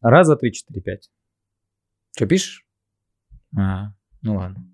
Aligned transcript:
Раз, 0.00 0.28
два, 0.28 0.36
три, 0.36 0.52
четыре, 0.52 0.80
пять. 0.80 1.10
Что, 2.14 2.26
пишешь? 2.26 2.64
А, 3.56 3.94
ну 4.22 4.36
ладно. 4.36 4.64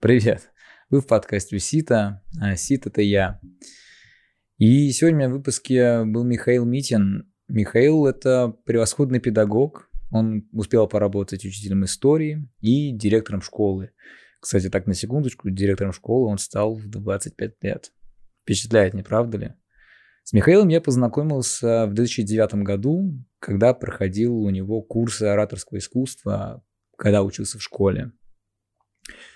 Привет. 0.00 0.52
Вы 0.90 1.00
в 1.00 1.06
подкасте 1.06 1.58
Сита. 1.58 2.22
А 2.38 2.56
Сит— 2.56 2.86
это 2.88 3.00
я. 3.00 3.40
И 4.58 4.90
сегодня 4.90 5.30
в 5.30 5.32
выпуске 5.32 6.04
был 6.04 6.24
Михаил 6.24 6.66
Митин. 6.66 7.32
Михаил— 7.48 8.04
это 8.06 8.54
превосходный 8.66 9.18
педагог. 9.18 9.88
Он 10.12 10.46
успел 10.52 10.86
поработать 10.88 11.46
учителем 11.46 11.86
истории 11.86 12.50
и 12.60 12.92
директором 12.92 13.40
школы. 13.40 13.92
Кстати, 14.40 14.68
так 14.68 14.86
на 14.86 14.92
секундочку, 14.92 15.48
директором 15.48 15.94
школы 15.94 16.28
он 16.28 16.36
стал 16.36 16.74
в 16.74 16.86
25 16.86 17.54
лет. 17.62 17.92
Впечатляет, 18.42 18.92
не 18.92 19.02
правда 19.02 19.38
ли? 19.38 19.54
С 20.28 20.32
Михаилом 20.32 20.66
я 20.66 20.80
познакомился 20.80 21.86
в 21.86 21.94
2009 21.94 22.64
году, 22.64 23.24
когда 23.38 23.72
проходил 23.72 24.36
у 24.36 24.50
него 24.50 24.82
курсы 24.82 25.22
ораторского 25.22 25.78
искусства, 25.78 26.64
когда 26.98 27.22
учился 27.22 27.58
в 27.58 27.62
школе. 27.62 28.10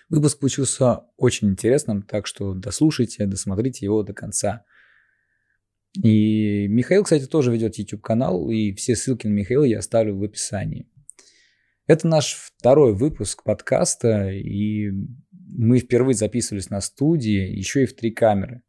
Выпуск 0.08 0.40
получился 0.40 1.02
очень 1.16 1.50
интересным, 1.50 2.02
так 2.02 2.26
что 2.26 2.54
дослушайте, 2.54 3.26
досмотрите 3.26 3.86
его 3.86 4.02
до 4.02 4.14
конца. 4.14 4.64
И 6.02 6.66
Михаил, 6.66 7.04
кстати, 7.04 7.26
тоже 7.26 7.52
ведет 7.52 7.78
YouTube-канал, 7.78 8.50
и 8.50 8.72
все 8.72 8.96
ссылки 8.96 9.28
на 9.28 9.32
Михаила 9.32 9.62
я 9.62 9.78
оставлю 9.78 10.16
в 10.16 10.24
описании. 10.24 10.90
Это 11.86 12.08
наш 12.08 12.34
второй 12.34 12.94
выпуск 12.94 13.44
подкаста, 13.44 14.28
и 14.32 14.90
мы 15.30 15.78
впервые 15.78 16.16
записывались 16.16 16.68
на 16.68 16.80
студии, 16.80 17.56
еще 17.56 17.84
и 17.84 17.86
в 17.86 17.94
три 17.94 18.10
камеры. 18.10 18.64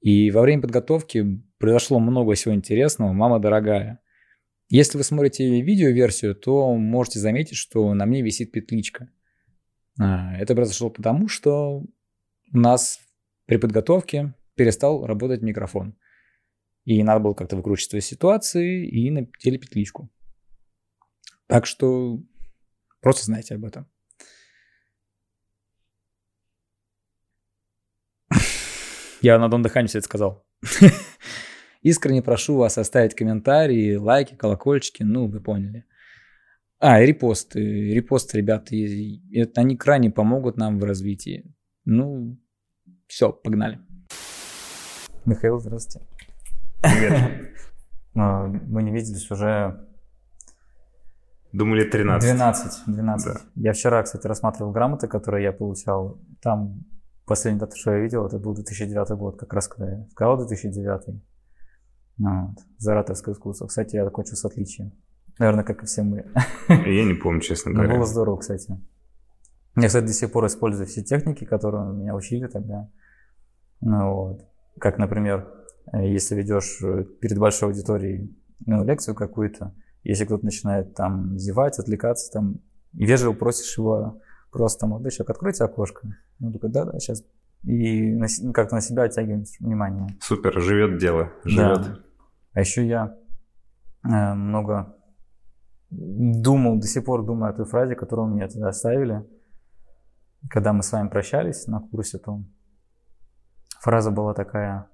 И 0.00 0.30
во 0.30 0.42
время 0.42 0.62
подготовки 0.62 1.42
произошло 1.58 1.98
много 1.98 2.34
всего 2.34 2.54
интересного. 2.54 3.12
Мама 3.12 3.38
дорогая. 3.38 4.00
Если 4.68 4.96
вы 4.96 5.04
смотрите 5.04 5.60
видеоверсию, 5.60 6.34
то 6.34 6.74
можете 6.74 7.18
заметить, 7.18 7.56
что 7.56 7.92
на 7.92 8.06
мне 8.06 8.22
висит 8.22 8.52
петличка. 8.52 9.10
А, 10.00 10.36
это 10.36 10.54
произошло 10.54 10.90
потому, 10.90 11.28
что 11.28 11.80
у 12.52 12.56
нас 12.56 13.00
при 13.46 13.56
подготовке 13.56 14.34
перестал 14.54 15.06
работать 15.06 15.42
микрофон. 15.42 15.96
И 16.84 17.02
надо 17.02 17.20
было 17.20 17.34
как-то 17.34 17.56
выкручиваться 17.56 17.98
из 17.98 18.06
ситуации 18.06 18.86
и 18.88 19.10
напетели 19.10 19.58
петличку. 19.58 20.08
Так 21.46 21.66
что 21.66 22.22
просто 23.00 23.24
знайте 23.24 23.56
об 23.56 23.64
этом. 23.64 23.89
Я 29.20 29.38
на 29.38 29.46
одном 29.46 29.62
дыхании 29.62 29.88
все 29.88 29.98
это 29.98 30.06
сказал. 30.06 30.46
Искренне 31.82 32.22
прошу 32.22 32.56
вас 32.56 32.78
оставить 32.78 33.14
комментарии, 33.14 33.96
лайки, 33.96 34.34
колокольчики, 34.34 35.02
ну, 35.02 35.28
вы 35.28 35.40
поняли. 35.40 35.84
А, 36.78 37.02
и 37.02 37.06
репосты. 37.06 37.60
Репосты, 37.92 38.38
ребята, 38.38 38.74
это, 39.32 39.60
они 39.60 39.76
крайне 39.76 40.10
помогут 40.10 40.56
нам 40.56 40.78
в 40.78 40.84
развитии. 40.84 41.54
Ну, 41.84 42.38
все, 43.06 43.32
погнали. 43.32 43.80
Михаил, 45.26 45.58
здравствуйте. 45.60 46.06
Привет. 46.80 47.52
Мы 48.14 48.82
не 48.82 48.90
виделись 48.90 49.30
уже... 49.30 49.86
Думали 51.52 51.84
13. 51.84 52.32
12, 52.32 52.82
12. 52.86 53.34
Да. 53.34 53.40
Я 53.56 53.72
вчера, 53.72 54.02
кстати, 54.02 54.26
рассматривал 54.26 54.72
грамоты, 54.72 55.08
которые 55.08 55.44
я 55.44 55.52
получал. 55.52 56.20
Там 56.40 56.84
Последний 57.30 57.60
дата, 57.60 57.76
что 57.76 57.92
я 57.92 58.00
видел, 58.00 58.26
это 58.26 58.40
был 58.40 58.54
2009 58.54 59.10
год, 59.10 59.38
как 59.38 59.52
раз 59.52 59.68
когда 59.68 59.88
я 59.88 60.04
сказал 60.10 60.36
2009. 60.36 61.22
Ну, 62.18 62.46
вот. 62.48 62.58
За 62.78 62.90
ораторское 62.90 63.36
искусство. 63.36 63.68
Кстати, 63.68 63.94
я 63.94 64.04
закончил 64.04 64.34
с 64.34 64.44
отличием. 64.44 64.90
Наверное, 65.38 65.62
как 65.62 65.80
и 65.84 65.86
все 65.86 66.02
мы. 66.02 66.26
Я 66.68 67.04
не 67.04 67.14
помню, 67.14 67.40
честно 67.40 67.70
говоря. 67.72 67.88
Но 67.88 67.98
было 67.98 68.06
здорово, 68.06 68.38
кстати. 68.38 68.80
Я, 69.76 69.86
кстати, 69.86 70.06
до 70.06 70.12
сих 70.12 70.32
пор 70.32 70.46
использую 70.46 70.88
все 70.88 71.04
техники, 71.04 71.44
которые 71.44 71.94
меня 71.94 72.16
учили 72.16 72.48
тогда. 72.48 72.90
Ну, 73.80 74.12
вот. 74.12 74.48
Как, 74.80 74.98
например, 74.98 75.48
если 75.92 76.34
ведешь 76.34 76.80
э, 76.82 77.04
перед 77.20 77.38
большой 77.38 77.68
аудиторией 77.68 78.36
ну, 78.66 78.82
лекцию 78.82 79.14
какую-то, 79.14 79.72
если 80.02 80.24
кто-то 80.24 80.44
начинает 80.44 80.96
там 80.96 81.38
зевать, 81.38 81.78
отвлекаться, 81.78 82.32
там, 82.32 82.56
вежливо 82.92 83.34
просишь 83.34 83.78
его 83.78 84.20
Просто 84.50 84.86
молодой 84.86 85.10
человек, 85.10 85.30
откройте 85.30 85.64
окошко. 85.64 86.08
Ну, 86.38 86.52
такой, 86.52 86.70
да, 86.70 86.84
да, 86.84 86.98
сейчас. 86.98 87.24
И 87.62 88.14
ну, 88.14 88.52
как-то 88.52 88.74
на 88.74 88.80
себя 88.80 89.04
оттягивать 89.04 89.56
внимание. 89.60 90.08
Супер, 90.20 90.60
живет 90.60 90.98
дело, 90.98 91.30
живет. 91.44 91.82
Да. 91.82 91.98
А 92.54 92.60
еще 92.60 92.86
я 92.86 93.16
э, 94.04 94.34
много 94.34 94.96
думал, 95.90 96.78
до 96.78 96.86
сих 96.86 97.04
пор 97.04 97.24
думаю 97.24 97.50
о 97.50 97.56
той 97.56 97.66
фразе, 97.66 97.94
которую 97.94 98.28
мне 98.28 98.48
тогда 98.48 98.68
оставили. 98.68 99.24
Когда 100.48 100.72
мы 100.72 100.82
с 100.82 100.90
вами 100.90 101.08
прощались 101.08 101.66
на 101.66 101.80
курсе, 101.80 102.18
то 102.18 102.42
фраза 103.80 104.10
была 104.10 104.32
такая. 104.32 104.88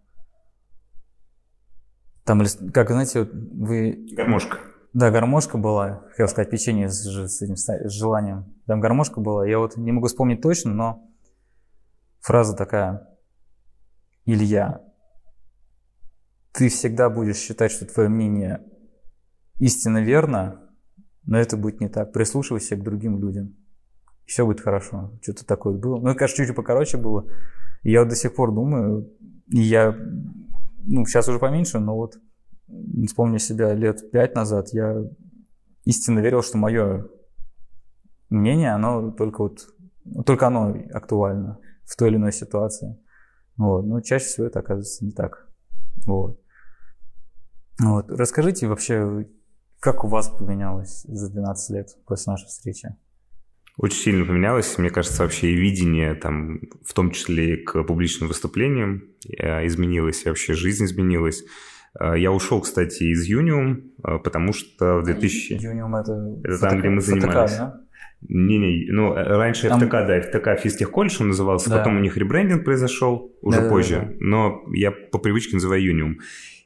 Там, 2.24 2.42
как, 2.74 2.90
знаете, 2.90 3.22
вы... 3.22 4.08
Гармошка. 4.16 4.58
Да, 4.96 5.10
гармошка 5.10 5.58
была, 5.58 6.04
хотел 6.12 6.26
сказать, 6.26 6.48
печенье 6.48 6.88
с, 6.88 7.04
с 7.04 7.42
этим 7.42 7.56
с 7.56 7.92
желанием. 7.92 8.54
Там 8.64 8.80
гармошка 8.80 9.20
была. 9.20 9.46
Я 9.46 9.58
вот 9.58 9.76
не 9.76 9.92
могу 9.92 10.06
вспомнить 10.06 10.40
точно, 10.40 10.72
но 10.72 11.10
фраза 12.20 12.56
такая. 12.56 13.06
Илья, 14.24 14.80
ты 16.52 16.70
всегда 16.70 17.10
будешь 17.10 17.36
считать, 17.36 17.72
что 17.72 17.84
твое 17.84 18.08
мнение 18.08 18.64
истинно 19.58 20.02
верно, 20.02 20.62
но 21.24 21.36
это 21.36 21.58
будет 21.58 21.78
не 21.82 21.90
так. 21.90 22.14
Прислушивайся 22.14 22.76
к 22.76 22.82
другим 22.82 23.20
людям. 23.20 23.54
Все 24.24 24.46
будет 24.46 24.62
хорошо. 24.62 25.12
Что-то 25.20 25.44
такое 25.44 25.76
было. 25.76 25.96
Ну, 25.96 26.14
конечно, 26.14 26.38
чуть-чуть 26.38 26.56
покороче 26.56 26.96
было. 26.96 27.26
Я 27.82 28.00
вот 28.00 28.08
до 28.08 28.16
сих 28.16 28.34
пор 28.34 28.50
думаю, 28.50 29.12
и 29.48 29.60
я, 29.60 29.94
ну, 30.86 31.04
сейчас 31.04 31.28
уже 31.28 31.38
поменьше, 31.38 31.80
но 31.80 31.96
вот 31.96 32.14
вспомню 33.06 33.38
себя 33.38 33.72
лет 33.74 34.10
пять 34.10 34.34
назад, 34.34 34.70
я 34.72 35.04
истинно 35.84 36.20
верил, 36.20 36.42
что 36.42 36.58
мое 36.58 37.06
мнение, 38.28 38.72
оно 38.72 39.10
только 39.12 39.42
вот, 39.42 39.68
только 40.24 40.46
оно 40.48 40.76
актуально 40.92 41.58
в 41.84 41.96
той 41.96 42.08
или 42.10 42.16
иной 42.16 42.32
ситуации. 42.32 42.98
Вот. 43.56 43.82
Но 43.86 44.00
чаще 44.00 44.26
всего 44.26 44.46
это 44.46 44.60
оказывается 44.60 45.04
не 45.04 45.12
так. 45.12 45.48
Вот. 46.04 46.40
Вот. 47.78 48.10
Расскажите 48.10 48.66
вообще, 48.66 49.26
как 49.80 50.04
у 50.04 50.08
вас 50.08 50.28
поменялось 50.28 51.02
за 51.04 51.30
12 51.30 51.70
лет 51.70 51.96
после 52.06 52.32
нашей 52.32 52.46
встречи? 52.46 52.96
Очень 53.76 53.98
сильно 53.98 54.24
поменялось, 54.24 54.78
мне 54.78 54.88
кажется, 54.88 55.22
вообще 55.22 55.50
и 55.50 55.54
видение, 55.54 56.14
там, 56.14 56.60
в 56.82 56.94
том 56.94 57.10
числе 57.10 57.54
и 57.54 57.62
к 57.62 57.82
публичным 57.84 58.28
выступлениям 58.28 59.02
э, 59.28 59.66
изменилось, 59.66 60.24
и 60.24 60.30
вообще 60.30 60.54
жизнь 60.54 60.86
изменилась. 60.86 61.44
Э, 61.98 62.18
я 62.18 62.32
ушел, 62.32 62.60
кстати, 62.60 63.04
из 63.04 63.24
Юниум, 63.24 63.92
э, 64.04 64.18
потому 64.18 64.52
что 64.52 64.98
в 64.98 65.04
2000... 65.04 65.54
Юниум 65.54 65.96
это... 65.96 66.12
Это 66.44 66.58
там, 66.58 66.78
где 66.78 66.88
мы 66.88 67.00
занимались. 67.00 67.52
ФТК, 67.52 67.58
да? 67.58 67.80
Не-не, 68.28 68.90
ну, 68.90 69.14
раньше 69.14 69.68
там... 69.68 69.80
ФТК, 69.80 70.06
да, 70.06 70.20
ФТК 70.20 70.56
физтехколледж 70.56 71.18
он 71.20 71.28
назывался, 71.28 71.70
да. 71.70 71.78
потом 71.78 71.96
у 71.96 72.00
них 72.00 72.16
ребрендинг 72.16 72.64
произошел 72.64 73.30
уже 73.42 73.60
да, 73.60 73.68
позже, 73.68 73.94
да, 73.94 74.00
да. 74.00 74.12
но 74.18 74.62
я 74.72 74.90
по 74.90 75.18
привычке 75.18 75.56
называю 75.56 75.82
Юниум. 75.82 76.18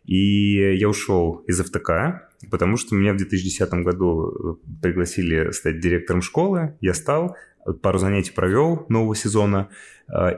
И 0.04 0.76
я 0.76 0.88
ушел 0.88 1.44
из 1.47 1.60
ФТК, 1.60 2.28
потому 2.50 2.76
что 2.76 2.94
меня 2.94 3.12
в 3.12 3.16
2010 3.16 3.70
году 3.84 4.30
э, 4.30 4.80
пригласили 4.80 5.50
стать 5.52 5.80
директором 5.80 6.22
школы, 6.22 6.76
я 6.80 6.94
стал, 6.94 7.36
пару 7.82 7.98
занятий 7.98 8.32
провел 8.32 8.86
нового 8.88 9.14
сезона 9.14 9.68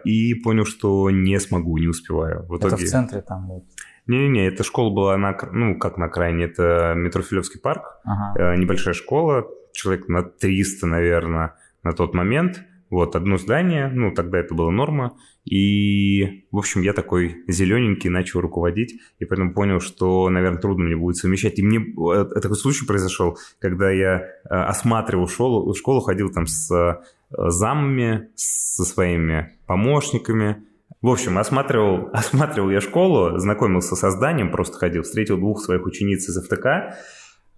и 0.04 0.34
понял, 0.34 0.66
что 0.66 1.08
не 1.10 1.38
смогу, 1.38 1.78
не 1.78 1.86
успеваю. 1.86 2.44
В 2.46 2.58
итоге... 2.58 2.74
Это 2.74 2.84
в 2.84 2.88
центре 2.88 3.22
там 3.22 3.46
вот? 3.46 3.64
Не-не-не, 4.12 4.46
эта 4.48 4.62
школа 4.62 4.90
была 4.90 5.16
на, 5.16 5.36
ну, 5.52 5.78
как 5.78 5.96
на 5.96 6.06
окраине, 6.06 6.44
это 6.44 6.92
метро 6.94 7.22
Филевский 7.22 7.60
парк, 7.60 7.98
ага. 8.04 8.52
Э, 8.52 8.56
небольшая 8.56 8.92
школа, 8.92 9.46
человек 9.72 10.08
на 10.08 10.22
300, 10.22 10.86
наверное, 10.86 11.54
на 11.82 11.92
тот 11.92 12.14
момент. 12.14 12.62
Вот, 12.90 13.16
одно 13.16 13.38
здание, 13.38 13.88
ну, 13.88 14.12
тогда 14.12 14.38
это 14.38 14.54
была 14.54 14.70
норма. 14.70 15.16
И, 15.46 16.44
в 16.52 16.58
общем, 16.58 16.82
я 16.82 16.92
такой 16.92 17.42
зелененький 17.48 18.10
начал 18.10 18.42
руководить, 18.42 19.00
и 19.18 19.24
поэтому 19.24 19.54
понял, 19.54 19.80
что, 19.80 20.28
наверное, 20.28 20.60
трудно 20.60 20.84
мне 20.84 20.96
будет 20.96 21.16
совмещать. 21.16 21.58
И 21.58 21.62
мне 21.62 21.78
э, 21.78 22.40
такой 22.40 22.56
случай 22.56 22.84
произошел, 22.84 23.38
когда 23.60 23.90
я 23.90 24.18
э, 24.18 24.48
осматривал 24.50 25.26
школу, 25.26 25.72
школу 25.74 26.00
ходил 26.00 26.30
там 26.30 26.46
с 26.46 27.02
замами, 27.30 28.28
со 28.34 28.84
своими 28.84 29.52
помощниками, 29.66 30.66
в 31.00 31.08
общем, 31.08 31.38
осматривал, 31.38 32.10
осматривал 32.12 32.70
я 32.70 32.80
школу, 32.80 33.38
знакомился 33.38 33.96
со 33.96 34.10
зданием, 34.10 34.50
просто 34.50 34.78
ходил, 34.78 35.02
встретил 35.02 35.38
двух 35.38 35.62
своих 35.62 35.86
учениц 35.86 36.28
из 36.28 36.40
ФТК. 36.44 36.96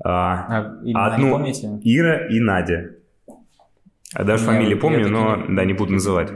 А, 0.04 0.72
а 0.94 1.14
одну 1.14 1.32
помните? 1.32 1.80
Ира 1.82 2.26
и 2.28 2.40
Надя. 2.40 2.96
А 4.12 4.24
даже 4.24 4.44
фамилии 4.44 4.74
помню, 4.74 5.08
но 5.08 5.44
да, 5.48 5.64
не 5.64 5.72
буду 5.72 5.92
называть. 5.92 6.32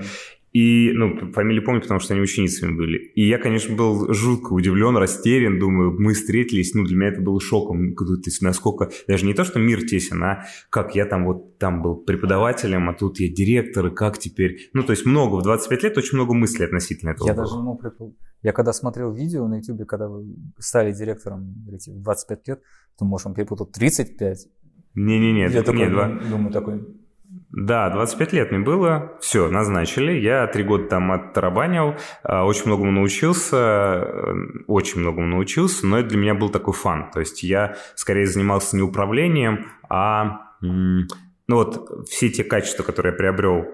И, 0.52 0.92
ну, 0.94 1.30
фамилии 1.32 1.60
помню, 1.60 1.82
потому 1.82 2.00
что 2.00 2.14
они 2.14 2.22
ученицами 2.22 2.74
были. 2.74 2.98
И 3.14 3.28
я, 3.28 3.38
конечно, 3.38 3.76
был 3.76 4.12
жутко 4.14 4.54
удивлен, 4.54 4.96
растерян, 4.96 5.58
думаю, 5.58 5.92
мы 5.98 6.14
встретились, 6.14 6.74
ну, 6.74 6.84
для 6.84 6.96
меня 6.96 7.08
это 7.10 7.20
было 7.20 7.40
шоком, 7.40 7.94
то 7.94 8.04
есть 8.24 8.40
насколько, 8.40 8.90
даже 9.06 9.26
не 9.26 9.34
то, 9.34 9.44
что 9.44 9.58
мир 9.58 9.82
тесен, 9.86 10.22
а 10.22 10.44
как 10.70 10.94
я 10.94 11.04
там 11.04 11.26
вот 11.26 11.58
там 11.58 11.82
был 11.82 11.96
преподавателем, 11.96 12.88
а 12.88 12.94
тут 12.94 13.20
я 13.20 13.28
директор, 13.28 13.86
и 13.86 13.94
как 13.94 14.18
теперь, 14.18 14.70
ну, 14.72 14.82
то 14.82 14.92
есть 14.92 15.04
много, 15.04 15.36
в 15.36 15.42
25 15.42 15.82
лет 15.82 15.98
очень 15.98 16.16
много 16.16 16.34
мыслей 16.34 16.64
относительно 16.64 17.10
этого 17.10 17.26
Я 17.26 17.34
было. 17.34 17.44
даже, 17.44 17.56
ну, 17.56 17.78
я 18.42 18.52
когда 18.52 18.72
смотрел 18.72 19.12
видео 19.12 19.46
на 19.48 19.56
YouTube, 19.56 19.86
когда 19.86 20.08
вы 20.08 20.34
стали 20.58 20.92
директором, 20.92 21.54
говорите, 21.64 21.92
в 21.92 22.02
25 22.02 22.48
лет, 22.48 22.62
то, 22.98 23.04
может, 23.04 23.26
он 23.26 23.34
перепутал 23.34 23.66
35. 23.66 24.46
Не-не-не, 24.94 25.48
я 25.48 25.62
такой, 25.62 25.80
нет, 25.80 25.90
два... 25.90 26.08
думаю, 26.08 26.52
такой, 26.52 26.86
да, 27.50 27.88
25 27.88 28.32
лет 28.34 28.50
мне 28.50 28.60
было, 28.60 29.12
все, 29.20 29.48
назначили. 29.48 30.12
Я 30.12 30.46
три 30.48 30.64
года 30.64 30.84
там 30.88 31.10
оттарабанил, 31.12 31.94
а, 32.22 32.44
очень 32.44 32.66
многому 32.66 32.92
научился, 32.92 33.56
э, 33.56 34.34
очень 34.66 35.00
многому 35.00 35.26
научился, 35.26 35.86
но 35.86 35.98
это 35.98 36.10
для 36.10 36.18
меня 36.18 36.34
был 36.34 36.50
такой 36.50 36.74
фан. 36.74 37.10
То 37.10 37.20
есть 37.20 37.42
я 37.42 37.76
скорее 37.94 38.26
занимался 38.26 38.76
не 38.76 38.82
управлением, 38.82 39.66
а 39.88 40.40
ну 41.48 41.56
вот 41.56 42.08
все 42.08 42.28
те 42.28 42.44
качества, 42.44 42.82
которые 42.82 43.12
я 43.12 43.16
приобрел, 43.16 43.64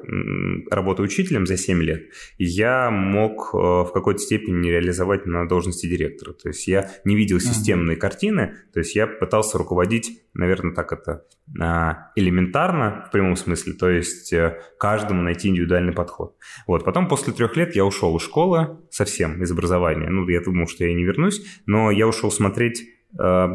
работая 0.71 1.03
учителем 1.03 1.45
за 1.45 1.57
7 1.57 1.83
лет, 1.83 2.05
я 2.39 2.89
мог 2.91 3.51
э, 3.53 3.57
в 3.57 3.91
какой-то 3.93 4.21
степени 4.21 4.69
реализовать 4.69 5.27
на 5.27 5.47
должности 5.49 5.89
директора. 5.89 6.33
То 6.35 6.49
есть 6.49 6.69
я 6.69 6.89
не 7.05 7.17
видел 7.17 7.41
системные 7.41 7.97
mm-hmm. 7.97 8.01
картины, 8.01 8.55
то 8.73 8.79
есть 8.79 8.95
я 8.95 9.09
пытался 9.09 9.59
руководить, 9.59 10.23
наверное, 10.35 10.73
так 10.73 10.93
это 10.93 11.25
а, 11.61 12.13
элементарно, 12.15 13.07
в 13.09 13.11
прямом 13.11 13.35
смысле, 13.35 13.73
то 13.73 13.91
есть 13.91 14.33
э, 14.33 14.61
каждому 14.79 15.23
найти 15.23 15.49
индивидуальный 15.49 15.93
подход. 15.93 16.37
Вот, 16.69 16.85
потом 16.85 17.09
после 17.09 17.33
трех 17.33 17.57
лет 17.57 17.75
я 17.75 17.85
ушел 17.85 18.17
из 18.17 18.23
школы 18.23 18.79
совсем, 18.91 19.43
из 19.43 19.51
образования. 19.51 20.09
Ну, 20.11 20.29
я 20.29 20.41
думал, 20.41 20.69
что 20.69 20.85
я 20.85 20.95
не 20.95 21.05
вернусь, 21.05 21.45
но 21.67 21.91
я 21.91 22.07
ушел 22.07 22.31
смотреть 22.31 22.85
э, 23.19 23.49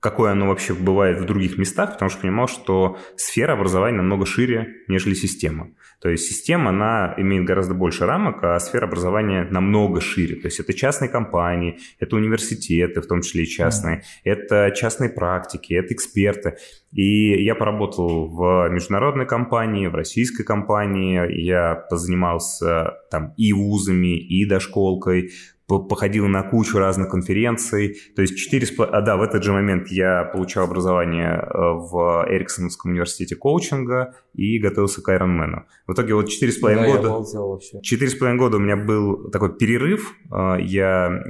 какое 0.00 0.32
оно 0.32 0.48
вообще 0.48 0.74
бывает 0.74 1.18
в 1.18 1.24
других 1.24 1.56
местах, 1.58 1.94
потому 1.94 2.10
что 2.10 2.20
понимал, 2.20 2.46
что 2.46 2.98
сфера 3.16 3.52
образования 3.54 3.96
намного 3.96 4.26
шире, 4.26 4.82
нежели 4.88 5.14
система. 5.14 5.70
То 6.00 6.10
есть 6.10 6.26
система, 6.26 6.70
она 6.70 7.14
имеет 7.16 7.46
гораздо 7.46 7.72
больше 7.72 8.04
рамок, 8.04 8.44
а 8.44 8.58
сфера 8.60 8.86
образования 8.86 9.48
намного 9.50 10.02
шире. 10.02 10.36
То 10.36 10.48
есть 10.48 10.60
это 10.60 10.74
частные 10.74 11.08
компании, 11.08 11.78
это 11.98 12.16
университеты, 12.16 13.00
в 13.00 13.06
том 13.06 13.22
числе 13.22 13.44
и 13.44 13.46
частные, 13.46 13.98
mm. 13.98 14.02
это 14.24 14.72
частные 14.76 15.08
практики, 15.08 15.72
это 15.72 15.94
эксперты. 15.94 16.56
И 16.92 17.42
я 17.42 17.54
поработал 17.54 18.28
в 18.28 18.68
международной 18.68 19.26
компании, 19.26 19.86
в 19.86 19.94
российской 19.94 20.44
компании, 20.44 21.40
я 21.40 21.74
позанимался 21.74 22.98
там 23.10 23.32
и 23.36 23.52
вузами, 23.52 24.18
и 24.18 24.44
дошколкой, 24.44 25.30
походил 25.66 26.26
на 26.26 26.42
кучу 26.42 26.78
разных 26.78 27.10
конференций. 27.10 27.96
То 28.14 28.22
есть 28.22 28.36
4... 28.36 28.66
А, 28.78 29.00
да, 29.00 29.16
в 29.16 29.22
этот 29.22 29.42
же 29.42 29.52
момент 29.52 29.88
я 29.88 30.24
получал 30.24 30.64
образование 30.64 31.32
э, 31.32 31.56
в 31.56 32.26
Эриксоновском 32.28 32.90
университете 32.92 33.36
коучинга 33.36 34.14
и 34.34 34.58
готовился 34.58 35.02
к 35.02 35.08
Ironman. 35.08 35.62
В 35.86 35.92
итоге 35.92 36.14
вот 36.14 36.26
4,5 36.26 36.74
да, 36.74 36.86
года... 36.86 37.08
4,5 37.08 38.36
года 38.36 38.56
у 38.58 38.60
меня 38.60 38.76
был 38.76 39.30
такой 39.30 39.56
перерыв. 39.56 40.14
Э, 40.30 40.56
я 40.60 41.22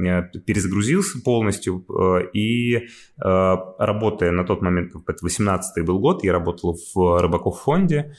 перезагрузился 0.46 1.22
полностью 1.22 1.84
э, 1.88 2.28
и 2.32 2.88
работая 3.16 4.32
на 4.32 4.44
тот 4.44 4.60
момент, 4.60 4.92
это 5.06 5.18
18 5.22 5.84
был 5.84 6.00
год, 6.00 6.24
я 6.24 6.32
работал 6.32 6.76
в 6.94 7.22
Рыбаков 7.22 7.60
фонде, 7.60 8.14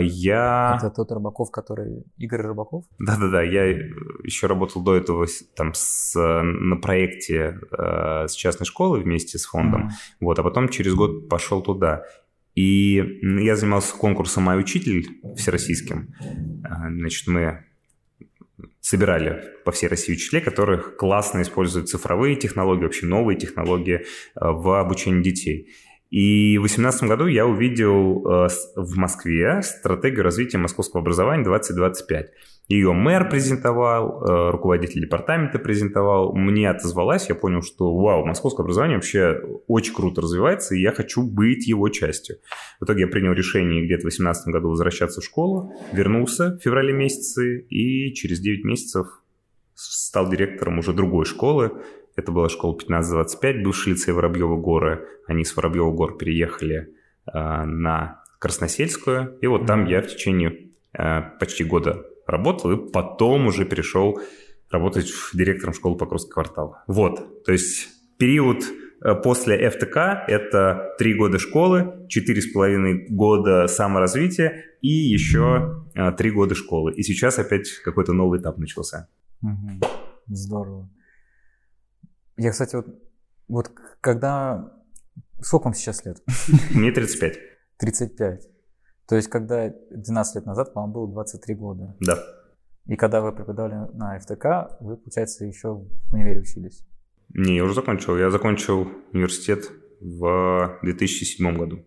я... 0.00 0.78
Это 0.78 0.90
тот 0.90 1.12
Рыбаков, 1.12 1.50
который... 1.50 2.04
Игорь 2.16 2.42
Рыбаков? 2.42 2.84
Да-да-да, 2.98 3.42
я 3.42 3.66
еще 4.24 4.46
работал 4.46 4.82
до 4.82 4.96
этого 4.96 5.26
там 5.54 5.72
с, 5.74 6.18
на 6.18 6.76
проекте 6.76 7.58
э, 7.70 8.26
с 8.28 8.32
частной 8.32 8.66
школой 8.66 9.02
вместе 9.02 9.38
с 9.38 9.44
фондом, 9.44 9.88
mm-hmm. 9.88 10.16
вот, 10.20 10.38
а 10.38 10.42
потом 10.42 10.68
через 10.68 10.94
год 10.94 11.28
пошел 11.28 11.62
туда. 11.62 12.04
И 12.54 13.20
я 13.22 13.54
занимался 13.54 13.94
конкурсом 13.94 14.44
«Мой 14.44 14.58
учитель» 14.58 15.06
всероссийским. 15.36 16.14
А, 16.64 16.88
значит, 16.88 17.26
мы 17.26 17.66
собирали 18.80 19.42
по 19.64 19.72
всей 19.72 19.88
России 19.88 20.14
учителей, 20.14 20.40
которых 20.40 20.96
классно 20.96 21.42
используют 21.42 21.90
цифровые 21.90 22.36
технологии, 22.36 22.84
вообще 22.84 23.04
новые 23.04 23.36
технологии 23.36 23.96
э, 23.96 24.04
в 24.34 24.80
обучении 24.80 25.22
детей. 25.22 25.68
И 26.16 26.56
в 26.56 26.62
2018 26.62 27.02
году 27.02 27.26
я 27.26 27.46
увидел 27.46 28.26
э, 28.26 28.48
в 28.74 28.96
Москве 28.96 29.60
стратегию 29.60 30.24
развития 30.24 30.56
московского 30.56 31.02
образования 31.02 31.44
2025. 31.44 32.30
Ее 32.68 32.94
мэр 32.94 33.28
презентовал, 33.28 34.22
э, 34.22 34.50
руководитель 34.50 35.02
департамента 35.02 35.58
презентовал. 35.58 36.34
Мне 36.34 36.70
отозвалась, 36.70 37.28
я 37.28 37.34
понял, 37.34 37.60
что 37.60 37.94
вау, 37.94 38.24
московское 38.24 38.64
образование 38.64 38.96
вообще 38.96 39.42
очень 39.66 39.92
круто 39.92 40.22
развивается, 40.22 40.74
и 40.74 40.80
я 40.80 40.92
хочу 40.92 41.22
быть 41.22 41.68
его 41.68 41.90
частью. 41.90 42.36
В 42.80 42.84
итоге 42.84 43.02
я 43.02 43.08
принял 43.08 43.34
решение 43.34 43.84
где-то 43.84 44.00
в 44.00 44.08
2018 44.08 44.48
году 44.54 44.70
возвращаться 44.70 45.20
в 45.20 45.24
школу, 45.24 45.74
вернулся 45.92 46.56
в 46.56 46.62
феврале 46.62 46.94
месяце, 46.94 47.58
и 47.68 48.14
через 48.14 48.40
9 48.40 48.64
месяцев 48.64 49.06
стал 49.74 50.30
директором 50.30 50.78
уже 50.78 50.94
другой 50.94 51.26
школы, 51.26 51.72
это 52.16 52.32
была 52.32 52.48
школа 52.48 52.72
1525, 52.72 53.62
бывший 53.62 53.92
лицей 53.92 54.12
Воробьева 54.12 54.56
горы. 54.56 55.06
Они 55.26 55.44
с 55.44 55.54
Воробьева 55.54 55.92
гор 55.92 56.16
переехали 56.16 56.94
э, 57.26 57.64
на 57.64 58.22
Красносельскую. 58.38 59.38
И 59.40 59.46
вот 59.46 59.66
там 59.66 59.84
я 59.84 60.00
в 60.00 60.06
течение 60.06 60.70
э, 60.98 61.20
почти 61.38 61.64
года 61.64 62.04
работал, 62.26 62.72
и 62.72 62.90
потом 62.90 63.46
уже 63.46 63.64
перешел 63.64 64.20
работать 64.70 65.12
директором 65.32 65.74
школы 65.74 65.96
Покровский 65.96 66.32
квартал. 66.32 66.76
Вот, 66.86 67.44
то 67.44 67.52
есть 67.52 67.88
период 68.18 68.64
э, 69.02 69.14
после 69.14 69.68
ФТК– 69.70 70.24
это 70.28 70.94
три 70.98 71.14
года 71.14 71.38
школы, 71.38 72.06
четыре 72.08 72.40
с 72.40 72.50
половиной 72.50 73.06
года 73.08 73.66
саморазвития 73.66 74.64
и 74.80 74.88
еще 74.88 75.84
э, 75.94 76.12
три 76.12 76.30
года 76.30 76.54
школы. 76.54 76.92
И 76.94 77.02
сейчас 77.02 77.38
опять 77.38 77.70
какой-то 77.84 78.12
новый 78.12 78.40
этап 78.40 78.58
начался. 78.58 79.08
Здорово. 80.26 80.88
Я, 82.36 82.50
кстати, 82.50 82.76
вот, 82.76 82.86
вот 83.48 83.70
когда... 84.00 84.72
Сколько 85.40 85.64
вам 85.64 85.74
сейчас 85.74 86.04
лет? 86.04 86.22
Мне 86.74 86.92
35. 86.92 87.38
35. 87.78 88.48
То 89.06 89.16
есть, 89.16 89.28
когда 89.28 89.72
12 89.90 90.34
лет 90.36 90.46
назад 90.46 90.74
вам 90.74 90.92
было 90.92 91.08
23 91.08 91.54
года. 91.54 91.94
Да. 92.00 92.18
И 92.86 92.96
когда 92.96 93.20
вы 93.20 93.32
преподавали 93.32 93.90
на 93.94 94.18
ФТК, 94.18 94.76
вы, 94.80 94.96
получается, 94.96 95.44
еще 95.44 95.74
в 95.74 96.12
универе 96.12 96.40
учились? 96.40 96.86
Не, 97.30 97.56
я 97.56 97.64
уже 97.64 97.74
закончил. 97.74 98.16
Я 98.16 98.30
закончил 98.30 98.88
университет 99.12 99.70
в 100.00 100.78
2007 100.82 101.56
году. 101.56 101.84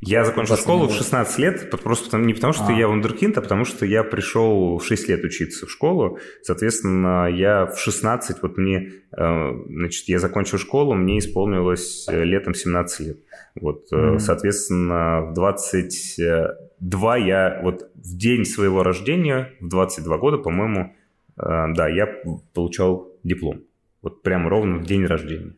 Я 0.00 0.24
закончил 0.24 0.56
школу 0.56 0.88
в 0.88 0.92
16 0.92 1.38
лет, 1.38 1.70
просто 1.70 2.18
не 2.18 2.34
потому, 2.34 2.52
что 2.52 2.66
а. 2.66 2.72
я 2.72 2.86
вундеркинд, 2.86 3.38
а 3.38 3.40
потому 3.40 3.64
что 3.64 3.86
я 3.86 4.04
пришел 4.04 4.76
в 4.78 4.84
6 4.84 5.08
лет 5.08 5.24
учиться 5.24 5.66
в 5.66 5.70
школу. 5.70 6.18
Соответственно, 6.42 7.28
я 7.30 7.64
в 7.66 7.78
16, 7.78 8.42
вот 8.42 8.58
мне, 8.58 8.92
э, 9.16 9.52
значит, 9.68 10.06
я 10.08 10.18
закончил 10.18 10.58
школу, 10.58 10.94
мне 10.94 11.18
исполнилось 11.18 12.06
э, 12.08 12.24
летом 12.24 12.54
17 12.54 13.06
лет. 13.06 13.18
Вот, 13.58 13.84
mm-hmm. 13.90 14.18
соответственно, 14.18 15.30
в 15.30 15.32
22 15.32 17.16
я, 17.16 17.60
вот 17.62 17.90
в 17.94 18.16
день 18.18 18.44
своего 18.44 18.82
рождения, 18.82 19.54
в 19.60 19.68
22 19.68 20.18
года, 20.18 20.36
по-моему, 20.38 20.94
да, 21.36 21.88
я 21.88 22.06
получал 22.54 23.12
диплом. 23.22 23.62
Вот 24.02 24.22
прямо 24.22 24.48
ровно 24.48 24.78
в 24.78 24.84
день 24.84 25.04
рождения. 25.04 25.54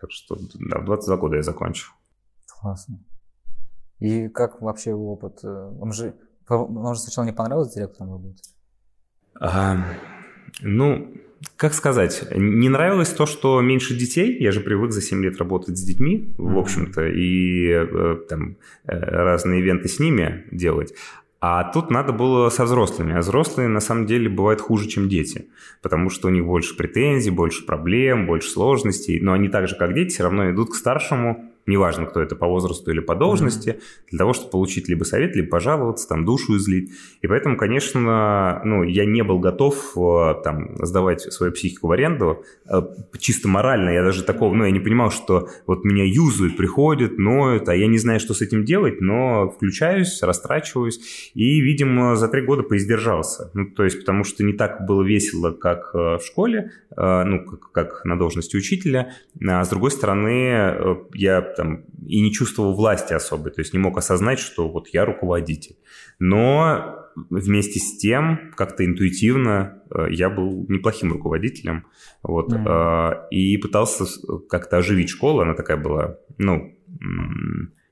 Так 0.00 0.10
что, 0.12 0.36
да, 0.54 0.78
в 0.78 0.84
22 0.84 1.16
года 1.16 1.36
я 1.36 1.42
закончил. 1.42 1.88
Классно. 2.46 3.00
И 4.00 4.28
как 4.28 4.60
вообще 4.62 4.92
опыт? 4.92 5.40
Э, 5.44 5.70
вам 5.72 5.92
же, 5.92 6.14
вам 6.48 6.94
же 6.94 7.00
сначала 7.00 7.24
не 7.26 7.32
понравилось 7.32 7.74
директором 7.74 8.12
работать? 8.12 8.54
А, 9.38 9.76
ну, 10.62 11.14
как 11.56 11.74
сказать, 11.74 12.24
не 12.34 12.68
нравилось 12.68 13.10
то, 13.10 13.26
что 13.26 13.60
меньше 13.60 13.94
детей. 13.94 14.36
Я 14.40 14.52
же 14.52 14.60
привык 14.60 14.92
за 14.92 15.02
7 15.02 15.22
лет 15.22 15.38
работать 15.38 15.78
с 15.78 15.82
детьми, 15.82 16.34
mm-hmm. 16.38 16.52
в 16.54 16.58
общем-то, 16.58 17.06
и 17.06 17.68
э, 17.68 18.16
там 18.28 18.56
э, 18.86 18.98
разные 18.98 19.60
ивенты 19.60 19.88
с 19.88 20.00
ними 20.00 20.44
делать. 20.50 20.94
А 21.42 21.64
тут 21.64 21.90
надо 21.90 22.12
было 22.12 22.50
со 22.50 22.64
взрослыми. 22.64 23.14
А 23.14 23.20
взрослые 23.20 23.68
на 23.68 23.80
самом 23.80 24.04
деле 24.04 24.28
бывают 24.28 24.60
хуже, 24.60 24.88
чем 24.88 25.08
дети. 25.08 25.48
Потому 25.80 26.10
что 26.10 26.28
у 26.28 26.30
них 26.30 26.44
больше 26.44 26.76
претензий, 26.76 27.30
больше 27.30 27.64
проблем, 27.64 28.26
больше 28.26 28.50
сложностей. 28.50 29.20
Но 29.20 29.32
они 29.32 29.48
так 29.48 29.66
же, 29.66 29.76
как 29.76 29.94
дети, 29.94 30.10
все 30.10 30.24
равно 30.24 30.50
идут 30.50 30.72
к 30.72 30.74
старшему 30.74 31.49
неважно, 31.70 32.06
кто 32.06 32.20
это 32.20 32.36
по 32.36 32.46
возрасту 32.46 32.90
или 32.90 33.00
по 33.00 33.14
должности, 33.14 33.70
mm-hmm. 33.70 34.08
для 34.10 34.18
того, 34.18 34.32
чтобы 34.32 34.50
получить 34.50 34.88
либо 34.88 35.04
совет, 35.04 35.34
либо 35.34 35.48
пожаловаться, 35.48 36.08
там, 36.08 36.24
душу 36.24 36.56
излить. 36.56 36.90
И 37.22 37.26
поэтому, 37.26 37.56
конечно, 37.56 38.60
ну, 38.64 38.82
я 38.82 39.06
не 39.06 39.22
был 39.22 39.38
готов 39.38 39.96
э, 39.96 40.34
там 40.44 40.76
сдавать 40.84 41.22
свою 41.22 41.52
психику 41.52 41.88
в 41.88 41.92
аренду. 41.92 42.44
Э, 42.70 42.82
чисто 43.18 43.48
морально 43.48 43.90
я 43.90 44.02
даже 44.02 44.22
такого, 44.24 44.54
ну, 44.54 44.64
я 44.64 44.70
не 44.70 44.80
понимал, 44.80 45.10
что 45.10 45.48
вот 45.66 45.84
меня 45.84 46.04
юзают, 46.04 46.56
приходят, 46.56 47.18
ноют, 47.18 47.68
а 47.68 47.74
я 47.74 47.86
не 47.86 47.98
знаю, 47.98 48.20
что 48.20 48.34
с 48.34 48.42
этим 48.42 48.64
делать, 48.64 49.00
но 49.00 49.48
включаюсь, 49.48 50.22
растрачиваюсь, 50.22 51.30
и, 51.34 51.60
видимо, 51.60 52.16
за 52.16 52.28
три 52.28 52.42
года 52.42 52.62
поиздержался. 52.62 53.50
Ну, 53.54 53.66
то 53.66 53.84
есть, 53.84 54.00
потому 54.00 54.24
что 54.24 54.44
не 54.44 54.52
так 54.52 54.84
было 54.86 55.02
весело, 55.02 55.52
как 55.52 55.94
в 55.94 56.20
школе, 56.24 56.72
ну, 56.96 57.44
как, 57.44 57.72
как 57.72 58.04
на 58.04 58.18
должности 58.18 58.56
учителя, 58.56 59.12
а 59.46 59.64
с 59.64 59.68
другой 59.68 59.90
стороны, 59.90 61.06
я 61.14 61.40
там 61.60 61.84
и 62.06 62.22
не 62.22 62.32
чувствовал 62.32 62.74
власти 62.74 63.12
особой, 63.12 63.52
то 63.52 63.60
есть 63.60 63.74
не 63.74 63.78
мог 63.78 63.98
осознать, 63.98 64.38
что 64.38 64.70
вот 64.70 64.88
я 64.88 65.04
руководитель. 65.04 65.76
Но 66.18 66.96
вместе 67.28 67.78
с 67.78 67.98
тем, 67.98 68.52
как-то 68.56 68.84
интуитивно 68.86 69.82
э, 69.94 70.06
я 70.10 70.30
был 70.30 70.64
неплохим 70.68 71.12
руководителем, 71.12 71.86
вот, 72.22 72.50
mm-hmm. 72.50 73.28
и 73.30 73.58
пытался 73.58 74.04
как-то 74.48 74.78
оживить 74.78 75.10
школу, 75.10 75.40
она 75.40 75.54
такая 75.54 75.76
была, 75.76 76.16
ну, 76.38 76.74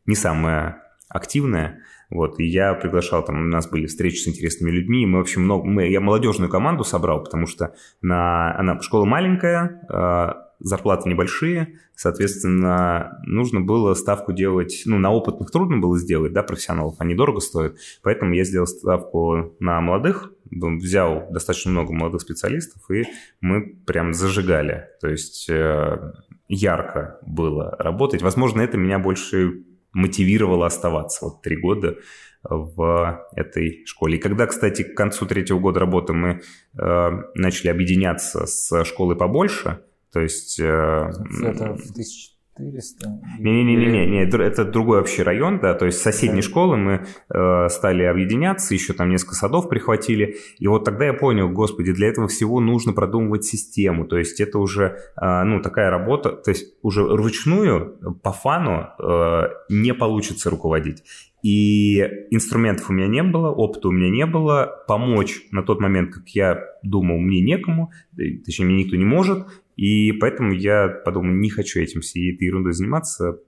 не 0.07 0.15
самая 0.15 0.83
активная, 1.11 1.83
вот, 2.09 2.41
и 2.41 2.47
я 2.47 2.73
приглашал, 2.73 3.23
там, 3.25 3.37
у 3.37 3.47
нас 3.47 3.69
были 3.69 3.87
встречи 3.87 4.17
с 4.17 4.29
интересными 4.29 4.71
людьми, 4.71 5.05
мы, 5.05 5.19
в 5.19 5.23
общем, 5.23 5.43
много, 5.43 5.67
мы, 5.67 5.89
я 5.89 6.01
молодежную 6.01 6.51
команду 6.51 6.85
собрал, 6.85 7.23
потому 7.23 7.47
что 7.47 7.75
на, 8.01 8.59
она, 8.59 8.81
школа 8.81 9.05
маленькая, 9.05 9.87
а, 9.91 10.48
зарплаты 10.61 11.09
небольшие, 11.09 11.79
соответственно, 11.95 13.21
нужно 13.25 13.61
было 13.61 13.95
ставку 13.95 14.33
делать, 14.33 14.83
ну, 14.87 14.99
на 14.99 15.11
опытных 15.11 15.51
трудно 15.51 15.79
было 15.79 15.99
сделать, 15.99 16.33
да, 16.33 16.43
профессионалов, 16.43 16.97
они 16.99 17.15
дорого 17.15 17.41
стоят, 17.41 17.77
поэтому 18.03 18.35
я 18.35 18.45
сделал 18.45 18.67
ставку 18.67 19.55
на 19.61 19.81
молодых, 19.81 20.33
взял 20.51 21.29
достаточно 21.31 21.71
много 21.71 21.93
молодых 21.93 22.23
специалистов, 22.23 22.83
и 22.91 23.05
мы 23.41 23.77
прям 23.87 24.13
зажигали, 24.13 24.87
то 25.01 25.09
есть 25.09 25.49
э, 25.49 26.13
ярко 26.49 27.19
было 27.23 27.77
работать. 27.79 28.23
Возможно, 28.23 28.63
это 28.63 28.77
меня 28.77 28.99
больше 28.99 29.65
мотивировало 29.93 30.67
оставаться 30.67 31.27
вот 31.27 31.43
три 31.43 31.57
года 31.57 31.97
в 32.43 33.27
этой 33.35 33.85
школе. 33.85 34.17
И 34.17 34.21
когда, 34.21 34.47
кстати, 34.47 34.83
к 34.83 34.95
концу 34.95 35.27
третьего 35.27 35.59
года 35.59 35.81
работы 35.81 36.13
мы 36.13 36.41
э, 36.81 37.11
начали 37.35 37.69
объединяться 37.69 38.47
с 38.47 38.85
школой 38.85 39.17
побольше, 39.17 39.81
то 40.13 40.21
есть... 40.21 40.59
Э, 40.61 41.11
это 41.43 41.75
в 41.75 41.91
1400? 41.91 43.09
Не-не-не, 43.39 44.07
не, 44.07 44.25
это 44.25 44.65
другой 44.65 44.99
вообще 44.99 45.23
район, 45.23 45.61
да, 45.61 45.75
то 45.75 45.87
есть 45.87 46.01
соседней 46.01 46.43
да. 46.43 46.49
школы 46.49 46.77
мы 46.77 47.07
э, 47.33 47.69
стали 47.69 48.03
объединяться, 48.03 48.75
еще 48.75 48.93
там 48.95 49.11
несколько 49.11 49.35
садов 49.35 49.69
прихватили, 49.69 50.37
и 50.59 50.67
вот 50.67 50.85
тогда 50.85 51.07
я 51.07 51.13
понял, 51.13 51.49
господи, 51.51 51.93
для 51.93 52.09
этого 52.09 52.27
всего 52.27 52.61
нужно 52.61 52.93
продумывать 52.93 53.45
систему, 53.45 54.07
то 54.07 54.19
есть 54.19 54.41
это 54.41 54.59
уже, 54.59 54.99
э, 55.21 55.43
ну, 55.45 55.63
такая 55.63 55.91
работа, 55.91 56.33
то 56.33 56.51
есть 56.51 56.75
уже 56.83 57.05
вручную 57.05 58.19
по 58.23 58.33
фану 58.33 58.89
э, 58.99 59.43
не 59.69 59.95
получится 59.95 60.51
руководить. 60.51 61.05
И 61.43 62.01
инструментов 62.31 62.91
у 62.91 62.93
меня 62.93 63.07
не 63.07 63.23
было, 63.23 63.51
опыта 63.51 63.89
у 63.89 63.93
меня 63.93 64.11
не 64.11 64.27
было. 64.27 64.85
Помочь 64.89 65.43
на 65.53 65.63
тот 65.63 65.81
момент, 65.81 66.13
как 66.13 66.29
я 66.31 66.65
думал, 66.83 67.19
мне 67.19 67.41
некому, 67.41 67.93
точнее, 68.45 68.67
мне 68.67 68.85
никто 68.85 68.97
не 68.97 69.05
может. 69.05 69.47
И 69.79 70.11
поэтому 70.11 70.53
я 70.53 70.89
подумал, 70.89 71.33
не 71.35 71.51
хочу 71.51 71.81
этим 71.81 72.01
всей 72.01 72.35
этой 72.35 72.49
ерундой 72.49 72.73
заниматься, 72.73 73.39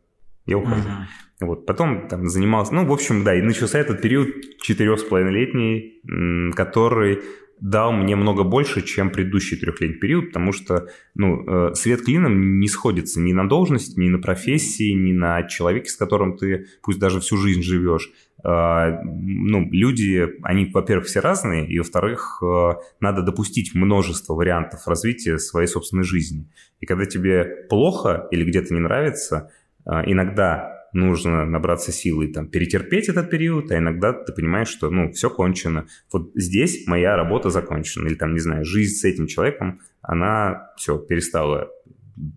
я 0.46 0.58
ухожу. 0.58 0.88
Uh-huh. 0.88 1.46
Вот, 1.46 1.66
потом 1.66 2.06
там 2.06 2.28
занимался, 2.28 2.72
ну, 2.72 2.86
в 2.86 2.92
общем, 2.92 3.24
да, 3.24 3.34
и 3.34 3.42
начался 3.42 3.80
этот 3.80 4.00
период 4.00 4.28
четырех 4.62 5.00
с 5.00 5.02
половиной 5.02 5.32
летний, 5.32 6.52
который 6.54 7.20
дал 7.60 7.92
мне 7.92 8.16
много 8.16 8.42
больше, 8.42 8.82
чем 8.82 9.10
предыдущий 9.10 9.56
трехлетний 9.56 9.98
период, 9.98 10.28
потому 10.28 10.52
что, 10.52 10.88
ну, 11.14 11.44
э, 11.70 11.74
свет 11.74 12.02
клином 12.02 12.58
не 12.58 12.68
сходится 12.68 13.20
ни 13.20 13.32
на 13.32 13.48
должности, 13.48 13.98
ни 13.98 14.08
на 14.08 14.18
профессии, 14.18 14.92
ни 14.92 15.12
на 15.12 15.42
человеке, 15.44 15.88
с 15.90 15.96
которым 15.96 16.36
ты 16.36 16.66
пусть 16.82 16.98
даже 16.98 17.20
всю 17.20 17.36
жизнь 17.36 17.62
живешь. 17.62 18.10
Э, 18.42 19.02
ну, 19.04 19.68
люди, 19.70 20.26
они, 20.42 20.70
во-первых, 20.72 21.06
все 21.06 21.20
разные, 21.20 21.68
и, 21.68 21.78
во-вторых, 21.78 22.42
э, 22.42 22.72
надо 23.00 23.22
допустить 23.22 23.74
множество 23.74 24.34
вариантов 24.34 24.86
развития 24.88 25.38
своей 25.38 25.68
собственной 25.68 26.04
жизни. 26.04 26.48
И 26.80 26.86
когда 26.86 27.04
тебе 27.04 27.66
плохо 27.68 28.26
или 28.30 28.44
где-то 28.44 28.72
не 28.72 28.80
нравится, 28.80 29.50
иногда 29.86 30.79
нужно 30.92 31.44
набраться 31.44 31.92
силы 31.92 32.26
и 32.26 32.32
там 32.32 32.48
перетерпеть 32.48 33.08
этот 33.08 33.30
период, 33.30 33.70
а 33.70 33.78
иногда 33.78 34.12
ты 34.12 34.32
понимаешь, 34.32 34.68
что, 34.68 34.90
ну, 34.90 35.12
все 35.12 35.30
кончено. 35.30 35.86
Вот 36.12 36.30
здесь 36.34 36.86
моя 36.86 37.16
работа 37.16 37.50
закончена. 37.50 38.08
Или 38.08 38.14
там, 38.14 38.34
не 38.34 38.40
знаю, 38.40 38.64
жизнь 38.64 38.96
с 38.96 39.04
этим 39.04 39.26
человеком, 39.26 39.80
она 40.02 40.70
все, 40.76 40.98
перестала 40.98 41.70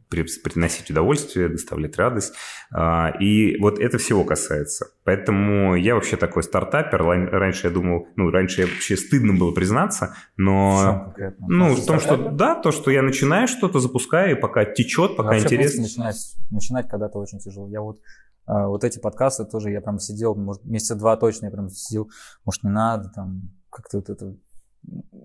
приносить 0.09 0.89
удовольствие, 0.91 1.49
доставлять 1.49 1.97
радость. 1.97 2.33
А, 2.71 3.13
и 3.19 3.57
вот 3.59 3.79
это 3.79 3.97
всего 3.97 4.23
касается. 4.23 4.87
Поэтому 5.03 5.75
я 5.75 5.95
вообще 5.95 6.15
такой 6.15 6.43
стартапер. 6.43 7.03
Раньше 7.03 7.67
я 7.67 7.73
думал, 7.73 8.07
ну, 8.15 8.29
раньше 8.29 8.61
я 8.61 8.67
вообще 8.67 8.95
стыдно 8.95 9.33
было 9.33 9.51
признаться, 9.51 10.15
но... 10.37 11.13
Ну, 11.39 11.73
в 11.75 11.85
том, 11.85 11.99
что 11.99 12.17
да, 12.31 12.55
то, 12.55 12.71
что 12.71 12.91
я 12.91 13.01
начинаю 13.01 13.47
что-то, 13.47 13.79
запускаю, 13.79 14.37
и 14.37 14.39
пока 14.39 14.65
течет, 14.65 15.15
пока 15.17 15.37
интересно. 15.37 15.81
Начинать, 15.81 16.35
начинать 16.51 16.89
когда-то 16.89 17.19
очень 17.19 17.39
тяжело. 17.39 17.67
Я 17.67 17.81
вот 17.81 17.99
вот 18.45 18.83
эти 18.83 18.99
подкасты 18.99 19.45
тоже 19.45 19.71
я 19.71 19.81
прям 19.81 19.99
сидел, 19.99 20.35
может, 20.35 20.65
месяца 20.65 20.95
два 20.95 21.15
точно 21.17 21.45
я 21.45 21.51
прям 21.51 21.69
сидел, 21.69 22.09
может, 22.45 22.63
не 22.63 22.69
надо, 22.69 23.09
там, 23.09 23.51
как-то 23.69 23.97
вот 23.97 24.09
это 24.09 24.35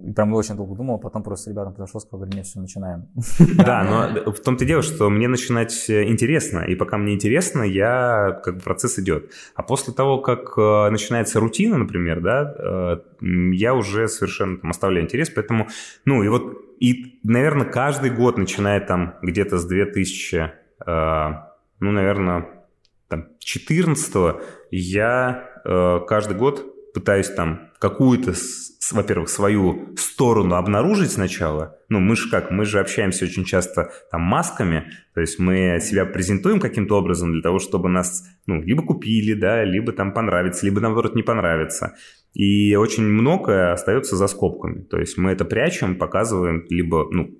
и 0.04 0.12
прям 0.12 0.32
очень 0.32 0.54
долго 0.54 0.76
думал, 0.76 0.94
а 0.94 0.98
потом 0.98 1.22
просто 1.22 1.50
ребятам 1.50 1.74
подошел, 1.74 2.00
сказал, 2.00 2.20
говорю, 2.20 2.36
нет, 2.36 2.46
все, 2.46 2.60
начинаем. 2.60 3.08
Да, 3.56 3.82
но 3.84 4.32
в 4.32 4.40
том-то 4.40 4.64
дело, 4.64 4.82
что 4.82 5.10
мне 5.10 5.26
начинать 5.28 5.90
э, 5.90 6.04
интересно, 6.08 6.60
и 6.60 6.76
пока 6.76 6.96
мне 6.96 7.14
интересно, 7.14 7.62
я, 7.62 8.40
как 8.44 8.56
бы 8.56 8.60
процесс 8.60 8.98
идет. 8.98 9.32
А 9.54 9.62
после 9.62 9.92
того, 9.92 10.18
как 10.18 10.56
э, 10.56 10.90
начинается 10.90 11.40
рутина, 11.40 11.76
например, 11.78 12.20
да, 12.20 12.54
э, 12.56 13.26
я 13.52 13.74
уже 13.74 14.06
совершенно 14.08 14.58
там 14.58 14.70
оставляю 14.70 15.04
интерес, 15.04 15.30
поэтому, 15.30 15.68
ну, 16.04 16.22
и 16.22 16.28
вот, 16.28 16.56
и, 16.78 17.18
наверное, 17.24 17.66
каждый 17.66 18.10
год, 18.10 18.38
начиная 18.38 18.80
там 18.80 19.16
где-то 19.22 19.58
с 19.58 19.64
2000, 19.64 20.52
ну, 21.80 21.92
наверное, 21.92 22.57
там, 23.08 23.28
14 23.40 24.36
я 24.70 25.48
э, 25.64 26.00
каждый 26.06 26.36
год 26.36 26.64
пытаюсь 26.92 27.28
там 27.28 27.70
какую-то, 27.78 28.34
во-первых, 28.92 29.28
свою 29.28 29.94
сторону 29.96 30.56
обнаружить 30.56 31.12
сначала. 31.12 31.76
Ну, 31.88 32.00
мы 32.00 32.16
же 32.16 32.28
как, 32.28 32.50
мы 32.50 32.64
же 32.64 32.80
общаемся 32.80 33.24
очень 33.24 33.44
часто 33.44 33.92
там 34.10 34.22
масками, 34.22 34.90
то 35.14 35.20
есть 35.20 35.38
мы 35.38 35.78
себя 35.80 36.04
презентуем 36.06 36.60
каким-то 36.60 36.98
образом 36.98 37.32
для 37.32 37.42
того, 37.42 37.58
чтобы 37.58 37.88
нас, 37.88 38.24
ну, 38.46 38.60
либо 38.62 38.82
купили, 38.82 39.34
да, 39.34 39.64
либо 39.64 39.92
там 39.92 40.12
понравится, 40.12 40.66
либо, 40.66 40.80
наоборот, 40.80 41.14
не 41.14 41.22
понравится. 41.22 41.94
И 42.34 42.74
очень 42.74 43.04
многое 43.04 43.72
остается 43.72 44.16
за 44.16 44.26
скобками. 44.26 44.82
То 44.82 44.98
есть 44.98 45.16
мы 45.16 45.30
это 45.30 45.44
прячем, 45.44 45.96
показываем, 45.96 46.66
либо, 46.68 47.08
ну, 47.10 47.30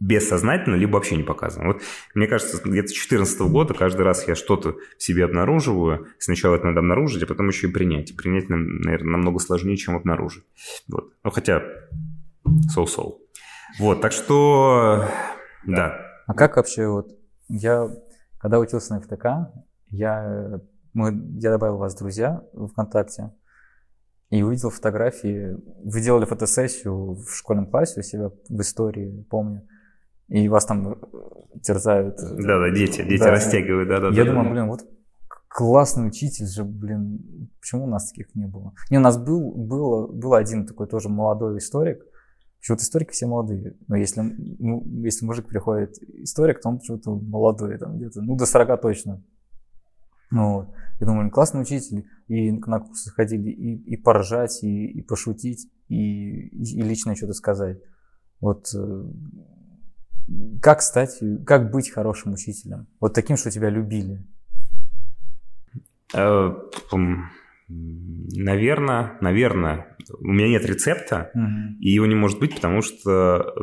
бессознательно, 0.00 0.74
либо 0.74 0.94
вообще 0.94 1.16
не 1.16 1.22
показываем. 1.22 1.72
Вот 1.72 1.82
мне 2.14 2.26
кажется, 2.26 2.56
где-то 2.56 2.88
с 2.88 2.92
2014 2.92 3.40
года 3.42 3.74
каждый 3.74 4.02
раз 4.02 4.26
я 4.26 4.34
что-то 4.34 4.76
в 4.96 5.02
себе 5.02 5.24
обнаруживаю. 5.24 6.06
Сначала 6.18 6.56
это 6.56 6.66
надо 6.66 6.80
обнаружить, 6.80 7.22
а 7.22 7.26
потом 7.26 7.48
еще 7.48 7.68
и 7.68 7.72
принять. 7.72 8.10
И 8.10 8.14
принять, 8.14 8.48
наверное, 8.48 9.12
намного 9.12 9.38
сложнее, 9.38 9.76
чем 9.76 9.96
обнаружить. 9.96 10.44
Вот. 10.88 11.12
Ну, 11.24 11.30
хотя 11.30 11.62
соу-соу. 12.74 13.20
Вот, 13.78 14.00
так 14.00 14.12
что, 14.12 15.04
да. 15.66 16.00
А 16.26 16.34
как 16.34 16.56
вообще 16.56 16.88
вот, 16.88 17.12
я, 17.48 17.88
когда 18.38 18.58
учился 18.58 18.94
на 18.94 19.00
ФТК, 19.00 19.52
я, 19.90 20.60
мы, 20.92 21.12
я 21.40 21.50
добавил 21.50 21.76
вас 21.76 21.94
в 21.94 21.98
друзья 21.98 22.42
ВКонтакте, 22.72 23.30
и 24.30 24.42
увидел 24.42 24.70
фотографии. 24.70 25.56
Вы 25.84 26.00
делали 26.00 26.24
фотосессию 26.24 27.14
в 27.14 27.30
школьном 27.30 27.66
классе 27.66 28.00
у 28.00 28.02
себя 28.02 28.30
в 28.48 28.60
истории, 28.60 29.26
помню. 29.30 29.66
И 30.28 30.48
вас 30.48 30.66
там 30.66 30.92
э, 30.92 30.96
терзают. 31.62 32.16
Да-да, 32.18 32.70
дети, 32.70 33.02
дети 33.02 33.22
да. 33.22 33.30
растягивают, 33.30 33.88
да-да. 33.88 34.08
Я 34.08 34.24
да, 34.24 34.30
думаю, 34.30 34.44
да. 34.44 34.50
блин, 34.50 34.68
вот 34.68 34.86
классный 35.48 36.06
учитель 36.06 36.46
же, 36.46 36.64
блин, 36.64 37.50
почему 37.60 37.84
у 37.84 37.86
нас 37.86 38.10
таких 38.10 38.34
не 38.34 38.46
было? 38.46 38.74
Не, 38.90 38.98
у 38.98 39.00
нас 39.00 39.16
был, 39.16 39.52
был, 39.54 40.08
был 40.08 40.34
один 40.34 40.66
такой 40.66 40.86
тоже 40.86 41.08
молодой 41.08 41.58
историк, 41.58 42.04
Почему-то 42.60 42.82
историки 42.82 43.12
все 43.12 43.26
молодые. 43.26 43.76
Но 43.86 43.96
если, 43.96 44.20
ну, 44.20 44.84
если 45.04 45.24
мужик 45.24 45.46
приходит 45.46 45.96
историк, 45.98 46.60
то 46.60 46.68
он 46.68 46.78
почему-то 46.78 47.14
молодой, 47.14 47.78
там 47.78 47.96
где-то, 47.96 48.20
ну, 48.20 48.36
до 48.36 48.46
40 48.46 48.80
точно. 48.80 49.22
Ну, 50.30 50.52
вот. 50.52 50.74
Я 51.00 51.06
думаю, 51.06 51.30
классный 51.30 51.62
учитель. 51.62 52.06
И 52.26 52.52
на 52.52 52.80
курсы 52.80 53.10
ходили 53.10 53.50
и, 53.50 53.94
и 53.94 53.96
поржать, 53.96 54.62
и, 54.62 54.86
и 54.86 55.02
пошутить, 55.02 55.70
и, 55.88 56.48
и 56.48 56.82
лично 56.82 57.16
что-то 57.16 57.32
сказать. 57.32 57.78
Вот 58.40 58.68
э, 58.74 59.04
как 60.60 60.82
стать, 60.82 61.18
как 61.46 61.70
быть 61.70 61.90
хорошим 61.90 62.34
учителем? 62.34 62.86
Вот 63.00 63.14
таким, 63.14 63.36
что 63.36 63.50
тебя 63.50 63.70
любили. 63.70 64.26
Наверное, 67.68 69.18
наверное. 69.20 69.96
У 70.20 70.28
меня 70.28 70.48
нет 70.48 70.64
рецепта, 70.64 71.30
угу. 71.34 71.80
и 71.80 71.90
его 71.90 72.06
не 72.06 72.14
может 72.14 72.38
быть, 72.38 72.54
потому 72.54 72.80
что 72.80 73.54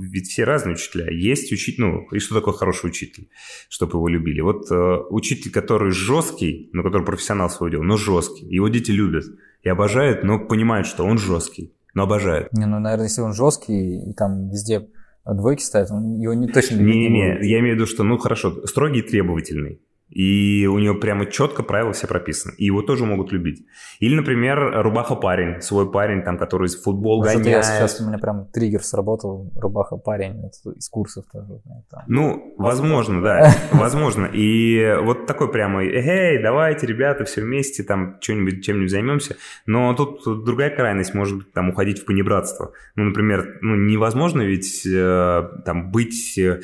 ведь 0.00 0.26
все 0.26 0.42
разные 0.42 0.74
учителя. 0.74 1.08
Есть 1.10 1.52
учитель, 1.52 1.82
ну, 1.82 2.08
и 2.10 2.18
что 2.18 2.34
такое 2.34 2.54
хороший 2.54 2.86
учитель, 2.86 3.28
чтобы 3.68 3.98
его 3.98 4.08
любили. 4.08 4.40
Вот 4.40 4.70
э, 4.70 4.98
учитель, 5.10 5.52
который 5.52 5.92
жесткий, 5.92 6.70
но 6.72 6.82
который 6.82 7.04
профессионал 7.04 7.50
своего 7.50 7.72
дела, 7.72 7.82
но 7.84 7.96
жесткий, 7.96 8.46
его 8.46 8.68
дети 8.68 8.90
любят 8.90 9.24
и 9.62 9.68
обожают, 9.68 10.24
но 10.24 10.40
понимают, 10.40 10.88
что 10.88 11.04
он 11.04 11.18
жесткий, 11.18 11.72
но 11.94 12.02
обожают. 12.02 12.52
Не, 12.52 12.66
ну, 12.66 12.80
наверное, 12.80 13.06
если 13.06 13.20
он 13.20 13.32
жесткий, 13.32 14.10
и 14.10 14.12
там 14.14 14.48
везде 14.50 14.88
двойки 15.24 15.62
ставят, 15.62 15.92
он 15.92 16.18
его 16.18 16.34
не 16.34 16.48
точно 16.48 16.76
не 16.76 17.08
Не-не, 17.08 17.48
я 17.48 17.60
имею 17.60 17.76
в 17.76 17.78
виду, 17.78 17.86
что, 17.86 18.02
ну, 18.02 18.18
хорошо, 18.18 18.66
строгий 18.66 19.00
и 19.00 19.08
требовательный. 19.08 19.80
И 20.12 20.66
у 20.66 20.78
него 20.78 20.94
прямо 20.94 21.24
четко 21.24 21.62
правила 21.62 21.92
все 21.92 22.06
прописаны. 22.06 22.52
И 22.58 22.66
его 22.66 22.82
тоже 22.82 23.06
могут 23.06 23.32
любить. 23.32 23.64
Или, 23.98 24.14
например, 24.14 24.82
рубаха-парень, 24.82 25.62
свой 25.62 25.90
парень, 25.90 26.22
там, 26.22 26.36
который 26.36 26.66
из 26.66 26.80
футбол 26.80 27.22
гоняет. 27.22 27.46
Я 27.46 27.62
сейчас 27.62 28.00
у 28.00 28.06
меня 28.06 28.18
прям 28.18 28.46
триггер 28.52 28.82
сработал, 28.82 29.50
рубаха-парень 29.56 30.50
из 30.76 30.88
курсов 30.88 31.24
тоже. 31.32 31.60
Там. 31.90 32.02
Ну, 32.08 32.54
возможно, 32.58 33.22
да, 33.22 33.54
возможно. 33.72 34.26
И 34.26 34.96
вот 35.02 35.26
такой 35.26 35.50
прямо, 35.50 35.82
эй, 35.82 36.42
давайте, 36.42 36.86
ребята, 36.86 37.24
все 37.24 37.40
вместе, 37.40 37.82
там, 37.82 38.18
что-нибудь, 38.20 38.62
чем-нибудь 38.64 38.90
займемся. 38.90 39.36
Но 39.64 39.94
тут 39.94 40.44
другая 40.44 40.70
крайность, 40.70 41.14
может 41.14 41.52
там, 41.52 41.70
уходить 41.70 42.00
в 42.00 42.04
понебратство. 42.04 42.72
Ну, 42.96 43.04
например, 43.04 43.58
ну, 43.62 43.76
невозможно 43.76 44.42
ведь 44.42 44.86
э, 44.86 45.48
там 45.64 45.90
быть 45.90 46.36
э, 46.38 46.60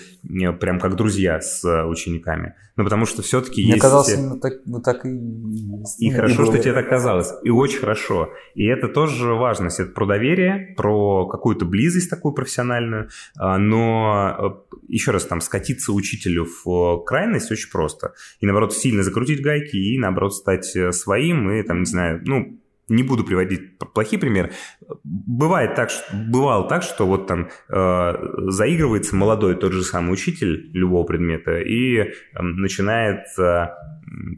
прям 0.60 0.80
как 0.80 0.96
друзья 0.96 1.40
с 1.40 1.64
учениками. 1.86 2.54
Ну, 2.78 2.84
потому 2.84 3.06
что 3.06 3.22
все-таки 3.22 3.60
есть... 3.60 3.72
Мне 3.72 3.80
казалось, 3.80 4.14
именно 4.14 4.38
так, 4.38 4.52
ну, 4.64 4.80
так 4.80 5.04
и... 5.04 5.08
И 5.98 6.10
хорошо, 6.12 6.44
что 6.44 6.58
тебе 6.58 6.72
так 6.74 6.88
казалось. 6.88 7.32
И 7.42 7.50
очень 7.50 7.80
хорошо. 7.80 8.30
И 8.54 8.66
это 8.66 8.86
тоже 8.86 9.34
важность. 9.34 9.80
Это 9.80 9.90
про 9.90 10.06
доверие, 10.06 10.74
про 10.76 11.26
какую-то 11.26 11.64
близость 11.64 12.08
такую 12.08 12.34
профессиональную. 12.34 13.08
А, 13.36 13.58
но, 13.58 14.62
э, 14.70 14.74
еще 14.86 15.10
раз, 15.10 15.24
там, 15.24 15.40
скатиться 15.40 15.92
учителю 15.92 16.46
в 16.64 17.02
крайность 17.04 17.50
очень 17.50 17.68
просто. 17.68 18.14
И, 18.38 18.46
наоборот, 18.46 18.72
сильно 18.72 19.02
закрутить 19.02 19.42
гайки 19.42 19.74
и, 19.74 19.98
наоборот, 19.98 20.32
стать 20.32 20.76
э, 20.76 20.92
своим 20.92 21.50
и, 21.50 21.64
там, 21.64 21.80
не 21.80 21.86
знаю, 21.86 22.22
ну, 22.24 22.60
не 22.88 23.02
буду 23.02 23.24
приводить 23.24 23.78
плохие 23.78 24.18
примеры. 24.18 24.52
Бывает 25.04 25.74
так, 25.74 25.90
что, 25.90 26.04
бывало 26.14 26.68
так, 26.68 26.82
что 26.82 27.06
вот 27.06 27.26
там 27.26 27.48
э, 27.68 28.14
заигрывается 28.48 29.16
молодой 29.16 29.56
тот 29.56 29.72
же 29.72 29.82
самый 29.82 30.12
учитель 30.12 30.70
любого 30.72 31.04
предмета 31.04 31.58
и 31.58 31.98
э, 31.98 32.08
начинает 32.40 33.26
э, 33.38 33.68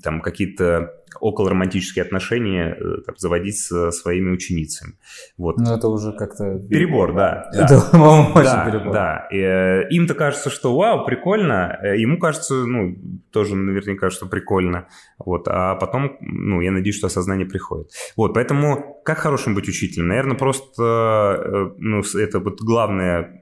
там 0.02 0.21
какие-то 0.21 0.95
около 1.21 1.50
романтические 1.50 2.05
отношения 2.05 2.76
э, 2.79 3.02
там, 3.07 3.17
заводить 3.17 3.59
со 3.59 3.90
своими 3.90 4.31
ученицами. 4.31 4.95
Вот. 5.37 5.59
Ну, 5.59 5.75
это 5.75 5.88
уже 5.88 6.12
как-то... 6.12 6.59
Перебор, 6.59 7.14
да. 7.14 7.50
Это, 7.52 7.76
да. 7.76 7.88
по-моему, 7.90 8.31
очень 8.35 8.45
да, 8.45 8.71
перебор. 8.71 8.93
Да, 8.93 9.29
и, 9.31 9.38
э, 9.38 9.88
им-то 9.90 10.14
кажется, 10.14 10.50
что 10.50 10.76
вау, 10.76 11.05
прикольно, 11.05 11.79
э, 11.83 11.99
ему 11.99 12.19
кажется, 12.19 12.55
ну, 12.55 12.97
тоже 13.31 13.57
наверняка, 13.57 14.11
что 14.11 14.26
прикольно, 14.26 14.87
вот, 15.19 15.49
а 15.49 15.76
потом, 15.76 16.17
ну, 16.21 16.61
я 16.61 16.71
надеюсь, 16.71 16.97
что 16.97 17.07
осознание 17.07 17.47
приходит. 17.47 17.90
Вот, 18.17 18.35
поэтому 18.35 19.00
как 19.05 19.19
хорошим 19.19 19.55
быть 19.55 19.69
учителем? 19.69 20.09
Наверное, 20.09 20.37
просто, 20.37 21.73
ну, 21.79 22.02
это 22.14 22.38
вот 22.40 22.61
главное, 22.61 23.40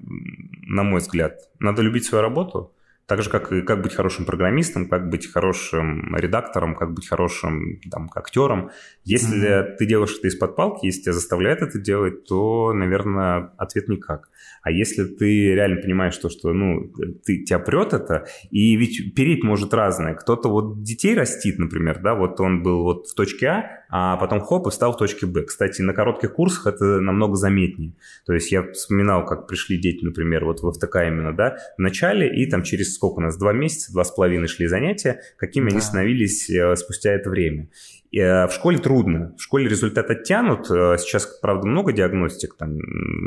на 0.67 0.83
мой 0.83 1.01
взгляд, 1.01 1.39
надо 1.59 1.83
любить 1.83 2.05
свою 2.05 2.23
работу, 2.23 2.73
так 3.09 3.23
же, 3.23 3.31
как 3.31 3.51
и 3.53 3.63
как 3.63 3.81
быть 3.83 3.95
хорошим 3.95 4.27
программистом, 4.27 4.87
как 4.87 5.09
быть 5.09 5.33
хорошим 5.33 6.15
редактором, 6.15 6.75
как 6.75 6.93
быть 6.93 7.09
хорошим 7.09 7.81
там, 7.91 8.11
актером. 8.15 8.71
Если 9.03 9.49
mm-hmm. 9.49 9.77
ты 9.79 9.87
делаешь 9.87 10.15
это 10.19 10.29
из-под 10.29 10.55
палки, 10.55 10.85
если 10.85 11.01
тебя 11.01 11.15
заставляют 11.15 11.63
это 11.63 11.79
делать, 11.79 12.25
то, 12.25 12.75
наверное, 12.75 13.51
ответ 13.57 13.89
никак. 13.89 14.29
А 14.61 14.71
если 14.71 15.05
ты 15.05 15.55
реально 15.55 15.81
понимаешь 15.81 16.19
то, 16.19 16.29
что 16.29 16.53
ну, 16.53 16.93
ты, 17.25 17.45
тебя 17.45 17.59
прет 17.59 17.95
это, 17.95 18.27
и 18.51 18.77
ведь 18.77 19.15
переть 19.15 19.43
может 19.43 19.73
разное. 19.73 20.15
Кто-то 20.15 20.51
вот 20.51 20.83
детей 20.83 21.15
растит, 21.15 21.59
например, 21.59 22.01
да, 22.03 22.15
вот 22.15 22.39
он 22.41 22.63
был 22.63 22.83
вот 22.83 23.07
в 23.07 23.15
точке 23.15 23.47
А, 23.47 23.78
а 23.91 24.17
потом 24.17 24.41
хоп 24.41 24.67
и 24.67 24.71
встал 24.71 24.93
в 24.93 24.97
точке 24.97 25.27
Б. 25.27 25.43
Кстати, 25.43 25.83
на 25.83 25.95
коротких 25.95 26.35
курсах 26.35 26.67
это 26.67 27.01
намного 27.01 27.37
заметнее. 27.37 27.95
То 28.27 28.33
есть 28.33 28.53
я 28.53 28.71
вспоминал, 28.73 29.25
как 29.25 29.47
пришли 29.47 29.79
дети, 29.79 30.05
например, 30.05 30.45
вот 30.45 30.61
в 30.61 30.71
ФТК 30.73 31.07
именно, 31.07 31.35
да, 31.35 31.57
в 31.77 31.81
начале, 31.81 32.29
и 32.29 32.49
там 32.51 32.63
через 32.63 32.95
сколько 32.95 33.19
у 33.19 33.23
нас, 33.23 33.37
два 33.39 33.53
месяца, 33.53 33.93
два 33.93 34.05
с 34.05 34.11
половиной 34.11 34.49
шли 34.49 34.67
занятия, 34.67 35.21
какими 35.37 35.71
да. 35.71 35.77
они 35.77 35.81
становились 35.81 36.51
э, 36.51 36.77
спустя 36.77 37.13
это 37.13 37.31
время. 37.31 37.69
Э, 38.13 38.47
в 38.47 38.53
школе 38.53 38.79
трудно. 38.79 39.35
В 39.39 39.43
школе 39.43 39.69
результат 39.69 40.11
оттянут. 40.11 40.71
Э, 40.71 40.97
сейчас, 40.99 41.27
правда, 41.41 41.67
много 41.67 41.93
диагностик. 41.93 42.57
Там 42.57 42.79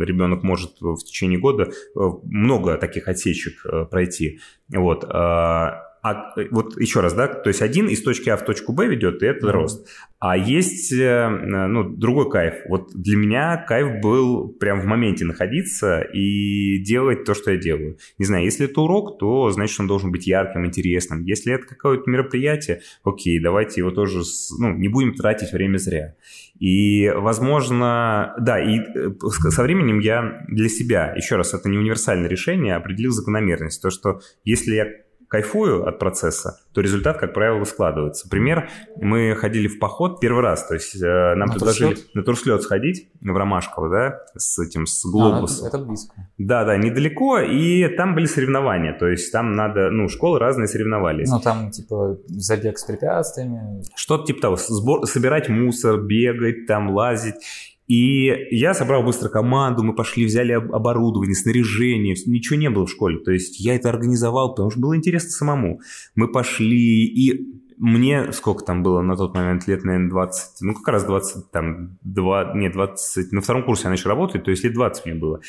ребенок 0.01 0.43
может 0.43 0.79
в 0.79 0.99
течение 0.99 1.39
года 1.39 1.71
много 1.95 2.77
таких 2.77 3.07
отсечек 3.07 3.63
пройти. 3.89 4.39
Вот. 4.69 5.05
А 6.03 6.33
вот 6.49 6.79
еще 6.79 7.01
раз, 7.01 7.13
да, 7.13 7.27
то 7.27 7.49
есть 7.49 7.61
один 7.61 7.87
из 7.87 8.01
точки 8.01 8.29
А 8.29 8.37
в 8.37 8.43
точку 8.43 8.73
Б 8.73 8.87
ведет, 8.87 9.21
и 9.21 9.25
это 9.27 9.47
mm-hmm. 9.47 9.51
рост. 9.51 9.87
А 10.19 10.35
есть, 10.35 10.91
э, 10.91 11.29
ну, 11.29 11.83
другой 11.83 12.29
кайф. 12.29 12.55
Вот 12.67 12.91
для 12.93 13.15
меня 13.15 13.57
кайф 13.57 14.01
был 14.01 14.49
прям 14.49 14.81
в 14.81 14.85
моменте 14.85 15.25
находиться 15.25 16.01
и 16.01 16.79
делать 16.79 17.23
то, 17.23 17.35
что 17.35 17.51
я 17.51 17.57
делаю. 17.57 17.97
Не 18.17 18.25
знаю, 18.25 18.45
если 18.45 18.65
это 18.65 18.81
урок, 18.81 19.19
то 19.19 19.51
значит 19.51 19.79
он 19.79 19.87
должен 19.87 20.11
быть 20.11 20.25
ярким, 20.25 20.65
интересным. 20.65 21.23
Если 21.23 21.53
это 21.53 21.67
какое-то 21.67 22.09
мероприятие, 22.09 22.81
окей, 23.03 23.39
давайте 23.39 23.81
его 23.81 23.91
тоже, 23.91 24.21
ну, 24.57 24.73
не 24.73 24.87
будем 24.87 25.13
тратить 25.13 25.51
время 25.51 25.77
зря. 25.77 26.15
И, 26.59 27.09
возможно, 27.09 28.35
да, 28.39 28.59
и 28.59 28.79
э, 28.79 29.11
со 29.49 29.63
временем 29.63 29.99
я 29.99 30.45
для 30.47 30.69
себя, 30.69 31.13
еще 31.15 31.35
раз, 31.35 31.53
это 31.53 31.69
не 31.69 31.77
универсальное 31.77 32.29
решение, 32.29 32.75
определил 32.75 33.11
закономерность. 33.11 33.81
То, 33.81 33.89
что 33.89 34.21
если 34.43 34.75
я 34.75 34.87
кайфую 35.31 35.87
от 35.87 35.97
процесса, 35.97 36.59
то 36.73 36.81
результат, 36.81 37.17
как 37.17 37.33
правило, 37.33 37.63
складывается. 37.63 38.27
Пример, 38.27 38.69
мы 38.97 39.33
ходили 39.35 39.69
в 39.69 39.79
поход 39.79 40.19
первый 40.19 40.43
раз, 40.43 40.67
то 40.67 40.73
есть 40.73 41.01
э, 41.01 41.35
нам 41.35 41.47
на 41.47 41.53
предложили 41.53 41.93
турслет? 41.93 42.15
на 42.15 42.23
турслет 42.23 42.61
сходить 42.63 43.09
в 43.21 43.37
Ромашково, 43.37 43.89
да, 43.89 44.19
с 44.35 44.59
этим, 44.59 44.85
с 44.85 45.05
глобусом. 45.05 45.65
А, 45.65 45.67
это 45.69 45.77
близко. 45.77 46.27
Да, 46.37 46.65
да, 46.65 46.75
недалеко, 46.75 47.39
и 47.39 47.87
там 47.95 48.13
были 48.13 48.25
соревнования, 48.25 48.91
то 48.91 49.07
есть 49.07 49.31
там 49.31 49.53
надо, 49.53 49.89
ну, 49.89 50.09
школы 50.09 50.37
разные 50.37 50.67
соревновались. 50.67 51.29
Ну, 51.31 51.39
там, 51.39 51.71
типа, 51.71 52.17
забег 52.27 52.77
с 52.77 52.83
препятствиями. 52.83 53.83
Что-то 53.95 54.25
типа 54.25 54.41
того, 54.41 54.57
сбор, 54.57 55.07
собирать 55.07 55.47
мусор, 55.47 56.01
бегать, 56.01 56.67
там, 56.67 56.91
лазить. 56.91 57.35
И 57.91 58.47
я 58.51 58.73
собрал 58.73 59.03
быстро 59.03 59.27
команду, 59.27 59.83
мы 59.83 59.93
пошли, 59.93 60.25
взяли 60.25 60.53
оборудование, 60.53 61.35
снаряжение, 61.35 62.15
ничего 62.25 62.57
не 62.57 62.69
было 62.69 62.85
в 62.85 62.89
школе. 62.89 63.19
То 63.19 63.31
есть 63.31 63.59
я 63.59 63.75
это 63.75 63.89
организовал, 63.89 64.51
потому 64.51 64.71
что 64.71 64.79
было 64.79 64.95
интересно 64.95 65.31
самому. 65.31 65.81
Мы 66.15 66.29
пошли, 66.29 67.03
и 67.03 67.61
мне 67.77 68.31
сколько 68.31 68.63
там 68.63 68.81
было 68.81 69.01
на 69.01 69.17
тот 69.17 69.35
момент 69.35 69.67
лет, 69.67 69.83
наверное, 69.83 70.09
20, 70.09 70.61
ну 70.61 70.73
как 70.73 70.87
раз 70.87 71.03
20, 71.03 71.51
там, 71.51 71.97
2, 72.03 72.53
нет, 72.55 72.71
20, 72.71 73.33
на 73.33 73.41
втором 73.41 73.65
курсе 73.65 73.83
я 73.85 73.89
начал 73.89 74.07
работать, 74.07 74.45
то 74.45 74.51
есть 74.51 74.63
лет 74.63 74.73
20 74.73 75.05
мне 75.07 75.15
было. 75.15 75.41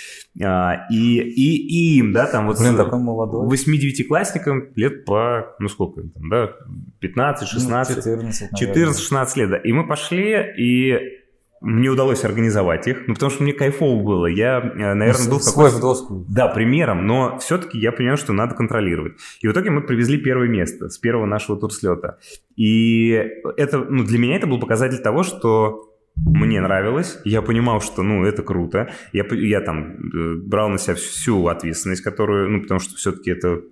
А, 0.43 0.89
и, 0.91 1.21
и, 1.21 1.57
и 1.57 1.99
им, 1.99 2.13
да, 2.13 2.27
там 2.27 2.49
вот 2.49 2.59
Блин, 2.59 2.77
такой 2.77 2.99
молодой. 2.99 3.47
8-9-классникам 3.47 4.71
лет 4.75 5.05
по, 5.05 5.55
ну 5.61 5.69
сколько 5.69 6.01
им 6.01 6.11
там, 6.11 6.29
да, 6.29 6.51
15, 6.99 7.47
16, 7.47 8.05
ну, 8.05 8.31
14-16 8.61 9.29
лет, 9.37 9.51
да. 9.51 9.59
И 9.59 9.71
мы 9.71 9.87
пошли, 9.87 10.55
и 10.59 11.22
мне 11.63 11.89
удалось 11.89 12.25
организовать 12.25 12.89
их, 12.89 13.07
ну, 13.07 13.15
потому 13.15 13.31
что 13.31 13.43
мне 13.43 13.53
кайфово 13.53 14.03
было. 14.03 14.27
Я, 14.27 14.59
э, 14.59 14.95
наверное, 14.95 15.31
был 15.31 15.41
свой 15.41 15.71
в 15.71 15.81
доску. 15.81 16.25
Да, 16.29 16.49
примером, 16.49 17.07
но 17.07 17.39
все-таки 17.39 17.79
я 17.79 17.93
понимаю, 17.93 18.17
что 18.17 18.33
надо 18.33 18.55
контролировать. 18.55 19.15
И 19.41 19.49
в 19.49 19.53
итоге 19.53 19.71
мы 19.71 19.83
привезли 19.83 20.19
первое 20.19 20.49
место 20.49 20.89
с 20.89 20.99
первого 20.99 21.27
нашего 21.27 21.59
турслета. 21.59 22.19
И 22.57 23.11
это, 23.57 23.79
ну, 23.79 24.05
для 24.05 24.19
меня 24.19 24.37
это 24.37 24.47
был 24.47 24.61
показатель 24.61 24.99
того, 24.99 25.23
что 25.23 25.89
мне 26.17 26.61
нравилось, 26.61 27.19
я 27.25 27.41
понимал, 27.41 27.81
что, 27.81 28.03
ну, 28.03 28.25
это 28.25 28.43
круто. 28.43 28.93
Я, 29.13 29.25
я 29.31 29.61
там 29.61 29.97
э, 29.97 30.35
брал 30.37 30.69
на 30.69 30.79
себя 30.79 30.95
всю 30.95 31.47
ответственность, 31.47 32.03
которую, 32.03 32.51
ну, 32.51 32.63
потому 32.63 32.81
что 32.81 32.97
все-таки 32.97 33.31
это 33.31 33.63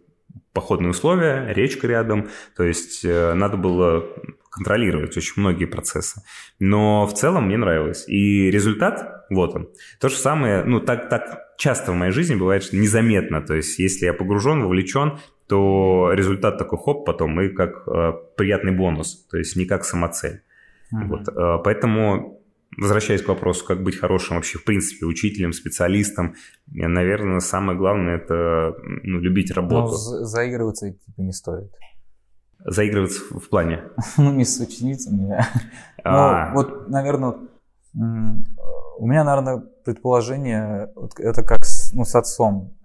походные 0.52 0.90
условия, 0.90 1.52
речка 1.52 1.86
рядом, 1.86 2.28
то 2.56 2.64
есть 2.64 3.04
э, 3.04 3.34
надо 3.34 3.56
было 3.56 4.06
контролировать 4.50 5.16
очень 5.16 5.34
многие 5.36 5.66
процессы. 5.66 6.22
Но 6.58 7.06
в 7.06 7.14
целом 7.14 7.46
мне 7.46 7.56
нравилось. 7.56 8.04
И 8.08 8.50
результат, 8.50 9.26
вот 9.30 9.54
он. 9.54 9.68
То 10.00 10.08
же 10.08 10.16
самое, 10.16 10.64
ну, 10.64 10.80
так, 10.80 11.08
так 11.08 11.56
часто 11.56 11.92
в 11.92 11.94
моей 11.94 12.12
жизни 12.12 12.34
бывает, 12.34 12.62
что 12.62 12.76
незаметно. 12.76 13.40
То 13.40 13.54
есть 13.54 13.78
если 13.78 14.06
я 14.06 14.12
погружен, 14.12 14.62
вовлечен, 14.62 15.18
то 15.46 16.10
результат 16.12 16.58
такой 16.58 16.78
хоп 16.78 17.04
потом 17.04 17.40
и 17.40 17.48
как 17.48 17.88
э, 17.88 18.12
приятный 18.36 18.72
бонус, 18.72 19.26
то 19.30 19.36
есть 19.36 19.56
не 19.56 19.64
как 19.64 19.84
самоцель. 19.84 20.42
Mm-hmm. 20.92 21.06
Вот, 21.06 21.28
э, 21.28 21.62
поэтому 21.64 22.40
возвращаясь 22.76 23.22
к 23.22 23.28
вопросу, 23.28 23.64
как 23.64 23.82
быть 23.82 23.96
хорошим 23.96 24.36
вообще 24.36 24.58
в 24.58 24.64
принципе 24.64 25.06
учителем, 25.06 25.52
специалистом, 25.52 26.34
наверное, 26.68 27.40
самое 27.40 27.76
главное 27.76 28.16
это 28.16 28.74
ну, 29.02 29.18
любить 29.18 29.50
работу. 29.50 29.92
Но 29.92 30.24
заигрываться 30.24 30.90
типа 30.90 31.20
не 31.20 31.32
стоит. 31.32 31.70
Заигрываться 32.64 33.20
в 33.30 33.48
плане? 33.48 33.82
Ну, 34.16 34.32
не 34.32 34.44
с 34.44 34.58
ученицами. 34.60 35.44
Ну, 36.04 36.54
вот, 36.54 36.88
наверное, 36.88 37.36
у 37.94 39.06
меня, 39.06 39.24
наверное, 39.24 39.64
предположение, 39.84 40.92
это 41.18 41.42
как 41.42 41.64
с, 41.64 41.92
ну, 41.92 42.04
с 42.04 42.14
отцом. 42.14 42.76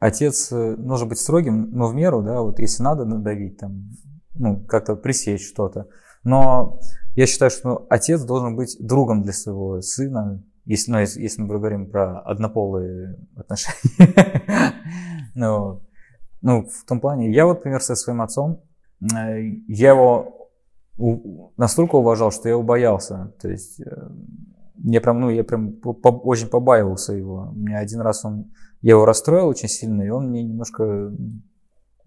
Отец 0.00 0.52
э, 0.52 0.76
должен 0.76 1.08
быть 1.08 1.18
строгим, 1.18 1.70
но 1.72 1.88
в 1.88 1.94
меру, 1.94 2.22
да, 2.22 2.40
вот 2.42 2.60
если 2.60 2.84
надо 2.84 3.04
надавить, 3.04 3.58
там, 3.58 3.90
ну, 4.34 4.64
как-то 4.64 4.94
пресечь 4.94 5.48
что-то. 5.48 5.88
Но 6.22 6.78
я 7.14 7.26
считаю, 7.26 7.50
что 7.50 7.86
отец 7.90 8.22
должен 8.22 8.54
быть 8.54 8.76
другом 8.78 9.22
для 9.22 9.32
своего 9.32 9.80
сына, 9.80 10.44
если, 10.64 10.92
ну, 10.92 10.98
если, 10.98 11.20
если 11.20 11.42
мы 11.42 11.48
говорим 11.48 11.90
про 11.90 12.20
однополые 12.20 13.16
отношения. 13.36 14.74
ну, 15.34 15.82
ну, 16.42 16.62
в 16.62 16.84
том 16.86 17.00
плане, 17.00 17.32
я 17.32 17.46
вот, 17.46 17.58
например, 17.58 17.80
со 17.80 17.96
своим 17.96 18.22
отцом, 18.22 18.52
э, 18.52 18.67
я 19.00 19.90
его 19.90 20.50
настолько 21.56 21.96
уважал, 21.96 22.30
что 22.30 22.48
я 22.48 22.54
его 22.54 22.62
боялся. 22.62 23.32
То 23.40 23.48
есть 23.48 23.80
э, 23.80 24.08
я 24.84 25.00
прям, 25.00 25.20
ну, 25.20 25.30
я 25.30 25.44
прям 25.44 25.72
по, 25.72 25.92
очень 25.92 26.48
побаивался 26.48 27.12
его. 27.12 27.50
У 27.52 27.58
меня 27.58 27.78
один 27.78 28.00
раз 28.00 28.24
он, 28.24 28.52
я 28.80 28.92
его 28.92 29.04
расстроил 29.04 29.46
очень 29.46 29.68
сильно, 29.68 30.02
и 30.02 30.08
он 30.08 30.28
мне 30.28 30.42
немножко, 30.42 31.12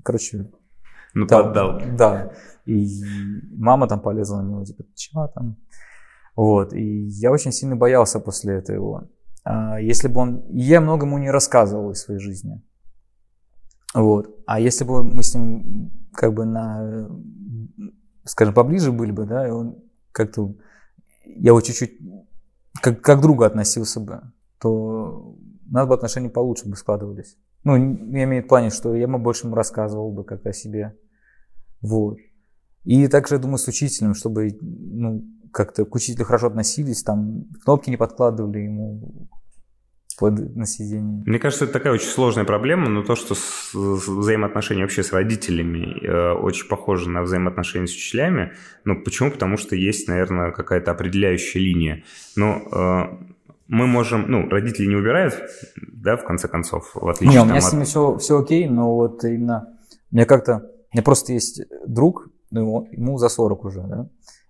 короче, 0.04 0.50
ну, 1.14 1.26
да, 1.26 1.44
поддал. 1.44 1.82
Да. 1.98 2.32
И 2.66 3.02
мама 3.58 3.88
там 3.88 4.00
полезла 4.00 4.42
на 4.42 4.50
него, 4.50 4.66
типа, 4.66 4.84
чего 4.96 5.28
там? 5.28 5.58
Вот. 6.36 6.74
И 6.74 7.08
я 7.08 7.32
очень 7.32 7.52
сильно 7.52 7.76
боялся 7.76 8.20
после 8.20 8.56
этого. 8.56 9.10
А 9.44 9.80
если 9.80 10.08
бы 10.08 10.22
он... 10.22 10.46
Я 10.50 10.80
много 10.82 11.06
ему 11.06 11.18
не 11.18 11.32
рассказывал 11.32 11.92
из 11.92 12.02
своей 12.02 12.20
жизни. 12.20 12.62
Вот. 13.94 14.30
А 14.46 14.60
если 14.60 14.86
бы 14.86 15.04
мы 15.04 15.24
с 15.24 15.34
ним 15.36 15.92
как 16.14 16.34
бы 16.34 16.46
на, 16.46 17.10
скажем, 18.26 18.54
поближе 18.54 18.92
были 18.92 19.12
бы, 19.12 19.26
да, 19.26 19.48
и 19.48 19.52
он 19.52 19.78
как-то, 20.12 20.56
я 21.26 21.50
его 21.50 21.62
чуть-чуть 21.62 21.98
как, 22.82 23.02
как 23.02 23.22
друга 23.22 23.46
относился 23.46 24.00
бы, 24.00 24.22
то 24.60 25.36
у 25.70 25.74
нас 25.74 25.88
бы 25.88 25.94
отношения 25.94 26.30
получше 26.30 26.68
бы 26.68 26.76
складывались. 26.76 27.38
Ну, 27.64 27.76
я 27.76 28.24
имею 28.24 28.44
в 28.44 28.48
плане, 28.48 28.70
что 28.70 28.96
я 28.96 29.04
ему 29.04 29.20
больше 29.20 29.46
ему 29.46 29.56
рассказывал 29.56 30.12
бы 30.12 30.24
как 30.24 30.46
о 30.46 30.54
себе. 30.54 30.98
Вот. 31.82 32.18
И 32.84 33.08
также, 33.08 33.36
я 33.36 33.42
думаю, 33.42 33.58
с 33.58 33.68
учителем, 33.68 34.16
чтобы 34.16 34.58
ну, 34.62 35.24
как-то 35.52 35.86
к 35.86 35.94
учителю 35.94 36.26
хорошо 36.26 36.48
относились, 36.48 37.04
там 37.04 37.46
кнопки 37.64 37.90
не 37.90 37.98
подкладывали 37.98 38.60
ему 38.60 39.30
под, 40.22 40.56
на 40.56 40.68
сиденье. 40.68 41.24
Мне 41.26 41.40
кажется, 41.40 41.66
это 41.66 41.74
такая 41.74 41.94
очень 41.94 42.08
сложная 42.08 42.46
проблема, 42.46 42.90
но 42.90 43.02
то, 43.02 43.16
что 43.16 43.34
с, 43.34 43.72
с 43.74 44.08
взаимоотношения 44.08 44.84
вообще 44.84 45.02
с 45.02 45.12
родителями 45.12 45.98
э, 46.06 46.34
очень 46.34 46.68
похоже 46.68 47.10
на 47.10 47.24
взаимоотношения 47.24 47.88
с 47.88 47.92
учителями. 47.92 48.54
Ну, 48.86 49.02
почему? 49.02 49.32
Потому 49.32 49.58
что 49.58 49.76
есть, 49.76 50.08
наверное, 50.08 50.52
какая-то 50.52 50.92
определяющая 50.92 51.60
линия. 51.60 52.04
Но 52.36 52.62
э, 52.72 53.32
мы 53.68 53.88
можем, 53.88 54.30
ну, 54.30 54.48
родители 54.48 54.86
не 54.86 54.96
убирают, 54.96 55.34
да, 55.92 56.18
в 56.18 56.24
конце 56.24 56.48
концов, 56.48 56.92
в 56.94 57.08
отличие 57.08 57.40
Не, 57.40 57.42
у 57.42 57.46
меня 57.46 57.58
от... 57.58 57.64
с 57.64 57.74
ними 57.74 57.86
все, 57.86 58.18
все 58.20 58.40
окей, 58.40 58.68
но 58.68 58.94
вот 58.96 59.24
именно, 59.24 59.76
мне 60.12 60.28
как-то, 60.28 60.70
у 60.92 60.96
меня 60.96 61.04
просто 61.04 61.34
есть 61.34 61.64
друг, 61.88 62.30
ну, 62.52 62.88
ему 62.92 63.18
за 63.18 63.28
40 63.28 63.66
уже, 63.66 63.82
да, 63.82 64.08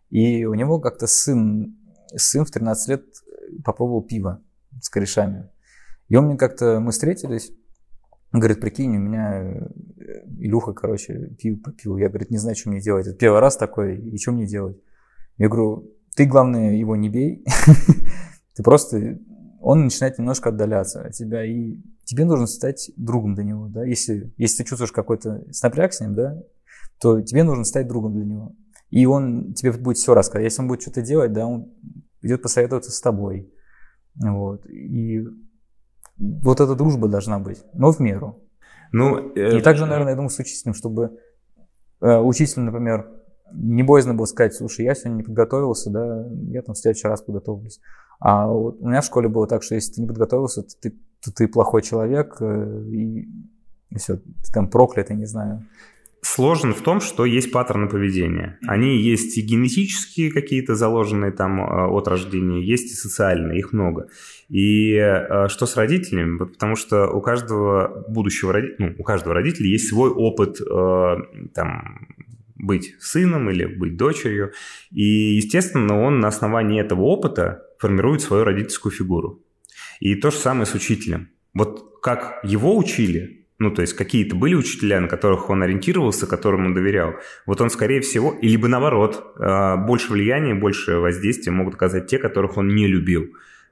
и 0.10 0.43
у 0.43 0.53
него 0.53 0.81
как-то 0.81 1.07
сын, 1.07 1.77
сын 2.13 2.43
в 2.43 2.51
13 2.51 2.89
лет 2.89 3.05
попробовал 3.63 4.01
пиво 4.01 4.41
с 4.81 4.89
корешами. 4.89 5.49
И 6.12 6.15
он 6.17 6.26
мне 6.26 6.36
как-то, 6.36 6.82
мы 6.82 6.91
встретились, 6.91 7.54
говорит, 8.34 8.60
прикинь, 8.60 8.97
у 8.97 9.00
меня 9.00 9.43
э, 9.43 9.69
Илюха, 10.39 10.74
короче, 10.74 11.34
пиво 11.39 11.58
попил. 11.63 11.95
Я, 11.95 12.10
говорит, 12.10 12.32
не 12.32 12.38
знаю, 12.38 12.58
что 12.58 12.69
мне 12.69 12.82
делать. 12.82 13.08
Это 13.08 13.15
первый 13.15 13.39
раз 13.39 13.56
такой, 13.56 13.97
и 13.97 14.17
что 14.17 14.34
мне 14.34 14.45
делать? 14.45 14.78
Я 15.38 15.47
говорю, 15.47 15.89
ты, 16.13 16.26
главное, 16.26 16.76
его 16.76 16.97
не 16.97 17.08
бей. 17.08 17.45
ты 18.56 18.62
просто... 18.62 19.19
Он 19.62 19.86
начинает 19.86 20.17
немножко 20.17 20.50
отдаляться 20.50 21.02
от 21.02 21.13
тебя, 21.13 21.45
и 21.45 21.78
тебе 22.04 22.26
нужно 22.26 22.45
стать 22.45 22.91
другом 22.97 23.34
для 23.34 23.45
него, 23.45 23.69
да. 23.69 23.86
Если, 23.86 24.34
если 24.36 24.63
ты 24.63 24.69
чувствуешь 24.69 24.91
какой-то 24.91 25.45
напряг 25.63 25.93
с 25.93 26.02
ним, 26.02 26.13
да, 26.13 26.43
то 27.00 27.21
тебе 27.21 27.43
нужно 27.43 27.63
стать 27.63 27.88
другом 27.88 28.15
для 28.15 28.26
него. 28.26 28.54
И 28.89 29.06
он 29.06 29.54
тебе 29.54 29.71
будет 29.71 29.95
все 29.95 30.13
рассказать. 30.13 30.43
Если 30.43 30.62
он 30.62 30.67
будет 30.67 30.82
что-то 30.82 31.04
делать, 31.04 31.32
да, 31.32 31.47
он 31.47 31.71
идет 32.21 32.41
посоветоваться 32.41 32.91
с 32.91 33.00
тобой. 33.00 33.50
Вот. 34.15 34.65
И 34.65 35.26
вот 36.21 36.60
эта 36.60 36.75
дружба 36.75 37.07
должна 37.07 37.39
быть, 37.39 37.63
но 37.73 37.91
в 37.91 37.99
меру. 37.99 38.39
Ну, 38.91 39.34
э... 39.36 39.57
И 39.57 39.62
также, 39.62 39.86
наверное, 39.86 40.12
я 40.12 40.15
думаю, 40.15 40.29
с 40.29 40.39
учителем, 40.39 40.73
чтобы 40.73 41.17
э, 42.01 42.17
учитель, 42.17 42.62
например, 42.62 43.10
не 43.53 43.84
боязно 43.84 44.13
было 44.13 44.25
сказать, 44.25 44.53
слушай, 44.53 44.86
я 44.86 44.95
сегодня 44.95 45.17
не 45.17 45.23
подготовился, 45.23 45.89
да, 45.89 46.25
я 46.49 46.62
там 46.62 46.75
в 46.75 46.77
следующий 46.77 47.07
раз 47.07 47.21
подготовлюсь. 47.21 47.79
А 48.19 48.47
вот 48.47 48.77
у 48.79 48.88
меня 48.88 49.01
в 49.01 49.05
школе 49.05 49.27
было 49.27 49.47
так, 49.47 49.63
что 49.63 49.75
если 49.75 49.93
ты 49.93 50.01
не 50.01 50.07
подготовился, 50.07 50.63
то 50.63 50.69
ты, 50.79 50.91
то 51.23 51.34
ты 51.34 51.47
плохой 51.47 51.81
человек, 51.81 52.38
э, 52.39 52.84
и, 52.89 53.29
и 53.89 53.97
все, 53.97 54.17
ты 54.17 54.53
там 54.53 54.69
проклятый, 54.69 55.15
не 55.15 55.25
знаю 55.25 55.65
сложен 56.21 56.73
в 56.73 56.81
том, 56.81 57.01
что 57.01 57.25
есть 57.25 57.51
паттерны 57.51 57.89
поведения. 57.89 58.60
Они 58.67 58.97
есть 58.97 59.38
и 59.38 59.41
генетические 59.41 60.31
какие-то 60.31 60.75
заложенные 60.75 61.31
там 61.31 61.60
э, 61.60 61.88
от 61.88 62.07
рождения, 62.07 62.63
есть 62.63 62.91
и 62.91 62.95
социальные, 62.95 63.60
их 63.60 63.73
много. 63.73 64.07
И 64.47 64.93
э, 64.93 65.47
что 65.49 65.65
с 65.65 65.75
родителями? 65.75 66.38
Потому 66.38 66.75
что 66.75 67.07
у 67.07 67.21
каждого 67.21 68.05
будущего 68.07 68.53
родителя, 68.53 68.75
ну, 68.77 68.95
у 68.99 69.03
каждого 69.03 69.34
родителя 69.34 69.67
есть 69.67 69.89
свой 69.89 70.12
опыт 70.12 70.62
э, 70.62 71.15
там, 71.55 72.07
быть 72.55 72.95
сыном 72.99 73.49
или 73.49 73.65
быть 73.65 73.97
дочерью. 73.97 74.51
И, 74.91 75.36
естественно, 75.36 75.99
он 75.99 76.19
на 76.19 76.27
основании 76.27 76.79
этого 76.79 77.01
опыта 77.01 77.63
формирует 77.79 78.21
свою 78.21 78.43
родительскую 78.43 78.91
фигуру. 78.91 79.41
И 79.99 80.15
то 80.15 80.29
же 80.29 80.38
самое 80.38 80.67
с 80.67 80.75
учителем. 80.75 81.29
Вот 81.53 81.99
как 82.01 82.39
его 82.43 82.77
учили, 82.77 83.40
ну, 83.62 83.69
то 83.69 83.84
есть 83.84 83.93
какие-то 83.93 84.36
были 84.36 84.56
учителя, 84.56 85.00
на 85.00 85.08
которых 85.08 85.52
он 85.52 85.62
ориентировался, 85.62 86.26
которым 86.26 86.65
он 86.65 86.74
доверял. 86.74 87.13
Вот 87.45 87.62
он, 87.62 87.69
скорее 87.69 88.02
всего, 88.02 88.34
или 88.41 88.58
бы 88.58 88.67
наоборот, 88.67 89.24
а, 89.38 89.78
больше 89.78 90.12
влияния, 90.12 90.56
больше 90.56 90.97
воздействия 90.97 91.52
могут 91.52 91.76
оказать 91.76 92.08
те, 92.08 92.17
которых 92.17 92.58
он 92.58 92.69
не 92.69 92.88
любил. 92.88 93.28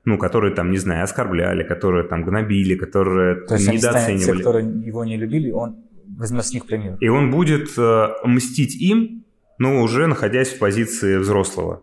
Ну, 0.06 0.19
которые 0.19 0.54
там, 0.54 0.69
не 0.69 0.78
знаю, 0.78 1.04
оскорбляли, 1.04 1.63
которые 1.63 2.08
там 2.08 2.23
гнобили, 2.23 2.75
которые 2.75 3.47
То 3.47 3.56
есть 3.56 3.71
недооценивали. 3.71 4.38
Те, 4.38 4.43
которые 4.43 4.86
его 4.86 5.04
не 5.04 5.17
любили, 5.17 5.49
он 5.49 5.78
возьмет 6.17 6.45
с 6.45 6.54
них 6.54 6.67
пример. 6.67 6.97
И 6.99 7.08
он 7.08 7.32
будет 7.32 7.69
э, 7.75 8.08
мстить 8.23 8.80
им, 8.80 9.25
но 9.58 9.82
уже 9.82 10.06
находясь 10.06 10.49
в 10.49 10.60
позиции 10.60 11.17
взрослого. 11.17 11.82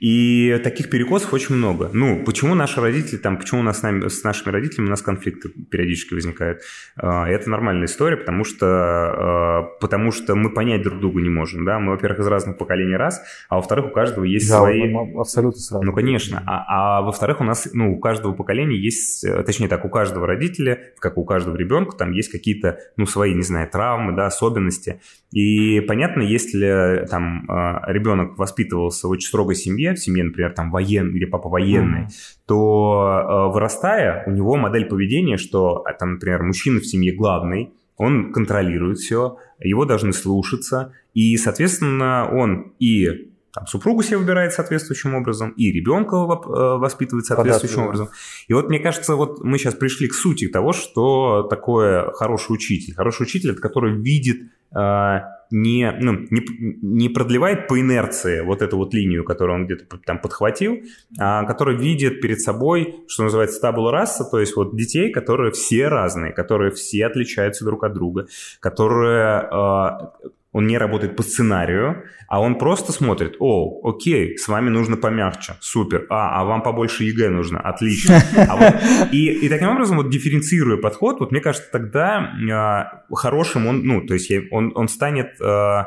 И 0.00 0.60
таких 0.62 0.90
перекосов 0.90 1.32
очень 1.32 1.54
много. 1.54 1.90
Ну, 1.92 2.24
почему 2.24 2.54
наши 2.54 2.80
родители, 2.80 3.16
там, 3.16 3.38
почему 3.38 3.60
у 3.60 3.62
нас 3.64 3.80
с, 3.80 3.82
нами, 3.82 4.08
с 4.08 4.22
нашими 4.24 4.52
родителями 4.52 4.88
у 4.88 4.90
нас 4.90 5.02
конфликты 5.02 5.48
периодически 5.48 6.14
возникают? 6.14 6.60
А, 6.96 7.28
это 7.28 7.50
нормальная 7.50 7.86
история, 7.86 8.16
потому 8.16 8.44
что, 8.44 8.66
а, 8.66 9.62
потому 9.80 10.12
что 10.12 10.34
мы 10.34 10.50
понять 10.50 10.82
друг 10.82 11.00
друга 11.00 11.20
не 11.20 11.30
можем, 11.30 11.64
да, 11.64 11.78
мы, 11.78 11.92
во-первых, 11.92 12.20
из 12.20 12.26
разных 12.26 12.58
поколений 12.58 12.96
раз, 12.96 13.22
а 13.48 13.56
во-вторых, 13.56 13.86
у 13.86 13.90
каждого 13.90 14.24
есть 14.24 14.48
да, 14.48 14.58
свои... 14.58 14.92
абсолютно 15.18 15.60
сразу. 15.60 15.84
Ну, 15.84 15.92
конечно, 15.92 16.42
а, 16.46 16.98
а 16.98 17.02
во-вторых, 17.02 17.40
у 17.40 17.44
нас, 17.44 17.68
ну, 17.72 17.92
у 17.92 17.98
каждого 17.98 18.32
поколения 18.32 18.76
есть, 18.76 19.26
точнее 19.44 19.68
так, 19.68 19.84
у 19.84 19.88
каждого 19.88 20.26
родителя, 20.26 20.92
как 20.98 21.18
у 21.18 21.24
каждого 21.24 21.56
ребенка, 21.56 21.96
там 21.96 22.12
есть 22.12 22.30
какие-то, 22.30 22.78
ну, 22.96 23.06
свои, 23.06 23.34
не 23.34 23.42
знаю, 23.42 23.68
травмы, 23.68 24.14
да, 24.14 24.26
особенности, 24.26 25.00
и 25.36 25.80
понятно, 25.80 26.22
если 26.22 27.06
там 27.10 27.44
ребенок 27.86 28.38
воспитывался 28.38 29.06
в 29.06 29.10
очень 29.10 29.28
строгой 29.28 29.54
семье, 29.54 29.92
в 29.92 29.98
семье, 29.98 30.24
например, 30.24 30.54
там 30.54 30.70
военный 30.70 31.18
или 31.18 31.26
папа 31.26 31.50
военный, 31.50 32.04
mm-hmm. 32.04 32.38
то 32.46 33.50
вырастая, 33.52 34.24
у 34.26 34.30
него 34.30 34.56
модель 34.56 34.86
поведения, 34.86 35.36
что 35.36 35.82
а, 35.84 35.92
там, 35.92 36.14
например, 36.14 36.42
мужчина 36.42 36.80
в 36.80 36.86
семье 36.86 37.14
главный, 37.14 37.74
он 37.98 38.32
контролирует 38.32 38.96
все, 38.96 39.36
его 39.60 39.84
должны 39.84 40.14
слушаться, 40.14 40.94
и, 41.12 41.36
соответственно, 41.36 42.30
он 42.32 42.72
и 42.78 43.28
там, 43.56 43.66
супругу 43.66 44.02
себе 44.02 44.18
выбирает 44.18 44.52
соответствующим 44.52 45.14
образом, 45.14 45.50
и 45.56 45.72
ребенка 45.72 46.14
воспитывает 46.14 47.24
соответствующим 47.24 47.84
образом. 47.84 48.10
И 48.48 48.52
вот 48.52 48.68
мне 48.68 48.78
кажется, 48.78 49.16
вот 49.16 49.42
мы 49.42 49.56
сейчас 49.56 49.72
пришли 49.74 50.08
к 50.08 50.14
сути 50.14 50.48
того, 50.48 50.74
что 50.74 51.42
такое 51.48 52.10
хороший 52.10 52.52
учитель. 52.52 52.94
Хороший 52.94 53.22
учитель– 53.22 53.50
это 53.52 53.62
который 53.62 53.94
видит 53.94 54.42
а, 54.74 55.22
не, 55.50 55.90
ну, 55.98 56.26
не, 56.30 56.44
не 56.82 57.08
продлевает 57.08 57.66
по 57.66 57.80
инерции 57.80 58.42
вот 58.42 58.60
эту 58.60 58.76
вот 58.76 58.92
линию, 58.92 59.24
которую 59.24 59.60
он 59.60 59.64
где-то 59.64 59.96
там 60.04 60.18
подхватил, 60.18 60.82
а 61.18 61.44
который 61.44 61.78
видит 61.78 62.20
перед 62.20 62.42
собой, 62.42 62.96
что 63.08 63.22
называется, 63.22 63.58
табула 63.58 63.90
раса, 63.90 64.24
то 64.24 64.38
есть 64.38 64.54
вот 64.54 64.76
детей, 64.76 65.10
которые 65.10 65.52
все 65.52 65.88
разные, 65.88 66.32
которые 66.32 66.72
все 66.72 67.06
отличаются 67.06 67.64
друг 67.64 67.84
от 67.84 67.94
друга, 67.94 68.26
которые... 68.60 69.48
Э, 69.50 70.28
он 70.56 70.66
не 70.66 70.78
работает 70.78 71.16
по 71.16 71.22
сценарию, 71.22 72.04
а 72.28 72.40
он 72.40 72.56
просто 72.56 72.90
смотрит, 72.90 73.36
о, 73.40 73.80
окей, 73.84 74.38
с 74.38 74.48
вами 74.48 74.70
нужно 74.70 74.96
помягче, 74.96 75.52
супер, 75.60 76.06
а, 76.08 76.40
а 76.40 76.44
вам 76.46 76.62
побольше 76.62 77.04
ЕГЭ 77.04 77.28
нужно, 77.28 77.60
отлично. 77.60 78.22
А 78.48 78.56
вот, 78.56 79.12
и, 79.12 79.32
и 79.32 79.48
таким 79.50 79.68
образом, 79.68 79.98
вот 79.98 80.08
дифференцируя 80.08 80.78
подход, 80.78 81.20
вот 81.20 81.30
мне 81.30 81.42
кажется, 81.42 81.68
тогда 81.70 82.32
э, 82.32 83.14
хорошим 83.14 83.66
он, 83.66 83.82
ну, 83.84 84.06
то 84.06 84.14
есть 84.14 84.32
он, 84.50 84.72
он 84.74 84.88
станет, 84.88 85.38
э, 85.42 85.82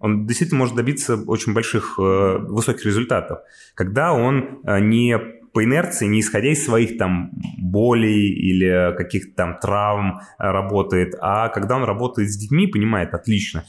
он 0.00 0.26
действительно 0.26 0.58
может 0.58 0.74
добиться 0.74 1.16
очень 1.16 1.54
больших, 1.54 1.98
э, 1.98 2.36
высоких 2.40 2.84
результатов, 2.84 3.38
когда 3.74 4.12
он 4.12 4.60
э, 4.66 4.80
не 4.80 5.18
по 5.54 5.64
инерции, 5.64 6.06
не 6.06 6.20
исходя 6.20 6.50
из 6.50 6.64
своих 6.64 6.98
там 6.98 7.30
болей 7.58 8.28
или 8.28 8.94
каких-то 8.96 9.34
там 9.36 9.58
травм 9.58 10.18
э, 10.18 10.50
работает, 10.50 11.14
а 11.20 11.48
когда 11.48 11.76
он 11.76 11.84
работает 11.84 12.30
с 12.30 12.36
детьми, 12.36 12.66
понимает, 12.66 13.14
отлично, 13.14 13.64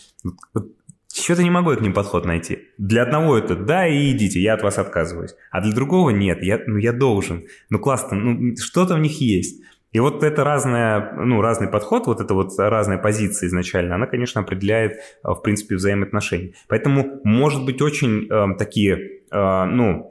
что-то 1.13 1.43
не 1.43 1.51
могу 1.51 1.71
я 1.71 1.77
к 1.77 1.81
ним 1.81 1.93
подход 1.93 2.25
найти. 2.25 2.67
Для 2.77 3.03
одного 3.03 3.37
это 3.37 3.55
«да, 3.55 3.87
и 3.87 4.11
идите, 4.11 4.41
я 4.41 4.55
от 4.55 4.63
вас 4.63 4.79
отказываюсь». 4.79 5.35
А 5.51 5.61
для 5.61 5.73
другого 5.73 6.09
«нет, 6.09 6.41
я, 6.41 6.59
ну, 6.65 6.77
я 6.77 6.91
должен». 6.91 7.45
Ну 7.69 7.79
классно, 7.79 8.17
ну 8.17 8.55
что-то 8.57 8.95
в 8.95 8.99
них 8.99 9.21
есть. 9.21 9.61
И 9.93 9.99
вот 9.99 10.23
это 10.23 10.43
разная, 10.43 11.13
ну, 11.13 11.39
разный 11.39 11.69
подход, 11.69 12.07
вот 12.07 12.19
эта 12.19 12.33
вот 12.33 12.49
разная 12.57 12.97
позиция 12.97 13.47
изначально, 13.47 13.95
она, 13.95 14.07
конечно, 14.07 14.41
определяет, 14.41 14.97
э, 14.97 14.99
в 15.23 15.41
принципе, 15.41 15.75
взаимоотношения. 15.75 16.51
Поэтому, 16.67 17.21
может 17.23 17.63
быть, 17.63 17.81
очень 17.81 18.27
э, 18.29 18.57
такие, 18.57 19.21
э, 19.31 19.65
ну, 19.65 20.09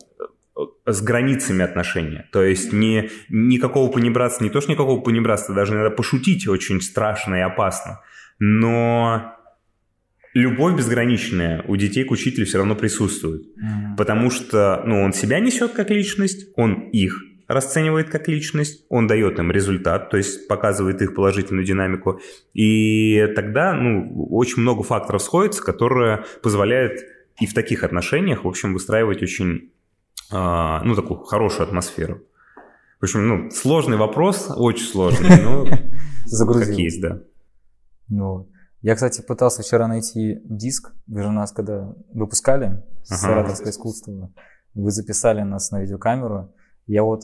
с 0.87 1.03
границами 1.03 1.65
отношения. 1.65 2.29
То 2.33 2.43
есть 2.43 2.73
не, 2.73 3.11
никакого 3.29 3.91
понебратства, 3.91 4.45
не 4.45 4.51
то, 4.51 4.61
что 4.61 4.71
никакого 4.71 5.01
понебратства, 5.01 5.55
даже 5.55 5.75
иногда 5.75 5.91
пошутить 5.91 6.47
очень 6.47 6.81
страшно 6.81 7.35
и 7.37 7.41
опасно. 7.41 8.01
Но 8.39 9.35
любовь 10.33 10.77
безграничная 10.77 11.65
у 11.67 11.77
детей 11.77 12.05
к 12.05 12.11
учителю 12.11 12.47
все 12.47 12.59
равно 12.59 12.77
присутствует. 12.77 13.43
Mm-hmm. 13.43 13.97
Потому 13.97 14.31
что 14.31 14.83
ну, 14.87 15.03
он 15.03 15.13
себя 15.13 15.41
несет 15.41 15.73
как 15.73 15.91
личность, 15.91 16.49
он 16.57 16.89
их 16.91 17.21
расценивает 17.47 18.09
как 18.09 18.29
личность, 18.29 18.85
он 18.89 19.07
дает 19.07 19.39
им 19.39 19.51
результат, 19.51 20.11
то 20.11 20.17
есть 20.17 20.49
показывает 20.49 21.03
их 21.03 21.15
положительную 21.15 21.65
динамику. 21.65 22.21
И 22.55 23.27
тогда 23.35 23.75
ну, 23.75 24.29
очень 24.31 24.63
много 24.63 24.83
факторов 24.83 25.23
сходится, 25.23 25.63
которые 25.63 26.25
позволяют 26.43 27.01
и 27.41 27.47
в 27.47 27.55
таких 27.55 27.83
отношениях, 27.83 28.45
в 28.45 28.49
общем, 28.49 28.73
выстраивать 28.73 29.23
очень 29.23 29.73
ну, 30.85 30.95
такую 30.95 31.21
хорошую 31.21 31.67
атмосферу. 31.67 32.23
В 33.01 33.05
общем, 33.05 33.29
ну, 33.29 33.51
сложный 33.51 33.97
вопрос, 33.97 34.51
очень 34.55 34.87
сложный, 34.87 35.43
но 35.43 35.65
как 36.55 36.69
есть, 36.69 37.01
да. 37.01 37.21
Ну, 38.09 38.49
я, 38.83 38.95
кстати, 38.95 39.23
пытался 39.23 39.63
вчера 39.63 39.89
найти 39.89 40.41
диск, 40.45 40.93
вы 41.07 41.23
же 41.23 41.31
нас 41.31 41.53
когда 41.53 41.95
выпускали 42.13 42.83
с 43.03 43.17
Саратовское 43.17 43.71
искусство, 43.71 44.31
вы 44.75 44.91
записали 44.91 45.43
нас 45.43 45.71
на 45.71 45.81
видеокамеру, 45.81 46.53
я 46.87 47.03
вот 47.03 47.23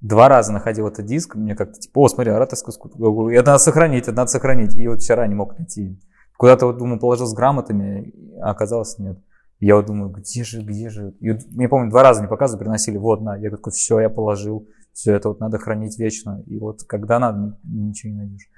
два 0.00 0.28
раза 0.28 0.52
находил 0.52 0.88
этот 0.88 1.06
диск, 1.06 1.34
мне 1.34 1.54
как-то 1.54 1.80
типа, 1.80 2.00
о, 2.00 2.08
смотри, 2.08 2.32
Аратовское 2.32 2.72
искусство, 2.72 3.30
это 3.30 3.46
надо 3.46 3.58
сохранить, 3.58 4.04
это 4.04 4.16
надо 4.16 4.30
сохранить, 4.30 4.74
и 4.76 4.88
вот 4.88 5.00
вчера 5.02 5.26
не 5.26 5.34
мог 5.34 5.58
найти. 5.58 6.00
Куда-то 6.36 6.66
вот, 6.66 6.78
думаю, 6.78 6.98
положил 6.98 7.26
с 7.26 7.34
грамотами, 7.34 8.12
а 8.40 8.50
оказалось 8.50 8.98
нет. 8.98 9.18
Я 9.64 9.76
вот 9.76 9.86
думаю, 9.86 10.10
где 10.10 10.42
же, 10.42 10.60
где 10.60 10.90
же? 10.90 11.14
И 11.20 11.30
вот, 11.30 11.42
я 11.52 11.68
помню, 11.68 11.88
два 11.88 12.02
раза 12.02 12.20
мне 12.20 12.28
показывали, 12.28 12.64
приносили, 12.64 12.96
вот 12.96 13.20
на. 13.20 13.36
Я 13.36 13.48
такой, 13.48 13.72
все, 13.72 14.00
я 14.00 14.10
положил. 14.10 14.68
Все 14.92 15.14
это 15.14 15.28
вот 15.28 15.38
надо 15.38 15.58
хранить 15.58 16.00
вечно. 16.00 16.42
И 16.46 16.58
вот 16.58 16.82
когда 16.82 17.20
надо, 17.20 17.56
ничего 17.62 18.10
не 18.10 18.18
найдешь. 18.18 18.50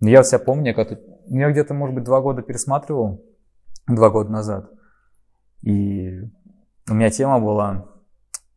Но 0.00 0.10
я 0.10 0.18
вот 0.18 0.26
себя 0.26 0.38
помню, 0.38 0.74
как 0.74 0.90
я 1.28 1.50
где-то, 1.50 1.72
может 1.72 1.94
быть, 1.94 2.04
два 2.04 2.20
года 2.20 2.42
пересматривал, 2.42 3.24
два 3.88 4.10
года 4.10 4.30
назад. 4.30 4.70
И 5.62 6.20
у 6.90 6.94
меня 6.94 7.08
тема 7.08 7.40
была 7.40 7.86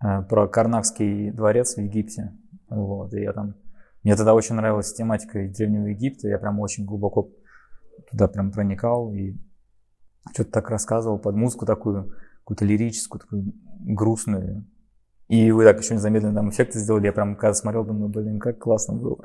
э, 0.04 0.24
про 0.24 0.50
Карнакский 0.50 1.32
дворец 1.32 1.76
в 1.76 1.80
Египте. 1.80 2.34
Вот, 2.68 3.14
и 3.14 3.22
я 3.22 3.32
там... 3.32 3.56
Мне 4.04 4.18
тогда 4.18 4.34
очень 4.34 4.56
нравилась 4.56 4.94
тематика 4.94 5.40
Древнего 5.48 5.86
Египта. 5.86 6.28
Я 6.28 6.38
прям 6.38 6.60
очень 6.60 6.84
глубоко 6.84 7.30
туда 8.12 8.28
прям 8.28 8.52
проникал. 8.52 9.14
И 9.14 9.38
что-то 10.32 10.52
так 10.52 10.70
рассказывал 10.70 11.20
под 11.20 11.36
музыку 11.36 11.66
такую, 11.66 12.14
какую-то 12.40 12.66
лирическую, 12.66 13.20
такую 13.20 13.54
грустную. 13.80 14.66
И 15.28 15.52
вы 15.52 15.64
так 15.64 15.80
еще 15.80 15.96
незамедленно 15.96 16.36
там 16.36 16.50
эффекты 16.50 16.80
сделали. 16.80 17.08
Я 17.08 17.14
прям 17.14 17.36
когда 17.36 17.54
смотрел, 17.54 17.84
думаю, 17.84 18.10
блин, 18.10 18.40
как 18.40 18.60
классно 18.60 18.96
было. 18.96 19.18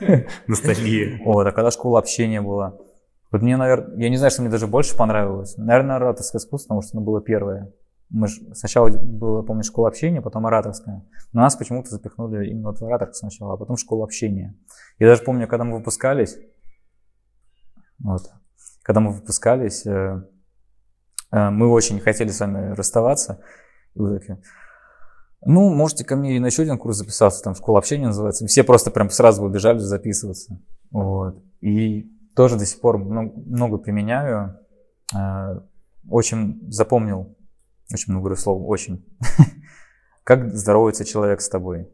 Ностальгия. 0.46 1.20
Вот, 1.24 1.46
а 1.46 1.52
когда 1.52 1.70
школа 1.70 1.98
общения 1.98 2.40
была. 2.40 2.78
Вот 3.30 3.42
мне, 3.42 3.56
наверное, 3.56 3.96
я 3.96 4.08
не 4.08 4.16
знаю, 4.16 4.30
что 4.30 4.42
мне 4.42 4.50
даже 4.50 4.66
больше 4.66 4.96
понравилось. 4.96 5.56
Наверное, 5.56 5.96
ораторское 5.96 6.40
искусство, 6.40 6.68
потому 6.68 6.82
что 6.82 6.96
оно 6.96 7.06
было 7.06 7.20
первое. 7.20 7.72
Мы 8.08 8.26
ж, 8.26 8.40
сначала 8.54 8.88
была, 8.88 9.42
помню, 9.42 9.62
школа 9.62 9.88
общения, 9.88 10.20
потом 10.20 10.46
ораторская. 10.46 11.06
Но 11.32 11.42
нас 11.42 11.54
почему-то 11.54 11.90
запихнули 11.90 12.48
именно 12.50 12.72
в 12.72 12.82
ораторскую 12.82 13.30
сначала, 13.30 13.54
а 13.54 13.56
потом 13.56 13.76
школу 13.76 14.02
общения. 14.02 14.56
Я 14.98 15.06
даже 15.06 15.22
помню, 15.22 15.46
когда 15.46 15.62
мы 15.62 15.78
выпускались, 15.78 16.36
вот, 18.00 18.22
когда 18.82 19.00
мы 19.00 19.12
выпускались, 19.12 19.86
Э, 19.86 20.22
мы 21.30 21.68
очень 21.68 22.00
хотели 22.00 22.30
с 22.30 22.40
вами 22.40 22.74
расставаться. 22.74 23.40
И 23.94 24.00
вы 24.00 24.18
такие, 24.18 24.40
ну, 25.44 25.72
можете 25.72 26.04
ко 26.04 26.16
мне 26.16 26.36
и 26.36 26.38
на 26.38 26.46
еще 26.46 26.62
один 26.62 26.78
курс 26.78 26.96
записаться, 26.96 27.42
там 27.42 27.54
школа 27.54 27.78
общения 27.78 28.06
называется. 28.06 28.46
Все 28.46 28.62
просто 28.62 28.90
прям 28.90 29.10
сразу 29.10 29.42
убежали 29.42 29.78
записываться. 29.78 30.60
Вот. 30.90 31.42
И 31.60 32.10
тоже 32.34 32.58
до 32.58 32.66
сих 32.66 32.80
пор 32.80 32.98
много, 32.98 33.78
применяю. 33.78 34.58
Э, 35.14 35.60
очень 36.08 36.60
запомнил, 36.70 37.36
очень 37.92 38.12
много 38.12 38.34
слов, 38.36 38.62
очень. 38.66 39.04
Как 40.24 40.54
здоровается 40.54 41.04
человек 41.04 41.40
с 41.40 41.48
тобой? 41.48 41.88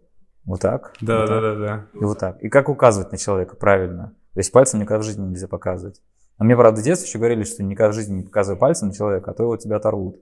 Вот 0.44 0.61
так? 0.61 0.94
Да, 1.01 1.20
вот 1.20 1.29
да, 1.29 1.40
так. 1.40 1.42
да, 1.42 1.55
да. 1.55 1.87
И 2.01 2.05
вот 2.05 2.18
так. 2.18 2.42
И 2.42 2.49
как 2.49 2.68
указывать 2.68 3.11
на 3.11 3.18
человека 3.18 3.57
правильно? 3.57 4.14
То 4.33 4.40
есть 4.40 4.53
пальцем 4.53 4.79
никогда 4.79 5.01
в 5.01 5.05
жизни 5.05 5.27
нельзя 5.27 5.49
показывать. 5.49 6.01
А 6.38 6.44
мне, 6.44 6.57
правда, 6.57 6.81
в 6.81 6.85
детстве 6.85 7.09
еще 7.09 7.18
говорили, 7.18 7.44
что 7.44 7.62
никогда 7.62 7.90
в 7.90 7.94
жизни 7.94 8.16
не 8.16 8.22
показывай 8.22 8.59
пальцем 8.59 8.88
на 8.88 8.94
человека, 8.94 9.31
а 9.31 9.35
то 9.35 9.44
его 9.44 9.57
тебя 9.57 9.77
оторвут. 9.77 10.20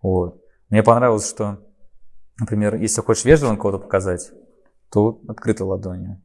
Вот. 0.00 0.40
Мне 0.70 0.82
понравилось, 0.82 1.28
что, 1.28 1.58
например, 2.38 2.76
если 2.76 3.00
хочешь 3.00 3.24
вежливо 3.24 3.56
кого-то 3.56 3.78
показать, 3.78 4.32
то 4.90 5.20
открытой 5.28 5.66
ладонью. 5.66 6.20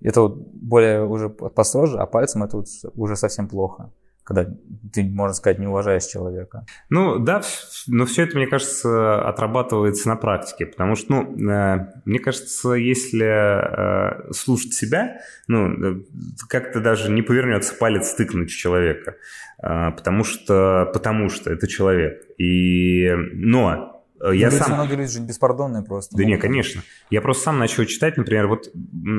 Это 0.00 0.22
вот 0.22 0.36
более 0.36 1.06
уже 1.06 1.28
построже, 1.28 1.98
а 1.98 2.06
пальцем 2.06 2.42
это 2.42 2.56
вот 2.56 2.66
уже 2.94 3.16
совсем 3.16 3.48
плохо 3.48 3.92
когда 4.28 4.46
ты, 4.92 5.04
можно 5.04 5.32
сказать, 5.32 5.58
не 5.58 5.66
уважаешь 5.66 6.04
человека. 6.04 6.66
Ну 6.90 7.18
да, 7.18 7.40
но 7.86 8.04
все 8.04 8.24
это, 8.24 8.36
мне 8.36 8.46
кажется, 8.46 9.26
отрабатывается 9.26 10.06
на 10.06 10.16
практике, 10.16 10.66
потому 10.66 10.96
что, 10.96 11.14
ну, 11.14 11.50
э, 11.50 11.86
мне 12.04 12.18
кажется, 12.18 12.72
если 12.72 13.24
э, 13.24 14.32
слушать 14.32 14.74
себя, 14.74 15.22
ну, 15.46 15.68
э, 15.70 16.02
как-то 16.46 16.80
даже 16.80 17.10
не 17.10 17.22
повернется 17.22 17.74
палец 17.74 18.12
тыкнуть 18.12 18.50
человека, 18.50 19.16
потому 19.56 20.24
что, 20.24 20.90
потому 20.92 21.30
что 21.30 21.50
это 21.50 21.66
человек. 21.66 22.22
И, 22.36 23.10
но 23.32 23.97
я 24.20 24.48
люди, 24.48 24.58
сам... 24.58 24.74
Многие 24.74 24.96
люди 24.96 25.10
же 25.10 25.20
беспардонные 25.20 25.82
просто. 25.82 26.16
Да 26.16 26.24
нет, 26.24 26.40
конечно. 26.40 26.82
Я 27.10 27.20
просто 27.20 27.44
сам 27.44 27.58
начал 27.58 27.84
читать, 27.84 28.16
например, 28.16 28.48
вот 28.48 28.68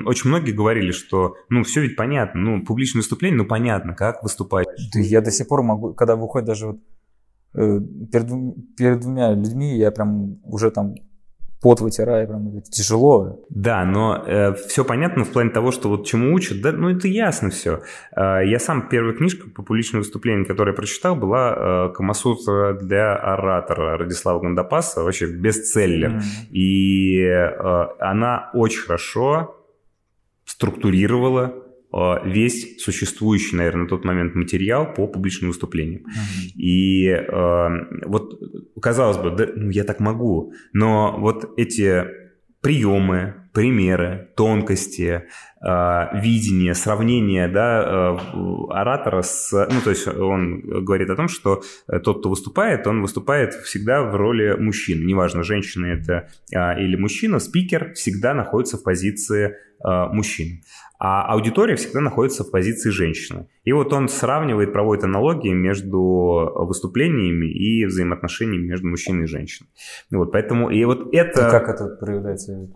очень 0.06 0.30
многие 0.30 0.52
говорили, 0.52 0.92
что, 0.92 1.36
ну, 1.50 1.64
все 1.64 1.82
ведь 1.82 1.96
понятно, 1.96 2.42
ну, 2.42 2.66
публичное 2.66 3.02
выступление, 3.02 3.38
ну, 3.38 3.46
понятно, 3.46 3.94
как 3.96 4.24
выступать. 4.24 4.68
Да 4.94 5.00
я 5.00 5.22
до 5.22 5.32
сих 5.32 5.48
пор 5.48 5.64
могу, 5.64 5.94
когда 5.94 6.16
выходит 6.16 6.48
даже 6.48 6.68
вот 6.68 6.80
э, 7.56 7.80
перед, 8.12 8.76
перед 8.76 9.00
двумя 9.00 9.34
людьми, 9.34 9.78
я 9.78 9.92
прям 9.92 10.40
уже 10.44 10.72
там 10.72 10.96
пот 11.62 11.82
вытирая, 11.82 12.26
прям 12.26 12.62
тяжело. 12.62 13.45
Да, 13.50 13.84
но 13.86 14.24
э, 14.26 14.54
все 14.54 14.86
понятно 14.86 15.26
в 15.26 15.30
плане 15.32 15.50
того, 15.50 15.72
что 15.72 15.89
вот 15.89 16.08
чему 16.08 16.34
учат, 16.34 16.62
да, 16.62 16.72
ну 16.72 16.89
это 16.89 17.08
ясно 17.08 17.50
все. 17.50 17.82
Э, 18.15 18.41
я 18.45 18.60
сам 18.60 18.88
первая 18.88 19.13
книжка 19.13 19.50
по 19.50 19.62
публичному 19.62 20.04
выступлению, 20.04 20.45
которую 20.45 20.74
я 20.74 20.78
прочитал, 20.78 21.15
была 21.15 21.89
э, 21.89 21.93
Камасутра 21.93 22.74
для 22.74 23.15
оратора 23.15 23.98
Радислава 23.98 24.39
Гандапаса, 24.39 25.04
вообще 25.04 25.28
бестселлер. 25.28 26.12
Mm-hmm. 26.12 26.52
И 26.52 27.24
э, 27.24 27.88
она 28.00 28.50
очень 28.54 28.82
хорошо 28.82 29.56
структурировала 30.45 31.68
весь 31.91 32.82
существующий, 32.82 33.56
наверное, 33.56 33.84
на 33.84 33.89
тот 33.89 34.06
момент 34.06 34.36
материал 34.36 34.93
по 34.93 35.08
публичным 35.08 35.49
выступлениям. 35.49 36.04
Mm-hmm. 36.04 36.56
И 36.56 37.08
э, 37.08 37.67
вот, 38.06 38.39
казалось 38.80 39.17
бы, 39.17 39.32
да, 39.32 39.47
ну, 39.56 39.69
я 39.71 39.84
так 39.84 39.99
могу, 39.99 40.54
но 40.71 41.17
вот 41.19 41.54
эти 41.58 42.06
приемы, 42.62 43.49
примеры, 43.54 44.30
тонкости, 44.36 45.24
э, 45.62 46.20
видение, 46.20 46.74
сравнение 46.74 47.48
да, 47.48 47.84
э, 47.84 48.18
оратора 48.70 49.22
с... 49.22 49.52
Ну, 49.72 49.82
то 49.82 49.90
есть 49.90 50.08
он 50.08 50.62
говорит 50.62 51.10
о 51.10 51.16
том, 51.16 51.28
что 51.28 51.62
тот, 52.04 52.20
кто 52.20 52.30
выступает, 52.30 52.88
он 52.88 53.02
выступает 53.02 53.54
всегда 53.54 54.04
в 54.04 54.16
роли 54.16 54.56
мужчины. 54.60 55.04
Неважно, 55.04 55.44
женщина 55.44 55.88
это 55.88 56.30
э, 56.52 56.82
или 56.82 56.96
мужчина, 56.96 57.40
спикер 57.40 57.94
всегда 57.94 58.34
находится 58.34 58.78
в 58.78 58.84
позиции 58.84 59.56
э, 59.84 60.06
мужчины 60.12 60.62
а 61.00 61.32
аудитория 61.34 61.78
всегда 61.78 62.02
находится 62.02 62.44
в 62.44 62.52
позиции 62.52 62.90
женщины. 62.90 63.48
И 63.64 63.72
вот 63.72 63.94
он 63.94 64.10
сравнивает, 64.10 64.74
проводит 64.74 65.06
аналогии 65.06 65.54
между 65.54 66.52
выступлениями 66.56 67.46
и 67.46 67.86
взаимоотношениями 67.86 68.68
между 68.68 68.88
мужчиной 68.88 69.24
и 69.24 69.28
женщиной. 69.28 69.70
Вот, 70.12 70.34
поэтому, 70.34 70.70
и 70.70 70.84
вот 70.84 71.14
это... 71.14 71.48
И 71.48 71.52
как 71.52 71.70
это 71.70 71.88
проявляется? 71.96 72.68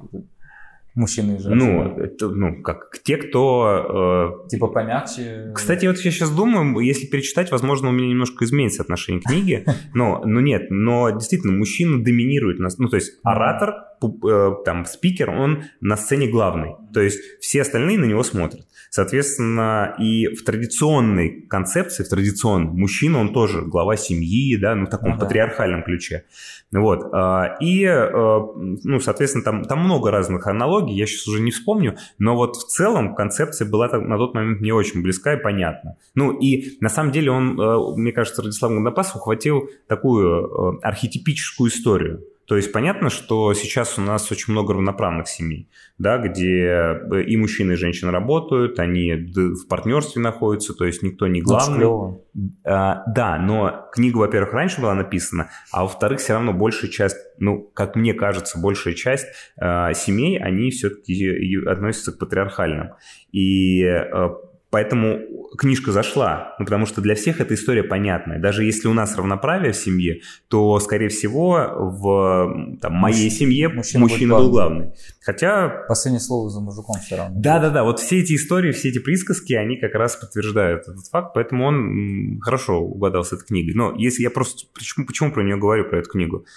Мужчины 0.96 1.38
и 1.38 1.40
женщины. 1.40 1.56
Ну, 1.56 1.98
это, 1.98 2.30
ну, 2.30 2.62
как 2.62 3.00
те, 3.04 3.18
кто... 3.18 4.44
Э, 4.46 4.50
типа 4.50 4.68
помягче. 4.68 5.52
Кстати, 5.56 5.88
вот 5.88 5.98
я 5.98 6.12
сейчас 6.12 6.30
думаю, 6.30 6.78
если 6.86 7.08
перечитать, 7.08 7.52
возможно, 7.52 7.90
у 7.90 7.92
меня 7.92 8.10
немножко 8.10 8.46
изменится 8.46 8.84
отношение 8.84 9.22
к 9.22 9.26
книге. 9.26 9.66
Но, 9.96 10.22
но 10.26 10.40
нет, 10.42 10.70
но 10.70 11.10
действительно, 11.12 11.54
мужчина 11.54 12.04
доминирует. 12.04 12.60
нас. 12.60 12.78
Ну, 12.78 12.90
то 12.90 12.96
есть 12.96 13.20
оратор, 13.24 13.76
э, 14.02 14.52
там, 14.66 14.86
спикер, 14.86 15.30
он 15.30 15.64
на 15.82 15.98
сцене 15.98 16.28
главный. 16.28 16.76
То 16.94 17.02
есть 17.02 17.20
все 17.40 17.62
остальные 17.62 17.98
на 17.98 18.06
него 18.06 18.24
смотрят. 18.24 18.66
Соответственно, 18.96 19.96
и 19.98 20.28
в 20.28 20.44
традиционной 20.44 21.48
концепции, 21.50 22.04
в 22.04 22.10
традиционной, 22.10 22.74
мужчина, 22.74 23.22
он 23.22 23.34
тоже 23.34 23.64
глава 23.64 23.98
семьи, 23.98 24.56
да, 24.56 24.76
ну, 24.76 24.86
в 24.86 24.90
таком 24.92 25.14
ага. 25.14 25.22
патриархальном 25.22 25.82
ключе. 25.82 26.26
Вот. 26.72 27.04
А, 27.12 27.58
и, 27.60 27.86
э, 27.86 28.12
ну, 28.14 29.00
соответственно, 29.00 29.44
там, 29.44 29.64
там 29.64 29.80
много 29.80 30.12
разных 30.12 30.46
аналогий, 30.46 30.96
я 30.96 31.08
сейчас 31.08 31.28
уже 31.28 31.42
не 31.42 31.50
вспомню, 31.50 31.98
но 32.20 32.36
вот 32.36 32.56
в 32.56 32.68
целом 32.68 33.16
концепция 33.16 33.68
была 33.68 33.88
на 33.88 34.16
тот 34.16 34.36
момент 34.36 34.62
не 34.62 34.72
очень 34.72 35.02
близка 35.02 35.34
и 35.34 35.42
понятна. 35.42 35.98
Ну, 36.14 36.32
и 36.32 36.78
на 36.80 36.90
самом 36.90 37.12
деле 37.12 37.32
он, 37.32 37.60
э, 37.60 37.78
мне 37.98 38.12
кажется, 38.12 38.44
Радислав 38.44 38.74
Гандапас 38.74 39.16
ухватил 39.16 39.72
такую 39.88 40.76
э, 40.76 40.80
архетипическую 40.84 41.72
историю. 41.72 42.22
То 42.54 42.58
есть 42.58 42.72
понятно, 42.72 43.10
что 43.10 43.52
сейчас 43.56 43.98
у 43.98 44.02
нас 44.04 44.32
очень 44.32 44.54
много 44.54 44.76
равноправных 44.76 45.28
семей, 45.28 45.72
да, 45.98 46.20
где 46.20 46.68
э, 46.68 47.24
и 47.24 47.36
мужчины, 47.36 47.72
и 47.72 47.76
женщины 47.78 48.12
работают, 48.12 48.78
они 48.78 49.12
в 49.12 49.68
партнерстве 49.68 50.22
находятся, 50.22 50.76
то 50.76 50.86
есть 50.86 51.02
никто 51.02 51.26
не 51.26 51.42
ну, 51.42 51.48
главный. 51.48 52.20
А, 52.64 53.02
да, 53.08 53.40
но 53.40 53.90
книга, 53.92 54.18
во-первых, 54.18 54.54
раньше 54.54 54.82
была 54.82 54.94
написана, 54.94 55.50
а 55.72 55.82
во-вторых, 55.82 56.20
все 56.20 56.34
равно 56.34 56.54
большая 56.54 56.92
часть, 56.92 57.18
ну, 57.40 57.72
как 57.74 57.96
мне 57.96 58.14
кажется, 58.14 58.60
большая 58.60 58.94
часть 58.94 59.26
а, 59.58 59.92
семей, 59.96 60.38
они 60.38 60.70
все-таки 60.70 61.58
относятся 61.66 62.12
к 62.12 62.20
патриархальным. 62.20 62.92
И 63.32 63.84
а, 63.84 64.36
Поэтому 64.74 65.20
книжка 65.56 65.92
зашла, 65.92 66.56
ну, 66.58 66.66
потому 66.66 66.88
что 66.88 67.00
для 67.00 67.14
всех 67.14 67.40
эта 67.40 67.54
история 67.54 67.84
понятная. 67.84 68.40
Даже 68.40 68.64
если 68.64 68.88
у 68.88 68.94
нас 68.94 69.16
равноправие 69.16 69.72
в 69.72 69.76
семье, 69.76 70.22
то, 70.48 70.80
скорее 70.80 71.10
всего, 71.10 71.68
в 71.78 72.80
там, 72.82 72.94
моей 72.94 73.26
Муж... 73.26 73.34
семье 73.34 73.70
мужчина, 73.70 74.00
мужчина 74.00 74.36
был 74.38 74.50
главный. 74.50 74.94
Хотя... 75.22 75.70
Последнее 75.88 76.22
слово 76.22 76.50
за 76.50 76.60
мужиком 76.60 76.96
все 77.00 77.18
равно. 77.18 77.40
Да-да-да, 77.40 77.84
вот 77.84 78.00
все 78.00 78.20
эти 78.20 78.34
истории, 78.34 78.72
все 78.72 78.90
эти 78.90 78.98
присказки, 78.98 79.54
они 79.54 79.78
как 79.78 79.94
раз 79.94 80.16
подтверждают 80.16 80.88
этот 80.88 81.06
факт, 81.06 81.36
поэтому 81.36 81.66
он 81.66 82.40
хорошо 82.42 82.80
угадал 82.80 83.24
с 83.24 83.32
этой 83.32 83.46
книгой. 83.46 83.76
Но 83.76 83.94
если 83.96 84.24
я 84.24 84.32
просто... 84.32 84.66
Почему, 84.74 85.06
почему 85.06 85.32
про 85.32 85.44
нее 85.44 85.58
говорю, 85.58 85.88
про 85.88 86.00
эту 86.00 86.10
книгу? 86.10 86.48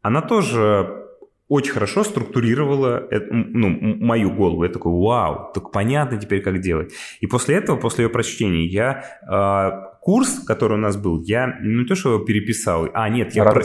Она 0.00 0.22
тоже 0.22 1.05
очень 1.48 1.72
хорошо 1.72 2.04
структурировала 2.04 3.08
ну, 3.30 3.68
мою 3.68 4.32
голову. 4.32 4.64
Я 4.64 4.70
такой, 4.70 4.92
вау, 4.92 5.52
так 5.54 5.70
понятно 5.70 6.18
теперь, 6.18 6.42
как 6.42 6.60
делать. 6.60 6.92
И 7.20 7.26
после 7.26 7.56
этого, 7.56 7.76
после 7.76 8.04
ее 8.04 8.10
прочтения, 8.10 8.66
я 8.66 9.04
а, 9.28 9.95
курс, 10.06 10.38
который 10.46 10.74
у 10.74 10.80
нас 10.80 10.96
был, 10.96 11.20
я 11.24 11.58
не 11.60 11.84
то, 11.84 11.96
что 11.96 12.14
его 12.14 12.24
переписал, 12.24 12.88
а 12.94 13.08
нет, 13.08 13.34
я, 13.34 13.42
про... 13.42 13.60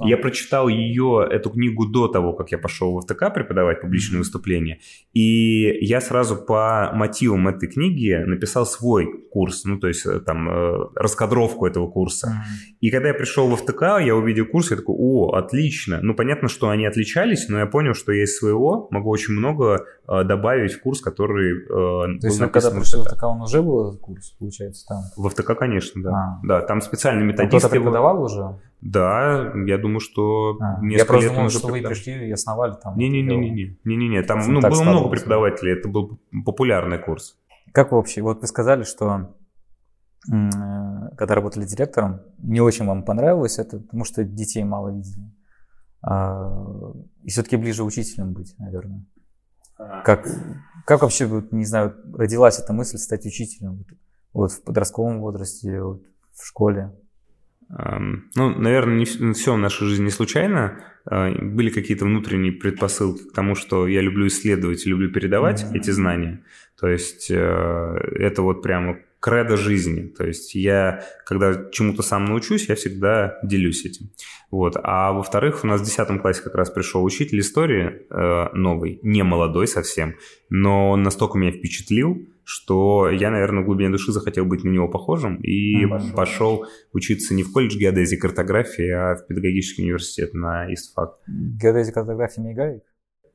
я 0.00 0.18
прочитал 0.18 0.68
ее, 0.68 1.26
эту 1.30 1.48
книгу 1.48 1.86
до 1.86 2.06
того, 2.06 2.34
как 2.34 2.52
я 2.52 2.58
пошел 2.58 2.94
в 2.94 3.00
ФТК 3.00 3.32
преподавать 3.32 3.80
публичные 3.80 4.16
mm-hmm. 4.16 4.18
выступления, 4.18 4.78
и 5.14 5.78
я 5.80 6.02
сразу 6.02 6.36
по 6.36 6.92
мотивам 6.92 7.48
этой 7.48 7.70
книги 7.70 8.12
написал 8.26 8.66
свой 8.66 9.06
курс, 9.30 9.64
ну, 9.64 9.78
то 9.78 9.88
есть 9.88 10.04
э, 10.04 10.20
там 10.20 10.50
э, 10.50 10.88
раскадровку 10.96 11.64
этого 11.64 11.90
курса. 11.90 12.26
Mm-hmm. 12.26 12.76
И 12.80 12.90
когда 12.90 13.08
я 13.08 13.14
пришел 13.14 13.48
в 13.48 13.56
ФТК, 13.56 13.98
я 13.98 14.14
увидел 14.14 14.44
курс, 14.44 14.70
я 14.72 14.76
такой, 14.76 14.96
о, 14.98 15.32
отлично. 15.32 16.00
Ну, 16.02 16.14
понятно, 16.14 16.48
что 16.48 16.68
они 16.68 16.84
отличались, 16.84 17.48
но 17.48 17.58
я 17.58 17.66
понял, 17.66 17.94
что 17.94 18.12
я 18.12 18.24
из 18.24 18.36
своего 18.36 18.86
могу 18.90 19.08
очень 19.08 19.32
много 19.32 19.86
добавить 20.06 20.72
в 20.72 20.82
курс, 20.82 21.00
который 21.00 21.64
э, 21.64 22.20
То 22.20 22.26
есть, 22.26 22.38
когда 22.38 22.70
пришел 22.70 23.02
в 23.02 23.08
ФТК, 23.08 23.24
он 23.24 23.42
уже 23.42 23.62
был 23.62 23.88
этот 23.88 24.00
курс, 24.00 24.30
получается, 24.38 24.86
там? 24.86 25.02
В 25.16 25.28
ФТК, 25.28 25.54
конечно 25.54 26.02
да. 26.02 26.10
А. 26.10 26.40
Да, 26.44 26.60
там 26.60 26.80
специальные 26.80 27.26
методисты. 27.26 27.58
Кто-то 27.58 27.70
преподавал 27.70 28.22
уже? 28.22 28.58
Да, 28.80 29.52
я 29.66 29.78
думаю, 29.78 30.00
что 30.00 30.58
а. 30.60 30.78
Я 30.84 31.04
просто 31.04 31.34
думал, 31.34 31.50
что 31.50 31.68
вы 31.68 31.82
пришли 31.82 32.28
и 32.28 32.30
основали 32.30 32.74
там. 32.82 32.96
Не-не-не, 32.96 33.78
не-не-не, 33.84 34.22
там 34.22 34.40
ну, 34.46 34.60
было 34.60 34.82
много 34.82 35.08
преподавателей, 35.08 35.72
это 35.72 35.88
был 35.88 36.20
популярный 36.44 36.98
курс. 36.98 37.36
Как 37.72 37.92
вообще? 37.92 38.22
Вот 38.22 38.40
вы 38.40 38.46
сказали, 38.46 38.84
что 38.84 39.34
когда 40.26 41.34
работали 41.34 41.64
директором, 41.64 42.20
не 42.38 42.60
очень 42.60 42.86
вам 42.86 43.04
понравилось 43.04 43.58
это, 43.58 43.78
потому 43.78 44.04
что 44.04 44.24
детей 44.24 44.64
мало 44.64 44.88
видели. 44.88 45.30
А, 46.02 46.92
и 47.22 47.30
все-таки 47.30 47.56
ближе 47.56 47.84
учителем 47.84 48.32
быть, 48.32 48.54
наверное. 48.58 49.04
Как, 49.76 50.26
как 50.84 51.02
вообще, 51.02 51.28
не 51.50 51.64
знаю, 51.64 51.94
родилась 52.14 52.58
эта 52.58 52.72
мысль 52.72 52.96
стать 52.96 53.26
учителем? 53.26 53.84
вот 54.36 54.52
в 54.52 54.62
подростковом 54.62 55.20
возрасте, 55.20 55.80
вот 55.80 56.02
в 56.34 56.46
школе? 56.46 56.92
Ну, 57.68 58.50
наверное, 58.50 58.96
не 58.96 59.32
все 59.32 59.54
в 59.54 59.58
нашей 59.58 59.88
жизни 59.88 60.04
не 60.04 60.10
случайно. 60.10 60.84
А, 61.04 61.30
были 61.30 61.70
какие-то 61.70 62.04
внутренние 62.04 62.52
предпосылки 62.52 63.28
к 63.28 63.32
тому, 63.32 63.54
что 63.54 63.88
я 63.88 64.00
люблю 64.00 64.26
исследовать, 64.28 64.86
люблю 64.86 65.10
передавать 65.10 65.64
mm-hmm. 65.64 65.76
эти 65.76 65.90
знания. 65.90 66.44
То 66.78 66.86
есть 66.86 67.30
э, 67.30 67.34
это 67.34 68.42
вот 68.42 68.62
прямо 68.62 68.98
кредо 69.26 69.56
жизни. 69.56 70.02
То 70.02 70.24
есть 70.24 70.54
я, 70.54 71.02
когда 71.24 71.68
чему-то 71.72 72.02
сам 72.02 72.26
научусь, 72.26 72.68
я 72.68 72.76
всегда 72.76 73.38
делюсь 73.42 73.84
этим. 73.84 74.10
Вот. 74.52 74.76
А 74.80 75.12
во-вторых, 75.12 75.64
у 75.64 75.66
нас 75.66 75.80
в 75.80 75.84
10 75.84 76.20
классе 76.22 76.42
как 76.42 76.54
раз 76.54 76.70
пришел 76.70 77.02
учитель 77.02 77.40
истории 77.40 78.06
э, 78.08 78.54
новый, 78.54 79.00
не 79.02 79.24
молодой 79.24 79.66
совсем, 79.66 80.14
но 80.48 80.90
он 80.90 81.02
настолько 81.02 81.38
меня 81.38 81.50
впечатлил, 81.50 82.24
что 82.44 83.10
я, 83.10 83.32
наверное, 83.32 83.64
в 83.64 83.66
глубине 83.66 83.90
души 83.90 84.12
захотел 84.12 84.44
быть 84.44 84.62
на 84.62 84.68
него 84.68 84.86
похожим 84.86 85.40
и 85.42 85.84
mm, 85.84 86.14
пошел 86.14 86.64
учиться 86.92 87.34
не 87.34 87.42
в 87.42 87.50
колледж 87.50 87.76
геодезии 87.76 88.16
и 88.16 88.20
картографии, 88.20 88.88
а 88.88 89.16
в 89.16 89.26
педагогический 89.26 89.82
университет 89.82 90.34
на 90.34 90.72
ИСТФАК. 90.72 91.18
Геодезия, 91.26 91.92
картография, 91.92 92.44
Мигаик? 92.44 92.84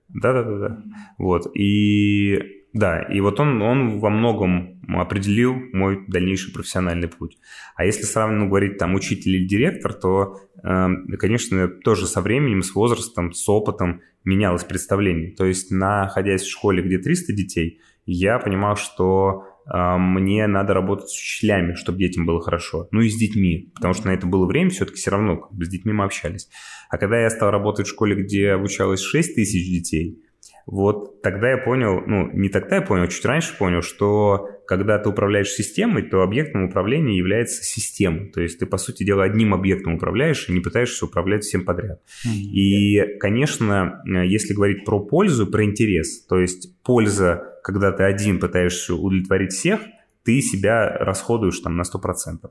Да-да-да. 0.07 0.81
Вот. 1.17 1.53
И 1.53 2.61
да, 2.73 3.01
и 3.01 3.19
вот 3.19 3.39
он, 3.41 3.61
он 3.61 3.99
во 3.99 4.09
многом 4.09 4.70
определил 4.99 5.55
мой 5.73 6.03
дальнейший 6.07 6.53
профессиональный 6.53 7.07
путь. 7.07 7.37
А 7.75 7.85
если 7.85 8.03
сравненно 8.03 8.47
говорить 8.47 8.77
там 8.77 8.95
учитель 8.95 9.35
или 9.35 9.47
директор, 9.47 9.93
то, 9.93 10.37
э, 10.63 10.87
конечно, 11.19 11.67
тоже 11.67 12.07
со 12.07 12.21
временем, 12.21 12.63
с 12.63 12.75
возрастом, 12.75 13.31
с 13.33 13.47
опытом 13.47 14.01
менялось 14.23 14.63
представление. 14.63 15.31
То 15.31 15.45
есть, 15.45 15.71
находясь 15.71 16.41
в 16.41 16.51
школе, 16.51 16.83
где 16.83 16.97
300 16.97 17.33
детей, 17.33 17.79
я 18.05 18.39
понимал, 18.39 18.75
что 18.75 19.45
э, 19.65 19.97
мне 19.97 20.47
надо 20.47 20.73
работать 20.73 21.09
с 21.09 21.17
учителями, 21.17 21.75
чтобы 21.75 21.99
детям 21.99 22.25
было 22.25 22.41
хорошо. 22.41 22.87
Ну 22.91 23.01
и 23.01 23.09
с 23.09 23.15
детьми, 23.15 23.71
потому 23.75 23.93
что 23.93 24.07
на 24.07 24.11
это 24.11 24.25
было 24.27 24.45
время, 24.45 24.69
все-таки 24.69 24.97
все 24.97 25.11
равно 25.11 25.47
с 25.51 25.69
детьми 25.69 25.93
мы 25.93 26.03
общались. 26.05 26.49
А 26.89 26.97
когда 26.97 27.19
я 27.21 27.29
стал 27.29 27.51
работать 27.51 27.87
в 27.87 27.89
школе, 27.91 28.15
где 28.15 28.51
обучалось 28.51 29.01
6 29.01 29.35
тысяч 29.35 29.69
детей, 29.69 30.21
вот 30.65 31.21
тогда 31.21 31.51
я 31.51 31.57
понял, 31.57 32.01
ну 32.05 32.31
не 32.31 32.49
тогда 32.49 32.77
я 32.77 32.81
понял, 32.81 33.07
чуть 33.07 33.25
раньше 33.25 33.57
понял, 33.57 33.81
что 33.81 34.47
когда 34.67 34.99
ты 34.99 35.09
управляешь 35.09 35.49
системой, 35.49 36.03
то 36.03 36.21
объектом 36.21 36.63
управления 36.63 37.17
является 37.17 37.63
система. 37.63 38.29
То 38.31 38.41
есть 38.41 38.59
ты, 38.59 38.65
по 38.65 38.77
сути 38.77 39.03
дела, 39.03 39.23
одним 39.23 39.53
объектом 39.53 39.95
управляешь 39.95 40.47
и 40.47 40.53
не 40.53 40.61
пытаешься 40.61 41.05
управлять 41.05 41.43
всем 41.43 41.65
подряд. 41.65 42.01
Mm-hmm. 42.25 42.31
И, 42.31 43.17
конечно, 43.19 44.01
если 44.05 44.53
говорить 44.53 44.85
про 44.85 44.99
пользу, 44.99 45.47
про 45.47 45.65
интерес, 45.65 46.25
то 46.25 46.39
есть 46.39 46.81
польза, 46.83 47.59
когда 47.63 47.91
ты 47.91 48.03
один 48.03 48.39
пытаешься 48.39 48.95
удовлетворить 48.95 49.51
всех, 49.51 49.81
ты 50.23 50.39
себя 50.41 50.87
расходуешь 50.99 51.59
там 51.59 51.75
на 51.75 51.81
100%. 51.81 52.49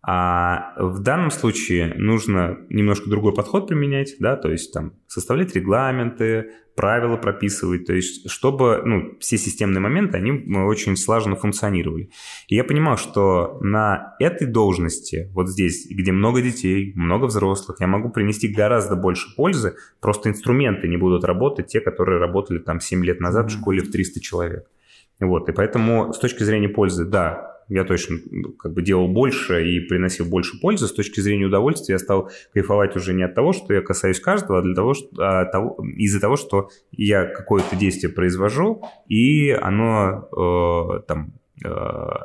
А 0.00 0.74
в 0.78 1.00
данном 1.00 1.30
случае 1.30 1.94
нужно 1.96 2.58
немножко 2.68 3.10
другой 3.10 3.34
подход 3.34 3.66
применять, 3.66 4.14
да, 4.20 4.36
то 4.36 4.50
есть 4.50 4.72
там 4.72 4.92
составлять 5.08 5.56
регламенты, 5.56 6.52
правила 6.76 7.16
прописывать, 7.16 7.86
то 7.86 7.92
есть 7.92 8.30
чтобы 8.30 8.80
ну, 8.84 9.18
все 9.18 9.36
системные 9.36 9.80
моменты, 9.80 10.16
они 10.16 10.30
очень 10.56 10.96
слаженно 10.96 11.34
функционировали. 11.34 12.10
И 12.46 12.54
я 12.54 12.62
понимал, 12.62 12.96
что 12.96 13.58
на 13.60 14.14
этой 14.20 14.46
должности, 14.46 15.28
вот 15.34 15.48
здесь, 15.48 15.88
где 15.90 16.12
много 16.12 16.40
детей, 16.40 16.92
много 16.94 17.24
взрослых, 17.24 17.80
я 17.80 17.88
могу 17.88 18.10
принести 18.10 18.46
гораздо 18.46 18.94
больше 18.94 19.34
пользы, 19.34 19.74
просто 20.00 20.28
инструменты 20.28 20.86
не 20.86 20.96
будут 20.96 21.24
работать, 21.24 21.66
те, 21.66 21.80
которые 21.80 22.20
работали 22.20 22.60
там 22.60 22.78
7 22.78 23.04
лет 23.04 23.18
назад 23.18 23.50
в 23.50 23.58
школе 23.58 23.82
в 23.82 23.90
300 23.90 24.20
человек. 24.20 24.70
Вот, 25.18 25.48
и 25.48 25.52
поэтому 25.52 26.12
с 26.12 26.18
точки 26.20 26.44
зрения 26.44 26.68
пользы, 26.68 27.04
да, 27.04 27.57
я 27.68 27.84
точно 27.84 28.18
как 28.58 28.72
бы 28.72 28.82
делал 28.82 29.08
больше 29.08 29.68
и 29.68 29.80
приносил 29.80 30.26
больше 30.26 30.58
пользы. 30.60 30.86
С 30.86 30.92
точки 30.92 31.20
зрения 31.20 31.46
удовольствия 31.46 31.94
я 31.94 31.98
стал 31.98 32.30
кайфовать 32.52 32.96
уже 32.96 33.12
не 33.14 33.22
от 33.22 33.34
того, 33.34 33.52
что 33.52 33.74
я 33.74 33.82
касаюсь 33.82 34.20
каждого, 34.20 34.58
а 34.58 34.62
для 34.62 34.74
того, 34.74 34.94
что, 34.94 35.08
а 35.18 35.44
того, 35.44 35.76
из-за 35.96 36.20
того, 36.20 36.36
что 36.36 36.70
я 36.90 37.24
какое-то 37.26 37.76
действие 37.76 38.12
произвожу, 38.12 38.82
и 39.06 39.50
оно 39.50 40.28
э, 40.32 41.00
там 41.06 41.34
э, 41.62 41.68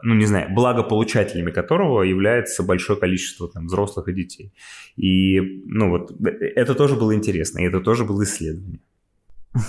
ну, 0.03 0.13
не 0.15 0.25
знаю, 0.25 0.53
благополучателями 0.53 1.51
которого 1.51 2.03
является 2.03 2.63
большое 2.63 2.97
количество 2.97 3.49
там, 3.49 3.65
взрослых 3.67 4.07
и 4.07 4.13
детей. 4.13 4.53
И, 4.95 5.39
ну, 5.65 5.89
вот, 5.89 6.11
это 6.21 6.73
тоже 6.73 6.95
было 6.95 7.13
интересно, 7.13 7.59
и 7.59 7.65
это 7.65 7.81
тоже 7.81 8.05
было 8.05 8.23
исследование. 8.23 8.79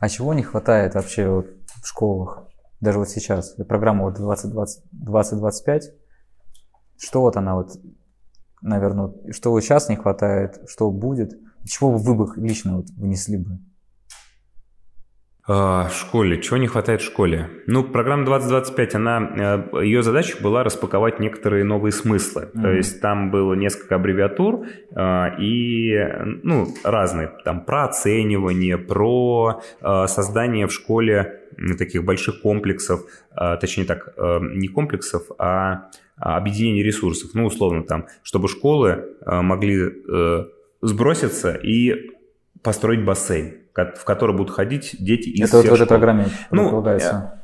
А 0.00 0.08
чего 0.08 0.34
не 0.34 0.42
хватает 0.42 0.96
вообще 0.96 1.26
в 1.28 1.86
школах? 1.86 2.44
Даже 2.80 2.98
вот 2.98 3.08
сейчас, 3.08 3.56
программа 3.68 4.04
вот 4.04 4.16
2025, 4.16 5.92
что 6.98 7.20
вот 7.20 7.36
она 7.36 7.54
вот, 7.56 7.80
наверное, 8.62 9.12
что 9.32 9.50
вот 9.50 9.60
сейчас 9.62 9.88
не 9.88 9.96
хватает, 9.96 10.62
что 10.66 10.90
будет, 10.90 11.38
чего 11.64 11.90
вы 11.90 12.14
бы 12.14 12.32
лично 12.36 12.78
вот 12.78 12.90
внесли 12.90 13.38
бы? 13.38 13.58
А, 15.46 15.88
в 15.88 15.94
школе. 15.94 16.40
Чего 16.40 16.56
не 16.56 16.66
хватает 16.66 17.02
в 17.02 17.04
школе? 17.04 17.50
Ну, 17.66 17.84
программа 17.84 18.24
2025, 18.24 18.94
она, 18.94 19.66
э, 19.74 19.84
ее 19.84 20.02
задача 20.02 20.38
была 20.42 20.64
распаковать 20.64 21.20
некоторые 21.20 21.64
новые 21.64 21.92
смыслы. 21.92 22.44
Mm-hmm. 22.44 22.62
То 22.62 22.70
есть 22.70 23.00
там 23.02 23.30
было 23.30 23.52
несколько 23.52 23.96
аббревиатур 23.96 24.66
а, 24.94 25.36
и, 25.38 25.94
ну, 26.42 26.66
разные. 26.82 27.30
Там 27.44 27.62
про 27.66 27.84
оценивание, 27.84 28.78
про 28.78 29.60
а, 29.82 30.06
создание 30.06 30.66
в 30.66 30.72
школе 30.72 31.40
таких 31.78 32.04
больших 32.04 32.40
комплексов, 32.40 33.02
точнее 33.60 33.84
так, 33.84 34.14
э, 34.16 34.38
не 34.40 34.66
комплексов, 34.66 35.22
а 35.38 35.90
объединение 36.16 36.82
ресурсов. 36.82 37.30
Ну, 37.34 37.44
условно 37.44 37.84
там, 37.84 38.06
чтобы 38.24 38.48
школы 38.48 39.04
могли 39.24 39.78
э, 39.78 40.46
сброситься 40.80 41.54
и 41.54 42.10
построить 42.62 43.04
бассейн 43.04 43.63
в 43.74 44.04
который 44.04 44.36
будут 44.36 44.54
ходить 44.54 44.96
дети 44.98 45.28
из 45.28 45.48
Это 45.48 45.56
вот 45.58 45.66
в 45.66 45.74
этой 45.74 45.86
программе 45.86 46.26
ну. 46.50 46.70
Ну, 46.70 46.82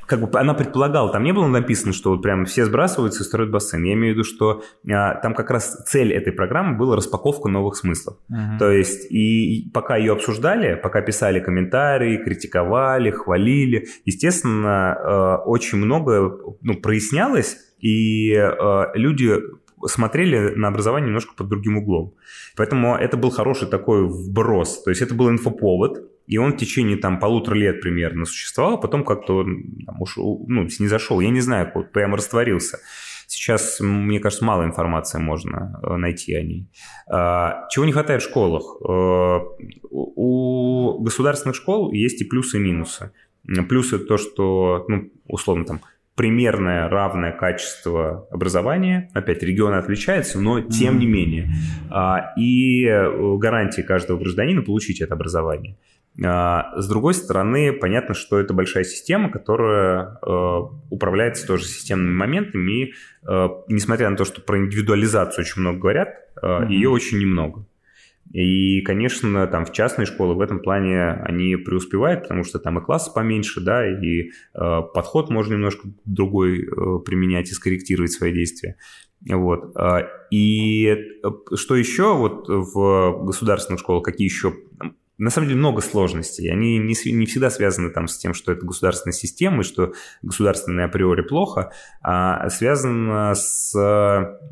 как 0.07 0.19
бы 0.19 0.39
она 0.39 0.53
предполагала, 0.53 1.11
там 1.11 1.23
не 1.23 1.31
было 1.31 1.47
написано, 1.47 1.93
что 1.93 2.11
вот 2.11 2.21
прям 2.21 2.45
все 2.45 2.65
сбрасываются 2.65 3.23
и 3.23 3.25
строят 3.25 3.49
бассейн. 3.49 3.83
Я 3.83 3.93
имею 3.93 4.13
в 4.13 4.17
виду, 4.17 4.23
что 4.25 4.61
а, 4.89 5.15
там 5.15 5.33
как 5.33 5.49
раз 5.49 5.83
цель 5.85 6.11
этой 6.11 6.33
программы 6.33 6.77
была 6.77 6.97
распаковка 6.97 7.47
новых 7.47 7.77
смыслов. 7.77 8.17
Угу. 8.29 8.59
То 8.59 8.71
есть 8.71 9.09
и 9.09 9.69
пока 9.73 9.95
ее 9.95 10.13
обсуждали, 10.13 10.75
пока 10.75 11.01
писали 11.01 11.39
комментарии, 11.39 12.17
критиковали, 12.17 13.11
хвалили, 13.11 13.87
естественно, 14.03 14.93
а, 14.93 15.37
очень 15.45 15.77
много 15.77 16.37
ну, 16.61 16.73
прояснялось, 16.75 17.57
и 17.79 18.35
а, 18.35 18.91
люди 18.93 19.37
смотрели 19.85 20.55
на 20.55 20.67
образование 20.67 21.07
немножко 21.07 21.33
под 21.35 21.47
другим 21.47 21.77
углом. 21.77 22.13
Поэтому 22.55 22.95
это 22.95 23.17
был 23.17 23.31
хороший 23.31 23.67
такой 23.67 24.07
вброс. 24.07 24.83
То 24.83 24.89
есть 24.89 25.01
это 25.01 25.15
был 25.15 25.29
инфоповод, 25.29 26.10
и 26.31 26.37
он 26.37 26.53
в 26.53 26.57
течение 26.57 26.95
там 26.95 27.19
полутора 27.19 27.55
лет 27.55 27.81
примерно 27.81 28.23
существовал, 28.23 28.75
а 28.75 28.77
потом 28.77 29.03
как-то 29.03 29.43
там, 29.43 30.01
ушел, 30.01 30.45
ну, 30.47 30.63
не 30.63 30.87
зашел, 30.87 31.19
я 31.19 31.29
не 31.29 31.41
знаю, 31.41 31.69
вот 31.75 31.91
прямо 31.91 32.15
растворился. 32.15 32.79
Сейчас, 33.27 33.81
мне 33.81 34.21
кажется, 34.21 34.45
мало 34.45 34.63
информации 34.63 35.19
можно 35.19 35.77
э, 35.83 35.97
найти 35.97 36.33
о 36.35 36.41
ней. 36.41 36.69
А, 37.09 37.67
чего 37.69 37.83
не 37.83 37.91
хватает 37.91 38.21
в 38.21 38.29
школах? 38.29 38.63
Э, 38.81 39.39
у 39.89 40.99
государственных 41.01 41.57
школ 41.57 41.91
есть 41.91 42.21
и 42.21 42.25
плюсы, 42.25 42.59
и 42.59 42.61
минусы. 42.61 43.11
Плюсы 43.67 43.99
то, 43.99 44.17
что, 44.17 44.85
ну, 44.87 45.11
условно, 45.27 45.65
там, 45.65 45.81
примерное 46.15 46.87
равное 46.87 47.33
качество 47.33 48.25
образования. 48.31 49.09
Опять 49.13 49.43
регион 49.43 49.73
отличается, 49.73 50.39
но 50.39 50.61
тем 50.61 50.97
не 50.97 51.07
менее. 51.07 51.51
А, 51.89 52.33
и 52.37 52.85
э, 52.85 53.37
гарантии 53.37 53.81
каждого 53.81 54.17
гражданина 54.17 54.61
получить 54.61 55.01
это 55.01 55.13
образование. 55.15 55.75
А, 56.23 56.79
с 56.79 56.87
другой 56.89 57.13
стороны, 57.13 57.71
понятно, 57.71 58.13
что 58.13 58.39
это 58.39 58.53
большая 58.53 58.83
система, 58.83 59.31
которая 59.31 60.19
э, 60.21 60.59
управляется 60.89 61.47
тоже 61.47 61.65
системными 61.65 62.13
моментами. 62.13 62.71
И 62.71 62.93
э, 63.27 63.47
несмотря 63.69 64.09
на 64.09 64.17
то, 64.17 64.25
что 64.25 64.41
про 64.41 64.57
индивидуализацию 64.57 65.43
очень 65.43 65.61
много 65.61 65.79
говорят, 65.79 66.09
mm-hmm. 66.41 66.69
ее 66.69 66.89
очень 66.89 67.19
немного. 67.19 67.65
И, 68.33 68.81
конечно, 68.81 69.45
там 69.47 69.65
в 69.65 69.71
частной 69.73 70.05
школы 70.05 70.35
в 70.35 70.41
этом 70.41 70.59
плане 70.61 71.11
они 71.11 71.57
преуспевают, 71.57 72.23
потому 72.23 72.43
что 72.43 72.59
там 72.59 72.79
и 72.79 72.81
классы 72.81 73.11
поменьше, 73.13 73.59
да, 73.61 73.85
и 73.85 74.29
э, 74.29 74.29
подход 74.93 75.29
можно 75.29 75.53
немножко 75.53 75.87
другой 76.05 76.63
э, 76.63 76.99
применять 77.05 77.49
и 77.51 77.53
скорректировать 77.53 78.11
свои 78.11 78.33
действия. 78.33 78.75
Вот. 79.29 79.75
И 80.31 80.97
что 81.53 81.75
еще 81.75 82.15
вот 82.15 82.47
в 82.47 83.23
государственных 83.23 83.79
школах, 83.79 84.03
какие 84.03 84.25
еще 84.25 84.55
на 85.21 85.29
самом 85.29 85.49
деле 85.49 85.59
много 85.59 85.81
сложностей. 85.81 86.51
Они 86.51 86.79
не, 86.79 86.95
не 87.11 87.25
всегда 87.27 87.51
связаны 87.51 87.91
там 87.91 88.07
с 88.07 88.17
тем, 88.17 88.33
что 88.33 88.51
это 88.51 88.65
государственная 88.65 89.13
система 89.13 89.61
и 89.61 89.63
что 89.63 89.93
государственное 90.23 90.85
априори 90.85 91.21
плохо, 91.21 91.71
а 92.01 92.49
связано 92.49 93.35
с, 93.35 93.71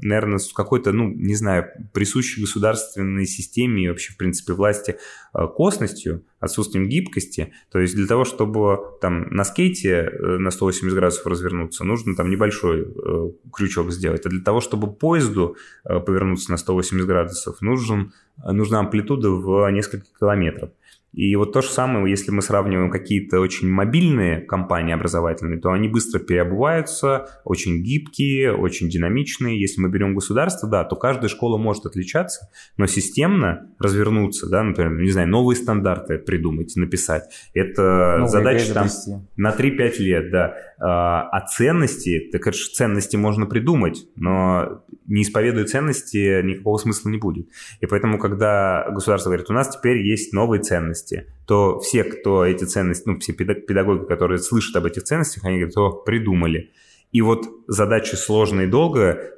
наверное, 0.03 0.37
с 0.37 0.53
какой-то, 0.53 0.91
ну, 0.91 1.09
не 1.09 1.33
знаю, 1.33 1.71
присущей 1.91 2.41
государственной 2.41 3.25
системе 3.25 3.85
и 3.85 3.89
вообще, 3.89 4.13
в 4.13 4.17
принципе, 4.17 4.53
власти 4.53 4.97
э, 5.33 5.47
косностью, 5.47 6.23
отсутствием 6.39 6.87
гибкости. 6.87 7.53
То 7.71 7.79
есть 7.79 7.95
для 7.95 8.07
того, 8.07 8.25
чтобы 8.25 8.79
там 9.01 9.29
на 9.29 9.43
скейте 9.43 10.11
э, 10.11 10.37
на 10.37 10.51
180 10.51 10.95
градусов 10.95 11.25
развернуться, 11.27 11.83
нужно 11.83 12.15
там 12.15 12.29
небольшой 12.29 12.81
э, 12.81 13.31
крючок 13.53 13.91
сделать. 13.91 14.25
А 14.25 14.29
для 14.29 14.43
того, 14.43 14.61
чтобы 14.61 14.91
поезду 14.91 15.57
повернуться 15.83 16.51
на 16.51 16.57
180 16.57 17.07
градусов, 17.07 17.61
нужен, 17.61 18.13
нужна 18.43 18.79
амплитуда 18.79 19.29
в 19.29 19.69
несколько 19.71 20.05
километров. 20.19 20.71
И 21.13 21.35
вот 21.35 21.53
то 21.53 21.61
же 21.61 21.69
самое, 21.69 22.09
если 22.09 22.31
мы 22.31 22.41
сравниваем 22.41 22.91
какие-то 22.91 23.39
очень 23.39 23.67
мобильные 23.67 24.41
компании 24.41 24.93
образовательные, 24.93 25.59
то 25.59 25.71
они 25.71 25.87
быстро 25.87 26.19
переобуваются, 26.19 27.41
очень 27.45 27.81
гибкие, 27.81 28.53
очень 28.53 28.89
динамичные. 28.89 29.59
Если 29.59 29.81
мы 29.81 29.89
берем 29.89 30.13
государство, 30.13 30.69
да, 30.69 30.83
то 30.83 30.95
каждая 30.95 31.29
школа 31.29 31.57
может 31.57 31.85
отличаться, 31.85 32.49
но 32.77 32.85
системно 32.85 33.71
развернуться, 33.79 34.47
да, 34.49 34.63
например, 34.63 34.99
не 34.99 35.11
знаю, 35.11 35.27
новые 35.29 35.55
стандарты 35.55 36.19
придумать, 36.19 36.75
написать, 36.75 37.23
это 37.53 38.17
Новые 38.19 38.27
задача 38.27 38.73
там 38.73 38.87
на 39.35 39.51
3-5 39.51 39.97
лет, 39.99 40.31
да. 40.31 40.53
А, 40.81 41.27
а 41.29 41.45
ценности, 41.45 42.29
так 42.31 42.41
конечно, 42.41 42.73
ценности 42.73 43.17
можно 43.17 43.45
придумать, 43.45 44.05
но 44.15 44.83
не 45.07 45.23
исповедуя 45.23 45.65
ценности, 45.65 46.41
никакого 46.41 46.77
смысла 46.77 47.09
не 47.09 47.17
будет. 47.17 47.49
И 47.81 47.85
поэтому, 47.85 48.17
когда 48.17 48.87
государство 48.91 49.29
говорит, 49.29 49.49
у 49.49 49.53
нас 49.53 49.75
теперь 49.75 49.97
есть 49.97 50.31
новые 50.33 50.61
ценности, 50.61 50.98
ценности, 50.99 51.27
то 51.45 51.79
все, 51.79 52.03
кто 52.03 52.45
эти 52.45 52.63
ценности, 52.63 53.03
ну, 53.07 53.19
все 53.19 53.33
педагоги, 53.33 54.05
которые 54.05 54.39
слышат 54.39 54.75
об 54.75 54.85
этих 54.85 55.03
ценностях, 55.03 55.43
они 55.45 55.57
говорят, 55.57 55.77
о, 55.77 55.91
придумали. 55.91 56.71
И 57.11 57.21
вот 57.21 57.47
задача 57.67 58.17
сложная 58.17 58.65
и 58.65 58.69
долгая, 58.69 59.33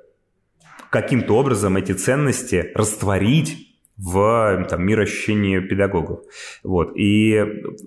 каким-то 0.90 1.34
образом 1.38 1.78
эти 1.78 1.94
ценности 1.94 2.72
растворить 2.76 3.71
в 3.98 4.66
там, 4.70 4.86
мироощущении 4.86 5.60
педагогов. 5.60 6.22
Вот. 6.64 6.94
И 6.96 7.40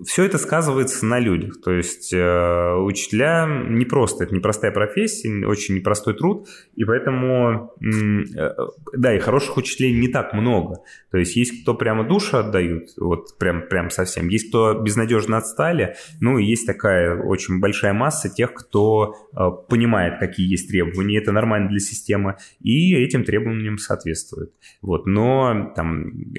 все 0.05 0.23
это 0.23 0.37
сказывается 0.37 1.05
на 1.05 1.19
людях. 1.19 1.61
То 1.61 1.71
есть 1.71 2.13
э, 2.13 2.75
учителя 2.75 3.47
не 3.47 3.85
просто, 3.85 4.23
это 4.23 4.33
непростая 4.33 4.71
профессия, 4.71 5.45
очень 5.45 5.75
непростой 5.75 6.13
труд, 6.13 6.47
и 6.75 6.85
поэтому, 6.85 7.73
э, 7.81 8.49
да, 8.93 9.15
и 9.15 9.19
хороших 9.19 9.57
учителей 9.57 9.93
не 9.99 10.07
так 10.07 10.33
много. 10.33 10.77
То 11.11 11.17
есть 11.17 11.35
есть 11.35 11.63
кто 11.63 11.73
прямо 11.73 12.07
душу 12.07 12.37
отдают, 12.37 12.89
вот 12.97 13.37
прям, 13.37 13.67
прям 13.67 13.89
совсем, 13.89 14.27
есть 14.29 14.49
кто 14.49 14.73
безнадежно 14.81 15.37
отстали, 15.37 15.95
ну 16.21 16.37
и 16.37 16.45
есть 16.45 16.65
такая 16.65 17.21
очень 17.21 17.59
большая 17.59 17.93
масса 17.93 18.29
тех, 18.29 18.53
кто 18.53 19.15
э, 19.33 19.49
понимает, 19.69 20.19
какие 20.19 20.49
есть 20.49 20.69
требования, 20.69 21.17
это 21.17 21.31
нормально 21.31 21.69
для 21.69 21.79
системы, 21.79 22.37
и 22.61 22.95
этим 22.95 23.23
требованиям 23.23 23.77
соответствует. 23.77 24.53
Вот. 24.81 25.05
Но 25.05 25.73
там 25.75 25.94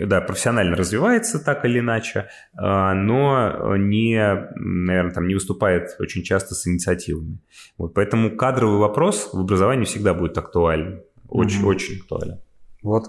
да, 0.07 0.21
профессионально 0.21 0.77
развивается 0.77 1.39
так 1.39 1.65
или 1.65 1.81
иначе, 1.81 2.29
но 2.55 3.77
не, 3.77 4.19
наверное, 4.57 5.13
там 5.13 5.29
не 5.29 5.35
выступает 5.35 5.97
очень 5.99 6.23
часто 6.23 6.55
с 6.55 6.67
инициативами. 6.67 7.39
Вот, 7.79 7.95
поэтому 7.95 8.37
кадровый 8.37 8.79
вопрос 8.79 9.31
в 9.33 9.41
образовании 9.41 9.85
всегда 9.85 10.15
будет 10.15 10.37
актуален. 10.39 11.03
Очень-очень 11.29 11.95
mm-hmm. 11.95 12.03
актуален. 12.03 12.41
Вот 12.83 13.05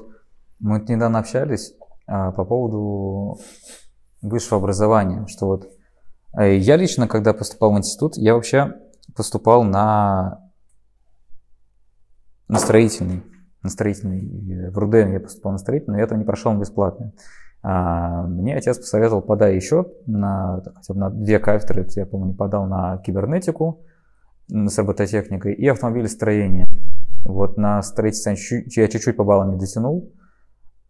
мы 0.60 0.80
недавно 0.88 1.20
общались 1.20 1.74
а, 2.08 2.32
по 2.32 2.46
поводу 2.46 3.40
высшего 4.22 4.58
образования, 4.58 5.26
что 5.28 5.46
вот 5.46 5.68
э, 6.38 6.58
я 6.58 6.76
лично, 6.78 7.08
когда 7.08 7.34
поступал 7.34 7.74
в 7.74 7.78
институт, 7.78 8.18
я 8.18 8.34
вообще 8.34 8.74
поступал 9.16 9.64
на, 9.64 10.50
на 12.48 12.60
строительный, 12.60 13.24
на 13.64 13.70
строительный, 13.70 14.70
в 14.70 14.78
РУДН 14.78 15.14
я 15.14 15.20
поступал 15.20 15.52
на 15.52 15.58
строительный, 15.58 15.96
но 15.96 16.00
я 16.00 16.08
там 16.08 16.20
не 16.20 16.26
прошел 16.26 16.52
он 16.52 16.60
бесплатно. 16.60 17.14
А, 17.64 18.24
мне 18.24 18.56
отец 18.56 18.78
посоветовал, 18.78 19.22
подай 19.22 19.56
еще 19.56 19.88
на, 20.06 20.62
хотя 20.76 20.94
бы 20.94 21.00
на 21.00 21.10
две 21.10 21.40
кафедры, 21.40 21.86
я 21.96 22.06
помню, 22.06 22.34
подал 22.34 22.66
на 22.66 22.98
кибернетику 23.00 23.82
с 24.48 24.78
робототехникой 24.78 25.54
и 25.54 25.68
автомобилестроение. 25.68 26.66
Вот 27.26 27.58
на 27.58 27.82
строительстве 27.82 28.64
я 28.68 28.88
чуть-чуть 28.88 29.18
по 29.18 29.24
баллам 29.24 29.52
не 29.52 29.58
дотянул, 29.58 30.14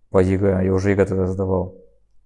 по 0.10 0.22
ЕГЭ, 0.22 0.66
я 0.66 0.74
уже 0.74 0.92
ЕГЭ 0.92 1.06
тогда 1.06 1.28
сдавал. 1.28 1.76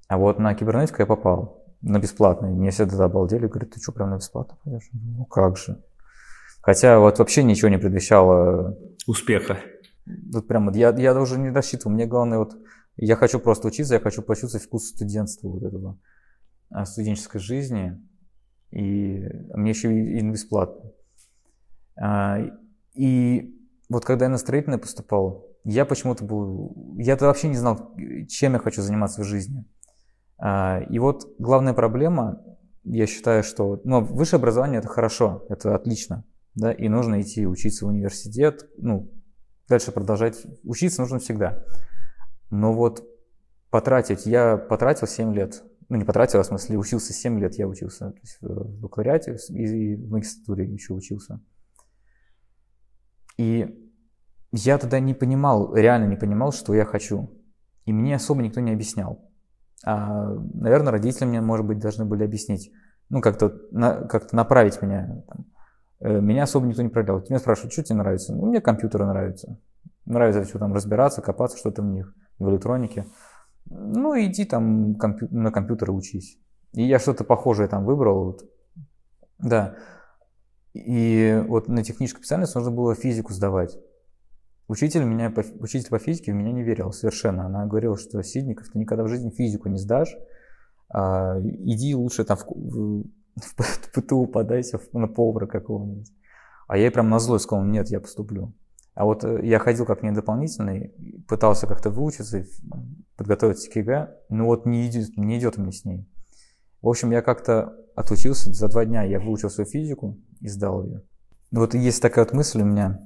А 0.08 0.18
вот 0.18 0.40
на 0.40 0.54
кибернетику 0.54 0.98
я 1.00 1.06
попал, 1.06 1.62
на 1.82 2.00
бесплатный. 2.00 2.50
Мне 2.50 2.72
все 2.72 2.86
тогда 2.86 3.06
обалдели, 3.06 3.48
говорят, 3.48 3.72
ты 3.72 3.80
что, 3.80 3.92
прям 3.92 4.12
на 4.12 4.18
бесплатно 4.18 4.58
пойдешь? 4.64 4.90
Ну 4.94 5.26
как 5.26 5.58
же. 5.58 5.82
Хотя 6.62 7.00
вот 7.00 7.20
вообще 7.20 7.44
ничего 7.44 7.70
не 7.70 7.78
предвещало... 7.78 8.78
Успеха. 9.08 9.58
Вот 10.06 10.48
прям 10.48 10.66
вот 10.66 10.76
я, 10.76 10.90
я 10.92 11.20
уже 11.20 11.38
не 11.38 11.50
рассчитывал. 11.50 11.94
Мне 11.94 12.06
главное 12.06 12.40
вот, 12.40 12.58
я 12.98 13.16
хочу 13.16 13.40
просто 13.40 13.68
учиться, 13.68 13.96
я 13.96 14.00
хочу 14.00 14.22
почувствовать 14.22 14.66
вкус 14.66 14.90
студентства 14.90 15.48
вот 15.48 15.64
этого, 15.64 16.00
а, 16.70 16.86
студенческой 16.86 17.40
жизни. 17.40 18.02
И 18.72 19.28
мне 19.54 19.72
еще 19.72 19.94
и, 19.94 20.20
и 20.20 20.30
бесплатно. 20.30 20.92
А, 21.96 22.40
и 22.94 23.56
вот 23.90 24.06
когда 24.06 24.26
я 24.26 24.30
на 24.30 24.38
строительное 24.38 24.78
поступал, 24.78 25.48
я 25.64 25.86
почему-то 25.86 26.24
был... 26.24 26.96
Я 26.98 27.16
то 27.18 27.26
вообще 27.26 27.48
не 27.48 27.58
знал, 27.58 27.96
чем 28.28 28.54
я 28.54 28.60
хочу 28.60 28.82
заниматься 28.82 29.22
в 29.22 29.26
жизни. 29.26 29.66
А, 30.38 30.82
и 30.90 30.98
вот 30.98 31.36
главная 31.38 31.74
проблема, 31.74 32.42
я 32.84 33.06
считаю, 33.06 33.44
что 33.44 33.80
ну, 33.84 34.04
высшее 34.04 34.40
образование 34.40 34.80
это 34.80 34.88
хорошо, 34.88 35.46
это 35.50 35.76
отлично, 35.76 36.26
да, 36.56 36.72
и 36.72 36.90
нужно 36.90 37.22
идти 37.22 37.46
учиться 37.46 37.86
в 37.86 37.90
университет, 37.90 38.68
ну, 38.78 39.12
дальше 39.72 39.92
продолжать 39.92 40.46
учиться 40.64 41.02
нужно 41.02 41.20
всегда. 41.20 41.64
Но 42.50 42.74
вот 42.74 43.04
потратить, 43.70 44.26
я 44.26 44.58
потратил 44.58 45.08
7 45.08 45.34
лет, 45.34 45.64
ну 45.90 45.96
не 45.98 46.04
потратил, 46.04 46.40
а 46.40 46.44
в 46.44 46.46
смысле 46.46 46.78
учился 46.78 47.14
7 47.14 47.40
лет, 47.40 47.56
я 47.56 47.68
учился 47.68 48.12
то 48.12 48.20
есть 48.22 48.38
в 48.42 48.82
бакалавриате 48.82 49.38
и 49.50 49.96
в 49.96 50.10
магистратуре 50.10 50.66
еще 50.66 50.94
учился. 50.94 51.40
И 53.38 53.90
я 54.52 54.78
тогда 54.78 55.00
не 55.00 55.14
понимал, 55.14 55.74
реально 55.74 56.08
не 56.08 56.18
понимал, 56.18 56.52
что 56.52 56.74
я 56.74 56.86
хочу. 56.86 57.32
И 57.86 57.94
мне 57.94 58.16
особо 58.16 58.44
никто 58.44 58.60
не 58.60 58.74
объяснял. 58.74 59.32
А, 59.84 60.36
наверное, 60.54 60.92
родители 60.92 61.26
мне, 61.26 61.42
может 61.42 61.66
быть, 61.66 61.80
должны 61.80 62.06
были 62.06 62.24
объяснить, 62.24 62.72
ну, 63.10 63.22
как-то 63.22 63.58
на, 63.72 64.02
как 64.02 64.34
направить 64.34 64.82
меня. 64.82 65.24
Там. 65.28 65.46
Э, 66.02 66.20
меня 66.20 66.44
особо 66.44 66.66
никто 66.66 66.82
не 66.82 66.90
проверял. 66.90 67.24
Меня 67.30 67.40
спрашивают, 67.40 67.74
что 67.74 67.84
тебе 67.84 67.98
нравится? 67.98 68.34
Ну, 68.34 68.48
мне 68.48 68.60
компьютеры 68.60 69.06
нравятся. 69.06 69.58
Нравится 70.06 70.44
все 70.44 70.58
там 70.58 70.74
разбираться, 70.74 71.22
копаться, 71.22 71.58
что-то 71.58 71.84
в 71.84 71.86
них, 71.86 72.14
в 72.40 72.50
электронике. 72.50 73.06
Ну, 73.66 74.16
иди 74.20 74.46
там 74.46 74.96
компью- 74.96 75.30
на 75.32 75.52
компьютеры 75.52 75.94
учись. 75.94 76.40
И 76.74 76.84
я 76.84 77.00
что-то 77.00 77.24
похожее 77.24 77.70
там 77.70 77.86
выбрал. 77.86 78.26
Вот. 78.26 78.44
Да. 79.38 79.76
И 80.74 81.44
вот 81.48 81.68
на 81.68 81.84
техническую 81.84 82.24
специальность 82.24 82.56
нужно 82.56 82.72
было 82.72 82.96
физику 82.96 83.34
сдавать. 83.34 83.78
Учитель, 84.68 85.04
меня, 85.04 85.32
учитель 85.60 85.90
по 85.90 86.00
физике 86.00 86.32
в 86.32 86.36
меня 86.36 86.52
не 86.52 86.64
верил 86.64 86.92
совершенно. 86.94 87.46
Она 87.46 87.66
говорила, 87.66 87.98
что 87.98 88.24
Сидников, 88.24 88.70
ты 88.70 88.80
никогда 88.80 89.04
в 89.04 89.10
жизни 89.10 89.30
физику 89.30 89.70
не 89.70 89.78
сдашь. 89.78 90.16
А, 90.90 91.40
иди 91.42 91.94
лучше 91.94 92.24
там 92.24 92.38
в, 92.38 93.04
в, 93.36 93.92
ПТУ 93.94 94.28
подайся 94.28 94.80
на 94.94 95.08
повара 95.08 95.48
какого-нибудь. 95.48 96.12
А 96.68 96.78
я 96.78 96.92
прям 96.92 97.10
назло 97.10 97.40
сказал, 97.40 97.66
нет, 97.66 97.90
я 97.90 98.00
поступлю. 98.00 98.54
А 98.94 99.06
вот 99.06 99.24
э, 99.24 99.40
я 99.44 99.60
ходил 99.60 99.86
как 99.86 100.04
не 100.04 100.12
дополнительный, 100.12 100.94
пытался 101.28 101.68
как-то 101.68 101.90
выучиться, 101.90 102.46
подготовиться 103.16 103.70
к 103.70 103.76
ЕГЭ, 103.76 104.16
но 104.30 104.46
вот 104.46 104.66
не 104.66 104.88
идет, 104.88 105.18
не 105.18 105.40
идет 105.40 105.58
мне 105.58 105.72
с 105.72 105.86
ней. 105.86 106.08
В 106.82 106.90
общем, 106.90 107.12
я 107.12 107.22
как-то 107.22 107.76
отучился 107.96 108.52
за 108.54 108.68
два 108.68 108.86
дня, 108.86 109.04
я 109.04 109.20
выучил 109.20 109.50
свою 109.50 109.70
физику 109.70 110.18
и 110.40 110.48
сдал 110.48 110.84
ее. 110.84 111.04
Вот 111.52 111.74
есть 111.74 112.02
такая 112.02 112.26
вот 112.26 112.34
мысль 112.34 112.62
у 112.62 112.66
меня, 112.66 113.00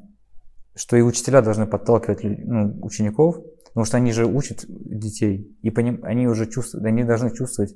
что 0.76 0.96
и 0.98 1.02
учителя 1.02 1.42
должны 1.42 1.66
подталкивать 1.66 2.24
ну, 2.24 2.80
учеников, 2.82 3.38
потому 3.66 3.86
что 3.86 3.98
они 3.98 4.12
же 4.12 4.26
учат 4.26 4.66
детей, 4.68 5.58
и 5.62 5.70
они 6.04 6.28
уже 6.28 6.46
чувствуют, 6.48 6.86
они 6.86 7.04
должны 7.04 7.32
чувствовать, 7.32 7.76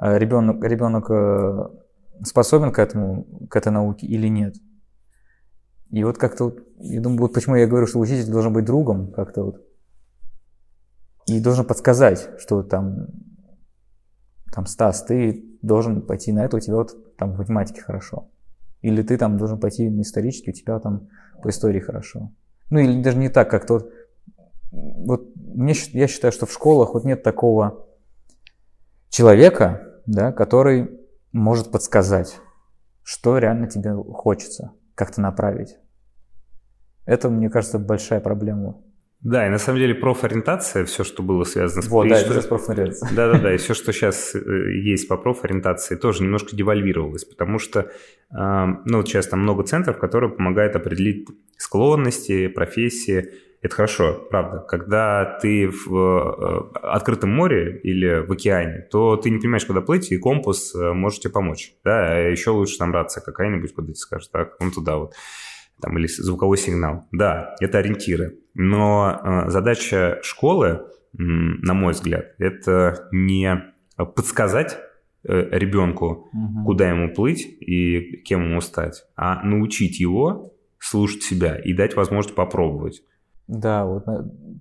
ребенок, 0.00 0.64
ребенок 0.64 1.10
э, 1.10 1.68
способен 2.24 2.72
к 2.72 2.78
этому, 2.78 3.24
к 3.48 3.56
этой 3.56 3.70
науке 3.70 4.06
или 4.06 4.28
нет. 4.28 4.56
И 5.90 6.04
вот 6.04 6.18
как-то, 6.18 6.44
вот, 6.44 6.60
я 6.78 7.00
думаю, 7.00 7.22
вот 7.22 7.34
почему 7.34 7.56
я 7.56 7.66
говорю, 7.66 7.86
что 7.86 7.98
учитель 7.98 8.30
должен 8.30 8.52
быть 8.52 8.64
другом 8.64 9.12
как-то 9.12 9.42
вот. 9.42 9.66
И 11.26 11.40
должен 11.40 11.64
подсказать, 11.64 12.30
что 12.38 12.62
там, 12.62 13.08
там, 14.52 14.66
Стас, 14.66 15.04
ты 15.04 15.44
должен 15.62 16.02
пойти 16.02 16.32
на 16.32 16.44
это, 16.44 16.56
у 16.56 16.60
тебя 16.60 16.76
вот 16.76 17.16
там 17.16 17.34
в 17.34 17.38
математике 17.38 17.82
хорошо. 17.82 18.30
Или 18.80 19.02
ты 19.02 19.18
там 19.18 19.36
должен 19.36 19.60
пойти 19.60 19.90
на 19.90 20.00
исторический, 20.00 20.50
у 20.50 20.54
тебя 20.54 20.78
там 20.78 21.08
по 21.42 21.50
истории 21.50 21.80
хорошо. 21.80 22.32
Ну 22.70 22.78
или 22.78 23.02
даже 23.02 23.18
не 23.18 23.28
так, 23.28 23.50
как 23.50 23.66
тот. 23.66 23.92
Вот 24.70 25.28
мне, 25.36 25.74
я 25.92 26.06
считаю, 26.06 26.32
что 26.32 26.46
в 26.46 26.52
школах 26.52 26.94
вот 26.94 27.04
нет 27.04 27.22
такого 27.22 27.86
человека, 29.10 29.89
да, 30.06 30.32
который 30.32 30.90
может 31.32 31.70
подсказать, 31.70 32.40
что 33.02 33.38
реально 33.38 33.68
тебе 33.68 33.94
хочется, 33.94 34.72
как-то 34.94 35.20
направить. 35.20 35.76
Это, 37.06 37.28
мне 37.28 37.50
кажется, 37.50 37.78
большая 37.78 38.20
проблема 38.20 38.82
да, 39.22 39.46
и 39.46 39.50
на 39.50 39.58
самом 39.58 39.80
деле 39.80 39.94
профориентация, 39.94 40.86
все, 40.86 41.04
что 41.04 41.22
было 41.22 41.44
связано 41.44 41.82
с 41.82 41.88
Вот, 41.88 42.08
да, 42.08 42.18
это 42.18 42.40
профориентация. 42.48 43.10
Да-да-да, 43.14 43.54
и 43.54 43.58
все, 43.58 43.74
что 43.74 43.92
сейчас 43.92 44.34
э, 44.34 44.72
есть 44.82 45.08
по 45.08 45.18
профориентации, 45.18 45.96
тоже 45.96 46.22
немножко 46.22 46.56
девальвировалось, 46.56 47.26
потому 47.26 47.58
что, 47.58 47.90
ну, 48.30 48.96
вот 48.96 49.08
сейчас 49.08 49.26
там 49.26 49.40
много 49.40 49.64
центров, 49.64 49.98
которые 49.98 50.30
помогают 50.30 50.74
определить 50.74 51.28
склонности, 51.58 52.48
профессии. 52.48 53.30
Это 53.62 53.74
хорошо, 53.74 54.26
правда. 54.30 54.64
Когда 54.66 55.38
ты 55.42 55.68
в 55.68 55.94
э, 55.94 56.78
открытом 56.80 57.30
море 57.30 57.78
или 57.82 58.26
в 58.26 58.32
океане, 58.32 58.88
то 58.90 59.16
ты 59.16 59.28
не 59.28 59.38
понимаешь, 59.38 59.66
куда 59.66 59.82
плыть, 59.82 60.10
и 60.12 60.18
компас 60.18 60.74
э, 60.74 60.92
может 60.92 61.20
тебе 61.20 61.32
помочь. 61.32 61.74
Да, 61.84 62.16
а 62.16 62.30
еще 62.30 62.50
лучше 62.50 62.78
там 62.78 62.92
рация 62.92 63.22
какая-нибудь, 63.22 63.74
куда 63.74 63.88
тебе 63.88 63.96
скажет, 63.96 64.30
так, 64.32 64.56
вон 64.60 64.70
туда 64.70 64.96
вот 64.96 65.14
там, 65.80 65.98
или 65.98 66.06
звуковой 66.06 66.56
сигнал. 66.56 67.06
Да, 67.12 67.54
это 67.60 67.78
ориентиры. 67.78 68.38
Но 68.54 69.20
э, 69.22 69.50
задача 69.50 70.20
школы, 70.22 70.66
э, 70.68 70.78
на 71.18 71.74
мой 71.74 71.92
взгляд, 71.92 72.34
это 72.38 73.08
не 73.12 73.74
подсказать 73.96 74.78
э, 75.24 75.58
ребенку, 75.58 76.30
угу. 76.32 76.64
куда 76.64 76.88
ему 76.88 77.12
плыть 77.12 77.44
и 77.44 78.22
кем 78.22 78.44
ему 78.44 78.62
стать, 78.62 79.04
а 79.16 79.42
научить 79.44 80.00
его 80.00 80.54
слушать 80.78 81.22
себя 81.22 81.56
и 81.56 81.74
дать 81.74 81.94
возможность 81.94 82.34
попробовать. 82.34 83.02
Да, 83.50 83.84
вот 83.84 84.04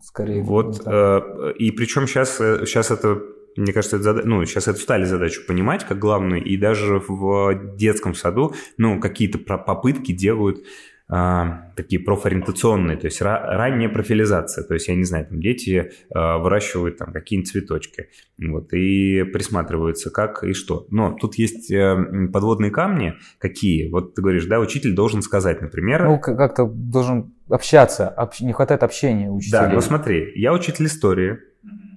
скорее. 0.03 0.41
Вот, 0.41 0.81
э, 0.85 1.53
и 1.57 1.71
причем 1.71 2.07
сейчас, 2.07 2.37
сейчас 2.37 2.91
это 2.91 3.21
мне 3.55 3.73
кажется, 3.73 3.97
это 3.97 4.03
зада... 4.03 4.21
ну, 4.25 4.43
сейчас 4.45 4.67
это 4.67 4.79
стали 4.79 5.03
задачу 5.03 5.41
понимать 5.47 5.83
как 5.83 5.99
главную, 5.99 6.43
и 6.43 6.55
даже 6.57 7.01
в 7.07 7.75
детском 7.75 8.13
саду, 8.13 8.53
ну, 8.77 8.99
какие-то 8.99 9.37
попытки 9.37 10.13
делают 10.13 10.63
а, 11.11 11.71
такие 11.75 11.99
профориентационные, 11.99 12.95
то 12.95 13.05
есть 13.05 13.19
ранняя 13.19 13.89
профилизация, 13.89 14.63
то 14.63 14.75
есть, 14.75 14.87
я 14.87 14.95
не 14.95 15.03
знаю, 15.03 15.25
там 15.25 15.41
дети 15.41 15.91
а, 16.13 16.37
выращивают 16.37 16.97
там 16.97 17.11
какие-нибудь 17.11 17.51
цветочки, 17.51 18.09
вот, 18.37 18.71
и 18.73 19.23
присматриваются 19.23 20.11
как 20.11 20.43
и 20.43 20.53
что. 20.53 20.85
Но 20.91 21.13
тут 21.19 21.35
есть 21.35 21.71
э, 21.71 22.29
подводные 22.31 22.69
камни, 22.69 23.15
какие, 23.39 23.89
вот 23.89 24.13
ты 24.13 24.21
говоришь, 24.21 24.45
да, 24.45 24.59
учитель 24.59 24.93
должен 24.93 25.23
сказать, 25.23 25.61
например... 25.61 26.05
Ну, 26.05 26.19
как-то 26.19 26.65
должен 26.65 27.33
общаться, 27.49 28.07
общ... 28.09 28.39
не 28.41 28.53
хватает 28.53 28.83
общения 28.83 29.29
учителей. 29.29 29.61
Да, 29.61 29.69
ну 29.69 29.81
смотри, 29.81 30.31
я 30.35 30.53
учитель 30.53 30.85
истории, 30.85 31.39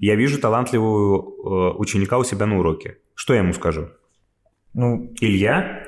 я 0.01 0.17
вижу 0.17 0.41
талантливого 0.41 1.73
э, 1.75 1.77
ученика 1.79 2.19
у 2.19 2.25
себя 2.25 2.47
на 2.47 2.59
уроке, 2.59 2.99
что 3.15 3.35
я 3.35 3.41
ему 3.41 3.53
скажу? 3.53 3.89
Ну, 4.75 5.13
Илья, 5.21 5.85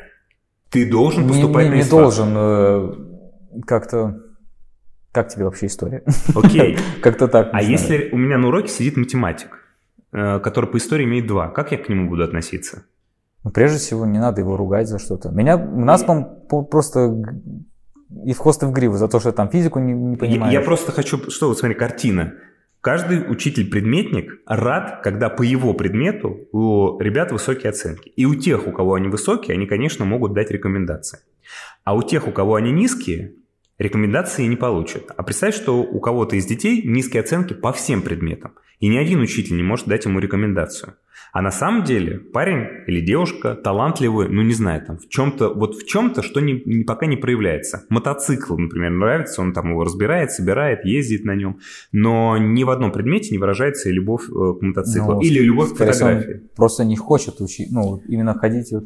ты 0.71 0.89
должен 0.89 1.27
поступать 1.27 1.67
не, 1.67 1.71
не, 1.71 1.77
на 1.79 1.83
не 1.83 1.91
должен, 1.91 2.35
э, 2.37 3.63
как-то 3.67 4.21
Как 5.13 5.29
тебе 5.29 5.45
вообще 5.45 5.67
история? 5.67 6.03
Окей. 6.35 6.77
Как-то 7.03 7.29
так. 7.29 7.51
А 7.53 7.63
если 7.63 8.11
у 8.13 8.17
меня 8.17 8.37
на 8.37 8.49
уроке 8.49 8.69
сидит 8.69 8.97
математик, 8.97 9.65
э, 10.13 10.41
который 10.41 10.69
по 10.69 10.77
истории 10.77 11.05
имеет 11.05 11.27
два, 11.27 11.49
как 11.49 11.73
я 11.73 11.79
к 11.79 11.89
нему 11.89 12.09
буду 12.09 12.25
относиться? 12.25 12.85
Ну, 13.45 13.51
прежде 13.51 13.79
всего, 13.79 14.07
не 14.07 14.19
надо 14.19 14.41
его 14.41 14.57
ругать 14.57 14.89
за 14.89 14.99
что-то. 14.99 15.31
Меня, 15.31 15.57
у 15.57 15.85
нас, 15.85 16.03
по 16.03 16.63
просто 16.63 17.15
и 18.25 18.33
в 18.33 18.39
хвост 18.39 18.63
и 18.63 18.67
в 18.67 18.73
гриву 18.73 18.97
за 18.97 19.09
то, 19.09 19.21
что 19.21 19.33
там 19.33 19.51
физику 19.51 19.79
не, 19.79 19.93
не 19.93 20.17
понимаешь. 20.17 20.53
Я, 20.53 20.61
я 20.61 20.65
просто 20.65 20.93
хочу, 20.93 21.31
что 21.31 21.49
вот 21.49 21.59
смотри, 21.59 21.77
картина. 21.77 22.35
Каждый 22.81 23.31
учитель-предметник 23.31 24.43
рад, 24.47 25.01
когда 25.03 25.31
по 25.31 25.43
его 25.43 25.73
предмету 25.73 26.49
у 26.53 27.01
ребят 27.01 27.33
высокие 27.33 27.71
оценки. 27.71 28.11
И 28.11 28.27
у 28.27 28.35
тех, 28.35 28.67
у 28.67 28.73
кого 28.73 28.95
они 28.95 29.09
высокие, 29.09 29.55
они, 29.55 29.67
конечно, 29.67 30.05
могут 30.05 30.35
дать 30.35 30.51
рекомендации. 30.51 31.21
А 31.85 31.97
у 31.97 32.03
тех, 32.03 32.29
у 32.29 32.31
кого 32.31 32.57
они 32.57 32.73
низкие, 32.73 33.37
рекомендации 33.79 34.45
не 34.45 34.57
получат. 34.57 35.11
А 35.17 35.23
представь, 35.23 35.55
что 35.55 35.81
у 35.81 35.99
кого-то 35.99 36.37
из 36.37 36.45
детей 36.45 36.83
низкие 36.85 37.23
оценки 37.23 37.55
по 37.55 37.73
всем 37.73 38.03
предметам. 38.03 38.53
И 38.81 38.89
ни 38.89 38.99
один 38.99 39.21
учитель 39.21 39.57
не 39.57 39.63
может 39.63 39.87
дать 39.87 40.05
ему 40.05 40.19
рекомендацию. 40.19 40.95
А 41.35 41.43
на 41.43 41.51
самом 41.51 41.83
деле 41.83 42.21
парень 42.21 42.65
или 42.87 43.01
девушка 43.01 43.57
талантливый, 43.57 44.29
ну 44.29 44.43
не 44.43 44.55
знаю, 44.55 44.87
там 44.87 44.99
в 44.99 45.09
чем-то, 45.09 45.49
вот 45.53 45.75
в 45.75 45.85
чем-то, 45.85 46.23
что 46.23 46.39
не, 46.39 46.63
не, 46.65 46.85
пока 46.85 47.07
не 47.07 47.17
проявляется. 47.17 47.85
Мотоцикл, 47.89 48.57
например, 48.57 48.93
нравится, 48.93 49.43
он 49.43 49.53
там 49.53 49.71
его 49.71 49.83
разбирает, 49.83 50.31
собирает, 50.31 50.85
ездит 50.85 51.25
на 51.25 51.35
нем, 51.35 51.59
но 51.91 52.39
ни 52.39 52.63
в 52.63 52.71
одном 52.71 52.93
предмете 52.93 53.33
не 53.33 53.39
выражается 53.39 53.91
любовь 53.91 54.29
э, 54.29 54.31
к 54.31 54.63
мотоциклу 54.63 55.15
ну, 55.15 55.21
или 55.23 55.41
любовь 55.41 55.73
к 55.73 55.77
фотографии. 55.77 56.43
просто 56.55 56.85
не 56.85 56.97
хочет 56.97 57.41
учить, 57.41 57.73
ну 57.73 58.01
именно 58.07 58.35
ходить 58.35 58.71
вот 58.71 58.85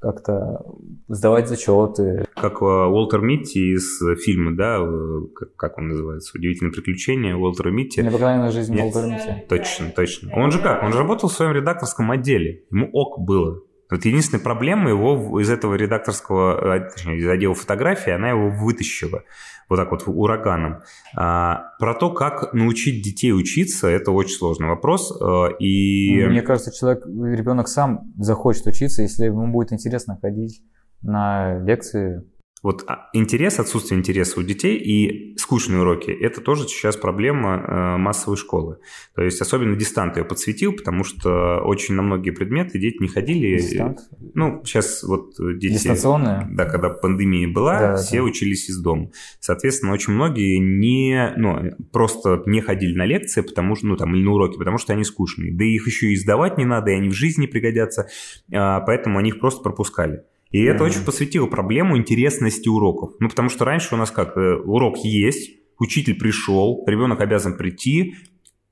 как-то 0.00 0.64
сдавать 1.08 1.48
зачеты. 1.48 2.26
Как 2.34 2.62
э, 2.62 2.64
Уолтер 2.64 3.20
Митти 3.20 3.74
из 3.74 3.98
фильма, 4.22 4.56
да, 4.56 4.78
э, 4.80 5.20
как, 5.56 5.78
он 5.78 5.88
называется, 5.88 6.36
«Удивительные 6.36 6.72
приключения» 6.72 7.36
Уолтера 7.36 7.70
Митти. 7.70 8.02
Необыкновенная 8.02 8.50
жизнь 8.50 8.74
Нет. 8.74 8.84
Уолтера 8.84 9.06
Митти. 9.06 9.46
Точно, 9.48 9.92
точно. 9.94 10.32
Он 10.34 10.50
же 10.50 10.60
как? 10.60 10.82
Он 10.82 10.92
же 10.92 10.98
работал 10.98 11.28
в 11.28 11.32
своем 11.32 11.52
редакторском 11.52 12.10
отделе. 12.10 12.64
Ему 12.70 12.88
ок 12.92 13.20
было. 13.20 13.60
Вот 13.90 14.04
единственная 14.04 14.42
проблема 14.42 14.88
его 14.88 15.40
из 15.40 15.50
этого 15.50 15.74
редакторского, 15.74 16.76
э, 16.76 16.90
точнее, 16.90 17.18
из 17.18 17.28
отдела 17.28 17.54
фотографии, 17.54 18.10
она 18.10 18.30
его 18.30 18.50
вытащила 18.50 19.24
вот 19.70 19.76
так 19.76 19.90
вот 19.92 20.02
ураганом. 20.06 20.82
А, 21.16 21.72
про 21.78 21.94
то, 21.94 22.10
как 22.10 22.52
научить 22.52 23.02
детей 23.02 23.32
учиться, 23.32 23.88
это 23.88 24.10
очень 24.10 24.36
сложный 24.36 24.68
вопрос. 24.68 25.16
А, 25.22 25.46
и... 25.58 26.26
Мне 26.26 26.42
кажется, 26.42 26.72
человек, 26.72 27.06
ребенок 27.06 27.68
сам 27.68 28.12
захочет 28.18 28.66
учиться, 28.66 29.02
если 29.02 29.26
ему 29.26 29.50
будет 29.52 29.72
интересно 29.72 30.18
ходить 30.20 30.62
на 31.02 31.58
лекции 31.60 32.24
вот 32.62 32.84
а, 32.86 33.08
интерес, 33.14 33.58
отсутствие 33.58 33.98
интереса 33.98 34.38
у 34.38 34.42
детей 34.42 34.76
и 34.76 35.36
скучные 35.38 35.80
уроки– 35.80 36.10
это 36.20 36.42
тоже 36.42 36.64
сейчас 36.64 36.96
проблема 36.96 37.56
э, 37.56 37.96
массовой 37.96 38.36
школы. 38.36 38.78
То 39.14 39.22
есть 39.22 39.40
особенно 39.40 39.76
дистант 39.76 40.18
я 40.18 40.24
подсветил, 40.24 40.74
потому 40.74 41.02
что 41.02 41.60
очень 41.64 41.94
на 41.94 42.02
многие 42.02 42.32
предметы 42.32 42.78
дети 42.78 42.98
не 43.00 43.08
ходили. 43.08 43.56
Дистант? 43.56 44.00
Ну, 44.34 44.62
сейчас 44.64 45.02
вот 45.02 45.34
дети… 45.38 45.72
Дистанционные? 45.72 46.48
Да, 46.50 46.66
когда 46.66 46.90
пандемия 46.90 47.48
была, 47.48 47.78
да, 47.78 47.96
все 47.96 48.18
да. 48.18 48.24
учились 48.24 48.68
из 48.68 48.78
дома. 48.78 49.10
Соответственно, 49.40 49.92
очень 49.92 50.12
многие 50.12 50.58
не, 50.58 51.32
ну, 51.38 51.76
просто 51.92 52.42
не 52.44 52.60
ходили 52.60 52.94
на 52.94 53.06
лекции, 53.06 53.40
потому 53.40 53.74
что, 53.74 53.86
ну, 53.86 53.96
там, 53.96 54.14
или 54.14 54.22
на 54.22 54.32
уроки, 54.32 54.58
потому 54.58 54.76
что 54.76 54.92
они 54.92 55.04
скучные. 55.04 55.52
Да 55.54 55.64
их 55.64 55.86
еще 55.86 56.08
и 56.08 56.16
сдавать 56.16 56.58
не 56.58 56.66
надо, 56.66 56.90
и 56.90 56.94
они 56.94 57.08
в 57.08 57.14
жизни 57.14 57.46
пригодятся, 57.46 58.08
а, 58.52 58.80
поэтому 58.80 59.18
они 59.18 59.30
их 59.30 59.40
просто 59.40 59.62
пропускали. 59.62 60.24
И 60.50 60.62
это 60.64 60.82
очень 60.84 61.04
посвятило 61.04 61.46
проблему 61.46 61.96
интересности 61.96 62.68
уроков. 62.68 63.12
Ну, 63.20 63.28
потому 63.28 63.48
что 63.48 63.64
раньше 63.64 63.94
у 63.94 63.98
нас 63.98 64.10
как, 64.10 64.36
э, 64.36 64.56
урок 64.56 64.98
есть, 64.98 65.50
учитель 65.78 66.18
пришел, 66.18 66.84
ребенок 66.86 67.20
обязан 67.20 67.56
прийти, 67.56 68.14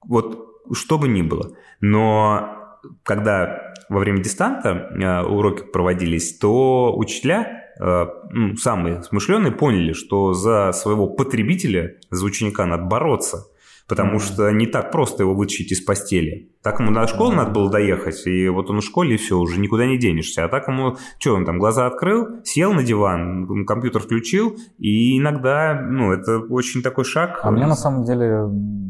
вот 0.05 0.47
что 0.73 0.99
бы 0.99 1.09
ни 1.09 1.23
было. 1.23 1.57
Но 1.81 2.59
когда 3.05 3.75
во 3.89 4.01
время 4.01 4.23
дистанта 4.23 4.71
э, 4.71 5.23
уроки 5.23 5.63
проводились, 5.63 6.37
то 6.39 6.95
учителя, 6.97 7.71
э, 7.81 8.07
ну, 8.33 8.57
самые 8.57 9.03
смышленые, 9.05 9.53
поняли, 9.53 9.93
что 9.93 10.33
за 10.33 10.73
своего 10.73 11.07
потребителя, 11.07 11.97
за 12.11 12.25
ученика 12.25 12.67
надо 12.67 12.85
бороться, 12.85 13.47
потому 13.89 14.19
что 14.19 14.51
не 14.51 14.67
так 14.67 14.93
просто 14.93 15.23
его 15.23 15.35
вытащить 15.35 15.73
из 15.73 15.81
постели. 15.81 16.51
Так 16.63 16.81
ему 16.81 16.93
до 16.93 17.07
школы 17.07 17.35
надо 17.35 17.51
было 17.53 17.71
доехать, 17.71 18.27
и 18.27 18.49
вот 18.49 18.69
он 18.71 18.81
в 18.81 18.85
школе, 18.85 19.15
и 19.15 19.17
все, 19.17 19.39
уже 19.39 19.59
никуда 19.59 19.87
не 19.87 19.99
денешься. 19.99 20.45
А 20.45 20.49
так 20.49 20.69
ему, 20.69 20.97
что, 21.19 21.35
он 21.35 21.47
там 21.47 21.59
глаза 21.59 21.87
открыл, 21.87 22.27
сел 22.45 22.73
на 22.75 22.83
диван, 22.83 23.65
компьютер 23.65 24.03
включил, 24.03 24.57
и 24.79 25.19
иногда, 25.19 25.81
ну, 25.81 26.13
это 26.13 26.39
очень 26.39 26.83
такой 26.83 27.05
шаг. 27.05 27.41
А 27.43 27.51
мне 27.51 27.67
на 27.67 27.77
самом 27.77 28.05
деле, 28.05 28.45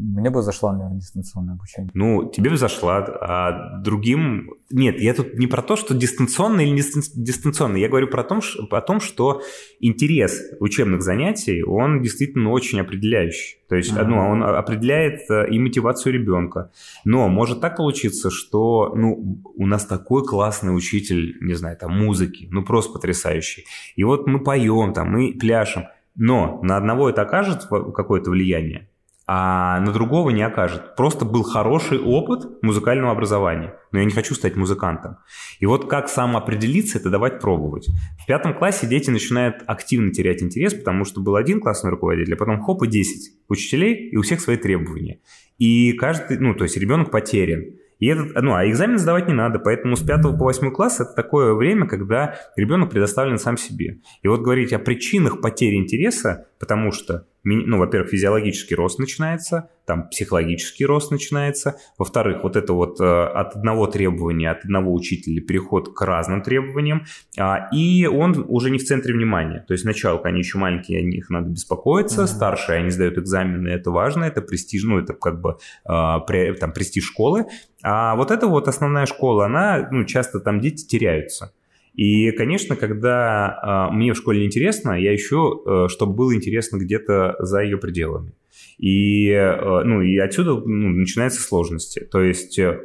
мне 0.08 0.30
бы 0.30 0.42
зашло, 0.42 0.72
наверное, 0.72 0.98
дистанционное 0.98 1.54
обучение. 1.54 1.90
Ну, 1.94 2.30
тебе 2.30 2.50
бы 2.50 2.56
зашла, 2.56 2.98
а 2.98 3.78
другим... 3.80 4.54
Нет, 4.70 5.00
я 5.00 5.14
тут 5.14 5.38
не 5.38 5.46
про 5.46 5.62
то, 5.62 5.76
что 5.76 5.94
дистанционно 5.94 6.60
или 6.60 6.70
не 6.70 6.82
дистанционно, 7.14 7.76
я 7.76 7.88
говорю 7.88 8.08
про 8.08 8.22
том, 8.24 8.40
о 8.70 8.80
том, 8.80 9.00
что 9.00 9.42
интерес 9.80 10.40
учебных 10.60 11.02
занятий, 11.02 11.62
он 11.62 12.02
действительно 12.02 12.50
очень 12.50 12.80
определяющий. 12.80 13.58
То 13.68 13.76
есть, 13.76 13.94
ну, 13.94 14.16
он 14.16 14.42
определяет 14.42 15.30
э, 15.30 15.50
и 15.50 15.58
мотивацию 15.58 16.14
ребенка. 16.14 16.70
Но 17.04 17.28
может 17.28 17.60
так 17.60 17.76
получиться, 17.76 18.30
что 18.30 18.94
ну, 18.96 19.42
у 19.56 19.66
нас 19.66 19.84
такой 19.84 20.24
классный 20.24 20.74
учитель, 20.74 21.36
не 21.42 21.54
знаю, 21.54 21.76
там, 21.76 21.92
музыки, 21.92 22.48
ну, 22.50 22.64
просто 22.64 22.94
потрясающий. 22.94 23.66
И 23.96 24.04
вот 24.04 24.26
мы 24.26 24.42
поем, 24.42 24.94
там, 24.94 25.10
мы 25.10 25.36
пляшем, 25.38 25.84
но 26.18 26.60
на 26.62 26.76
одного 26.76 27.08
это 27.08 27.22
окажет 27.22 27.66
какое-то 27.94 28.30
влияние, 28.30 28.87
а 29.30 29.78
на 29.80 29.92
другого 29.92 30.30
не 30.30 30.42
окажет. 30.42 30.96
Просто 30.96 31.26
был 31.26 31.42
хороший 31.42 32.00
опыт 32.00 32.62
музыкального 32.62 33.12
образования, 33.12 33.74
но 33.92 33.98
я 33.98 34.06
не 34.06 34.10
хочу 34.10 34.34
стать 34.34 34.56
музыкантом. 34.56 35.18
И 35.60 35.66
вот 35.66 35.86
как 35.86 36.08
сам 36.08 36.34
определиться, 36.34 36.98
это 36.98 37.10
давать 37.10 37.38
пробовать. 37.38 37.88
В 38.22 38.26
пятом 38.26 38.54
классе 38.54 38.86
дети 38.86 39.10
начинают 39.10 39.56
активно 39.66 40.12
терять 40.12 40.42
интерес, 40.42 40.72
потому 40.72 41.04
что 41.04 41.20
был 41.20 41.36
один 41.36 41.60
классный 41.60 41.90
руководитель, 41.90 42.32
а 42.32 42.36
потом 42.38 42.62
хоп 42.62 42.82
и 42.84 42.88
10 42.88 43.34
учителей, 43.50 44.08
и 44.08 44.16
у 44.16 44.22
всех 44.22 44.40
свои 44.40 44.56
требования. 44.56 45.20
И 45.58 45.92
каждый, 45.92 46.38
ну, 46.38 46.54
то 46.54 46.64
есть 46.64 46.78
ребенок 46.78 47.10
потерян. 47.10 47.64
И 47.98 48.06
этот, 48.06 48.40
ну, 48.40 48.54
а 48.54 48.66
экзамен 48.66 48.98
сдавать 48.98 49.28
не 49.28 49.34
надо, 49.34 49.58
поэтому 49.58 49.96
с 49.96 50.02
5 50.02 50.22
по 50.22 50.44
8 50.44 50.70
класс 50.70 51.00
это 51.00 51.12
такое 51.14 51.52
время, 51.52 51.86
когда 51.86 52.36
ребенок 52.56 52.90
предоставлен 52.90 53.38
сам 53.38 53.58
себе. 53.58 53.98
И 54.22 54.28
вот 54.28 54.40
говорить 54.40 54.72
о 54.72 54.78
причинах 54.78 55.42
потери 55.42 55.76
интереса, 55.76 56.46
потому 56.58 56.92
что 56.92 57.26
ну, 57.56 57.78
во-первых, 57.78 58.10
физиологический 58.10 58.76
рост 58.76 58.98
начинается, 58.98 59.70
там 59.86 60.08
психологический 60.08 60.84
рост 60.84 61.10
начинается, 61.10 61.76
во-вторых, 61.96 62.42
вот 62.42 62.56
это 62.56 62.72
вот 62.72 63.00
э, 63.00 63.04
от 63.04 63.56
одного 63.56 63.86
требования, 63.86 64.50
от 64.50 64.64
одного 64.64 64.92
учителя 64.92 65.40
переход 65.40 65.94
к 65.94 66.00
разным 66.02 66.42
требованиям, 66.42 67.06
а, 67.38 67.68
и 67.72 68.06
он 68.06 68.44
уже 68.48 68.70
не 68.70 68.78
в 68.78 68.84
центре 68.84 69.14
внимания. 69.14 69.64
То 69.66 69.72
есть 69.72 69.82
сначала, 69.82 70.20
они 70.24 70.40
еще 70.40 70.58
маленькие, 70.58 71.00
о 71.00 71.02
них 71.02 71.30
надо 71.30 71.48
беспокоиться, 71.48 72.22
mm-hmm. 72.22 72.26
старшие, 72.26 72.78
они 72.78 72.90
сдают 72.90 73.18
экзамены, 73.18 73.68
это 73.68 73.90
важно, 73.90 74.24
это 74.24 74.42
престиж, 74.42 74.84
ну, 74.84 74.98
это 74.98 75.14
как 75.14 75.40
бы 75.40 75.56
а, 75.84 76.20
там 76.20 76.72
престиж 76.72 77.04
школы, 77.04 77.46
а 77.82 78.16
вот 78.16 78.30
эта 78.30 78.46
вот 78.46 78.68
основная 78.68 79.06
школа, 79.06 79.46
она, 79.46 79.88
ну, 79.90 80.04
часто 80.04 80.40
там 80.40 80.60
дети 80.60 80.86
теряются. 80.86 81.52
И, 81.98 82.30
конечно, 82.30 82.76
когда 82.76 83.88
э, 83.90 83.92
мне 83.92 84.12
в 84.12 84.16
школе 84.16 84.46
интересно, 84.46 84.92
я 84.92 85.12
ищу, 85.16 85.64
э, 85.66 85.88
чтобы 85.88 86.12
было 86.12 86.32
интересно 86.32 86.76
где-то 86.76 87.34
за 87.40 87.62
ее 87.62 87.76
пределами. 87.76 88.34
И, 88.78 89.28
э, 89.30 89.82
ну, 89.82 90.00
и 90.00 90.16
отсюда 90.18 90.52
ну, 90.52 90.90
начинаются 90.90 91.42
сложности. 91.42 92.06
То 92.08 92.22
есть 92.22 92.56
э, 92.56 92.80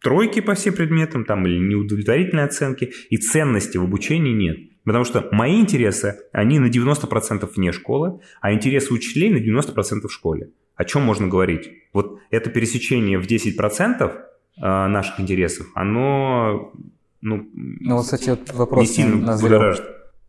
тройки 0.00 0.38
по 0.38 0.54
всем 0.54 0.74
предметам 0.74 1.24
там, 1.24 1.44
или 1.44 1.58
неудовлетворительные 1.58 2.44
оценки, 2.44 2.92
и 3.10 3.16
ценности 3.16 3.78
в 3.78 3.82
обучении 3.82 4.32
нет. 4.32 4.58
Потому 4.84 5.04
что 5.04 5.28
мои 5.32 5.60
интересы, 5.60 6.20
они 6.30 6.60
на 6.60 6.66
90% 6.66 7.50
вне 7.52 7.72
школы, 7.72 8.20
а 8.40 8.52
интересы 8.52 8.94
учителей 8.94 9.30
на 9.30 9.38
90% 9.38 10.06
в 10.06 10.12
школе. 10.12 10.50
О 10.76 10.84
чем 10.84 11.02
можно 11.02 11.26
говорить? 11.26 11.68
Вот 11.92 12.20
это 12.30 12.48
пересечение 12.50 13.18
в 13.18 13.26
10% 13.26 14.02
э, 14.02 14.12
наших 14.60 15.18
интересов, 15.18 15.66
оно 15.74 16.72
ну, 17.20 17.46
ну 17.54 17.96
вот, 17.96 18.04
кстати, 18.04 18.30
вот 18.30 18.52
вопрос 18.54 18.88
не 18.88 18.94
сильно. 18.94 19.36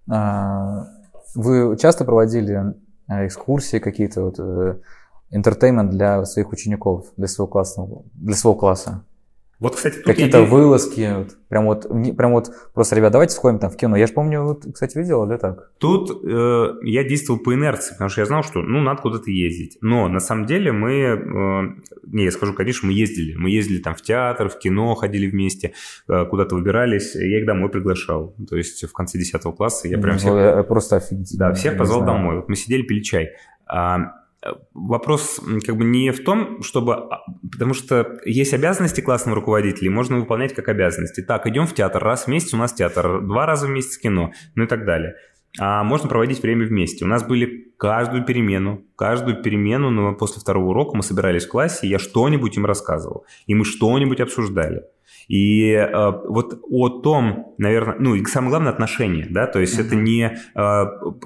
А, 0.09 0.87
вы 1.35 1.77
часто 1.77 2.05
проводили 2.05 2.73
а, 3.07 3.25
экскурсии 3.25 3.79
какие-то, 3.79 4.23
вот, 4.23 4.39
интертеймент 5.29 5.91
для 5.91 6.25
своих 6.25 6.51
учеников, 6.51 7.07
для 7.17 7.27
своего 7.27 7.47
класса, 7.47 7.87
для 8.13 8.35
своего 8.35 8.57
класса? 8.57 9.03
Вот, 9.59 9.75
кстати, 9.75 9.99
какие-то 10.03 10.37
идея... 10.39 10.49
вылазки, 10.49 11.27
прям 11.49 11.65
вот, 11.65 11.87
прям 12.15 12.33
вот 12.33 12.51
просто, 12.75 12.95
ребят, 12.95 13.11
давайте 13.11 13.33
сходим 13.33 13.57
там 13.57 13.71
в 13.71 13.75
кино. 13.75 13.95
Я 13.97 14.05
же 14.05 14.13
помню, 14.13 14.43
вот, 14.43 14.65
кстати, 14.71 14.95
видел, 14.99 15.25
да, 15.25 15.39
так? 15.39 15.71
Тут 15.79 16.11
э, 16.23 16.73
я 16.83 17.03
действовал 17.03 17.39
по 17.39 17.55
инерции, 17.55 17.93
потому 17.93 18.11
что 18.11 18.21
я 18.21 18.27
знал, 18.27 18.43
что, 18.43 18.61
ну, 18.61 18.81
надо 18.81 19.01
куда-то 19.01 19.31
ездить. 19.31 19.79
Но 19.81 20.07
на 20.09 20.19
самом 20.19 20.45
деле 20.45 20.71
мы, 20.71 20.91
э, 20.93 21.91
не, 22.05 22.25
я 22.25 22.31
скажу, 22.31 22.53
конечно, 22.53 22.87
мы 22.87 22.93
ездили. 22.93 23.35
Мы 23.35 23.49
ездили 23.49 23.81
там 23.81 23.95
в 23.95 24.01
театр, 24.03 24.47
в 24.49 24.59
кино, 24.59 24.93
ходили 24.93 25.27
вместе, 25.27 25.73
э, 26.07 26.25
куда-то 26.25 26.53
выбирались. 26.53 27.15
Я 27.15 27.39
их 27.39 27.47
домой 27.47 27.69
приглашал. 27.69 28.35
То 28.47 28.57
есть 28.57 28.83
в 28.87 28.93
конце 28.93 29.17
10 29.17 29.41
класса 29.55 29.87
я 29.87 29.97
прям 29.97 30.19
всех... 30.19 30.67
Просто 30.67 30.97
офигеть. 30.97 31.35
Да, 31.35 31.53
всех 31.53 31.79
позвал 31.79 32.03
знаю. 32.03 32.17
домой. 32.17 32.35
Вот 32.35 32.49
мы 32.49 32.55
сидели, 32.55 32.83
пили 32.83 33.01
чай. 33.01 33.31
А, 33.65 34.13
вопрос 34.73 35.41
как 35.65 35.77
бы 35.77 35.83
не 35.83 36.11
в 36.11 36.23
том, 36.23 36.61
чтобы... 36.61 36.93
А, 36.93 37.23
потому 37.51 37.73
что 37.73 38.19
есть 38.25 38.53
обязанности 38.53 39.01
классного 39.01 39.35
руководителя, 39.35 39.91
можно 39.91 40.17
выполнять 40.17 40.53
как 40.53 40.67
обязанности. 40.69 41.21
Так, 41.21 41.47
идем 41.47 41.67
в 41.67 41.73
театр, 41.73 42.03
раз 42.03 42.25
в 42.25 42.27
месяц 42.27 42.53
у 42.53 42.57
нас 42.57 42.73
театр, 42.73 43.21
два 43.21 43.45
раза 43.45 43.67
в 43.67 43.69
месяц 43.69 43.97
кино, 43.97 44.31
ну 44.55 44.63
и 44.63 44.67
так 44.67 44.85
далее. 44.85 45.15
А 45.59 45.83
можно 45.83 46.07
проводить 46.07 46.41
время 46.41 46.67
вместе. 46.67 47.03
У 47.03 47.07
нас 47.07 47.23
были 47.23 47.71
каждую 47.77 48.25
перемену, 48.25 48.85
каждую 48.95 49.41
перемену, 49.41 49.89
но 49.89 50.13
после 50.13 50.41
второго 50.41 50.69
урока 50.69 50.95
мы 50.95 51.03
собирались 51.03 51.45
в 51.45 51.49
классе, 51.49 51.87
и 51.87 51.89
я 51.89 51.99
что-нибудь 51.99 52.57
им 52.57 52.65
рассказывал, 52.65 53.25
и 53.47 53.55
мы 53.55 53.65
что-нибудь 53.65 54.19
обсуждали. 54.19 54.83
И 55.27 55.71
э, 55.71 56.11
вот 56.27 56.59
о 56.69 56.89
том, 56.89 57.53
наверное, 57.57 57.97
ну 57.99 58.15
и 58.15 58.23
самое 58.25 58.51
главное 58.51 58.71
отношения, 58.71 59.27
да, 59.29 59.45
то 59.47 59.59
есть 59.59 59.77
mm-hmm. 59.77 59.85
это 59.85 59.95
не 59.95 60.37
э, 60.55 60.59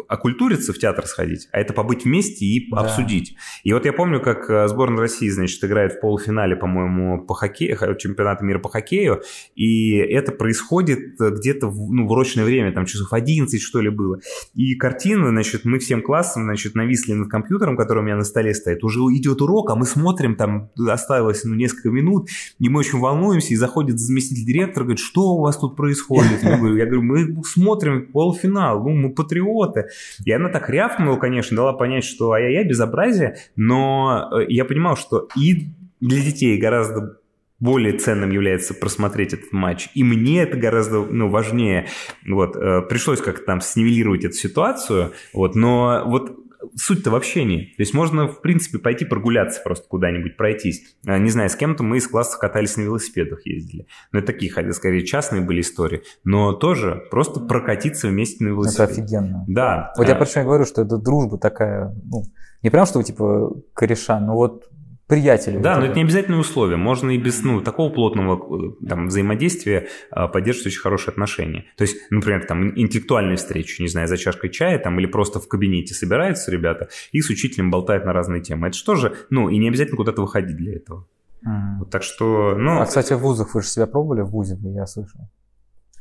окультуриться 0.07 0.73
в 0.73 0.79
театр 0.79 1.05
сходить, 1.05 1.47
а 1.51 1.59
это 1.59 1.73
побыть 1.73 2.05
вместе 2.05 2.45
и 2.45 2.69
да. 2.71 2.81
обсудить. 2.81 3.35
И 3.63 3.73
вот 3.73 3.85
я 3.85 3.93
помню, 3.93 4.19
как 4.19 4.49
э, 4.49 4.67
сборная 4.67 5.01
России, 5.01 5.29
значит, 5.29 5.63
играет 5.63 5.93
в 5.93 5.99
полуфинале, 5.99 6.55
по-моему, 6.55 7.25
по 7.25 7.35
хоккею, 7.35 7.77
чемпионата 7.97 8.43
мира 8.43 8.59
по 8.59 8.69
хоккею, 8.69 9.21
и 9.55 9.95
это 9.97 10.31
происходит 10.31 11.19
где-то 11.19 11.67
в, 11.67 11.91
ну, 11.91 12.07
в 12.07 12.11
урочное 12.11 12.43
время, 12.43 12.71
там 12.71 12.85
часов 12.85 13.13
11, 13.13 13.61
что 13.61 13.81
ли, 13.81 13.89
было. 13.89 14.19
И 14.55 14.75
картина, 14.75 15.29
значит, 15.29 15.63
мы 15.63 15.77
всем 15.77 16.01
классом, 16.01 16.43
значит, 16.43 16.73
нависли 16.73 17.13
над 17.13 17.29
компьютером, 17.29 17.77
который 17.77 17.99
у 17.99 18.03
меня 18.03 18.15
на 18.15 18.23
столе 18.23 18.53
стоит, 18.55 18.83
уже 18.83 18.99
идет 18.99 19.41
урок, 19.41 19.69
а 19.69 19.75
мы 19.75 19.85
смотрим, 19.85 20.35
там 20.35 20.71
осталось 20.87 21.43
ну, 21.43 21.53
несколько 21.53 21.89
минут, 21.89 22.29
и 22.57 22.69
мы 22.69 22.79
очень 22.79 22.99
волнуемся, 22.99 23.53
и 23.53 23.55
заходит 23.55 23.90
приходит 23.91 23.99
заместитель 23.99 24.45
директора, 24.45 24.83
говорит, 24.83 24.99
что 24.99 25.33
у 25.33 25.41
вас 25.41 25.57
тут 25.57 25.75
происходит? 25.75 26.43
Я 26.43 26.57
говорю, 26.57 27.01
мы 27.01 27.43
смотрим 27.43 28.07
полуфинал, 28.11 28.83
ну, 28.83 28.89
мы 28.91 29.13
патриоты. 29.13 29.85
И 30.25 30.31
она 30.31 30.49
так 30.49 30.69
рявкнула, 30.69 31.17
конечно, 31.17 31.55
дала 31.57 31.73
понять, 31.73 32.03
что 32.03 32.31
ай-яй-яй, 32.31 32.67
безобразие, 32.67 33.37
но 33.55 34.29
э, 34.33 34.45
я 34.49 34.65
понимал, 34.65 34.95
что 34.95 35.27
и 35.35 35.69
для 35.99 36.21
детей 36.21 36.59
гораздо 36.59 37.17
более 37.59 37.93
ценным 37.93 38.31
является 38.31 38.73
просмотреть 38.73 39.33
этот 39.33 39.53
матч. 39.53 39.89
И 39.93 40.03
мне 40.03 40.41
это 40.41 40.57
гораздо 40.57 41.03
ну, 41.03 41.29
важнее. 41.29 41.87
Вот, 42.27 42.55
э, 42.55 42.81
пришлось 42.89 43.21
как-то 43.21 43.45
там 43.45 43.61
снивелировать 43.61 44.25
эту 44.25 44.33
ситуацию. 44.33 45.11
Вот, 45.33 45.55
но 45.55 46.03
вот 46.07 46.40
суть-то 46.75 47.11
в 47.11 47.15
общении. 47.15 47.73
То 47.77 47.81
есть 47.81 47.93
можно, 47.93 48.27
в 48.27 48.41
принципе, 48.41 48.79
пойти 48.79 49.05
прогуляться 49.05 49.61
просто 49.63 49.87
куда-нибудь, 49.87 50.37
пройтись. 50.37 50.95
А, 51.05 51.17
не 51.17 51.29
знаю, 51.29 51.49
с 51.49 51.55
кем-то 51.55 51.83
мы 51.83 51.97
из 51.97 52.07
класса 52.07 52.37
катались 52.37 52.77
на 52.77 52.81
велосипедах, 52.81 53.45
ездили. 53.45 53.87
Но 54.11 54.19
это 54.19 54.33
такие, 54.33 54.51
скорее, 54.73 55.05
частные 55.05 55.41
были 55.41 55.61
истории. 55.61 56.03
Но 56.23 56.53
тоже 56.53 57.03
просто 57.09 57.39
прокатиться 57.39 58.07
вместе 58.07 58.43
на 58.43 58.49
велосипеде. 58.49 58.83
Это 58.83 58.93
офигенно. 58.93 59.45
Да. 59.47 59.93
Вот 59.97 60.07
я 60.07 60.15
почему 60.15 60.45
говорю, 60.45 60.65
что 60.65 60.81
это 60.83 60.97
дружба 60.97 61.37
такая, 61.37 61.95
ну, 62.03 62.23
не 62.63 62.69
прям 62.69 62.85
что 62.85 63.01
типа 63.01 63.53
кореша, 63.73 64.19
но 64.19 64.35
вот 64.35 64.69
приятели. 65.11 65.57
Да, 65.57 65.77
но 65.77 65.87
это 65.87 65.95
не 65.95 66.03
обязательное 66.03 66.39
условие. 66.39 66.77
Можно 66.77 67.11
и 67.11 67.17
без 67.17 67.43
ну, 67.43 67.59
такого 67.59 67.91
плотного 67.91 68.71
э, 68.81 68.87
там, 68.87 69.07
взаимодействия 69.07 69.89
а, 70.09 70.29
поддерживать 70.29 70.67
очень 70.67 70.79
хорошие 70.79 71.11
отношения. 71.11 71.65
То 71.75 71.81
есть, 71.81 71.97
например, 72.11 72.45
там 72.45 72.79
интеллектуальные 72.79 73.35
встречи, 73.35 73.81
не 73.81 73.89
знаю, 73.89 74.07
за 74.07 74.15
чашкой 74.15 74.49
чая 74.49 74.79
там, 74.79 74.97
или 75.01 75.07
просто 75.07 75.41
в 75.41 75.49
кабинете 75.49 75.93
собираются 75.93 76.49
ребята 76.49 76.87
и 77.11 77.19
с 77.19 77.29
учителем 77.29 77.71
болтают 77.71 78.05
на 78.05 78.13
разные 78.13 78.41
темы. 78.41 78.69
Это 78.69 78.77
что 78.77 78.95
же, 78.95 79.13
ну, 79.29 79.49
и 79.49 79.57
не 79.57 79.67
обязательно 79.67 79.97
куда-то 79.97 80.21
выходить 80.21 80.55
для 80.55 80.77
этого. 80.77 81.05
Mm. 81.45 81.79
Вот, 81.79 81.89
так 81.89 82.03
что, 82.03 82.55
ну... 82.57 82.79
А, 82.79 82.85
кстати, 82.85 83.11
в 83.11 83.17
вузах 83.17 83.53
вы 83.53 83.63
же 83.63 83.67
себя 83.67 83.87
пробовали 83.87 84.21
в 84.21 84.29
вузе, 84.29 84.57
я 84.63 84.85
слышал? 84.85 85.19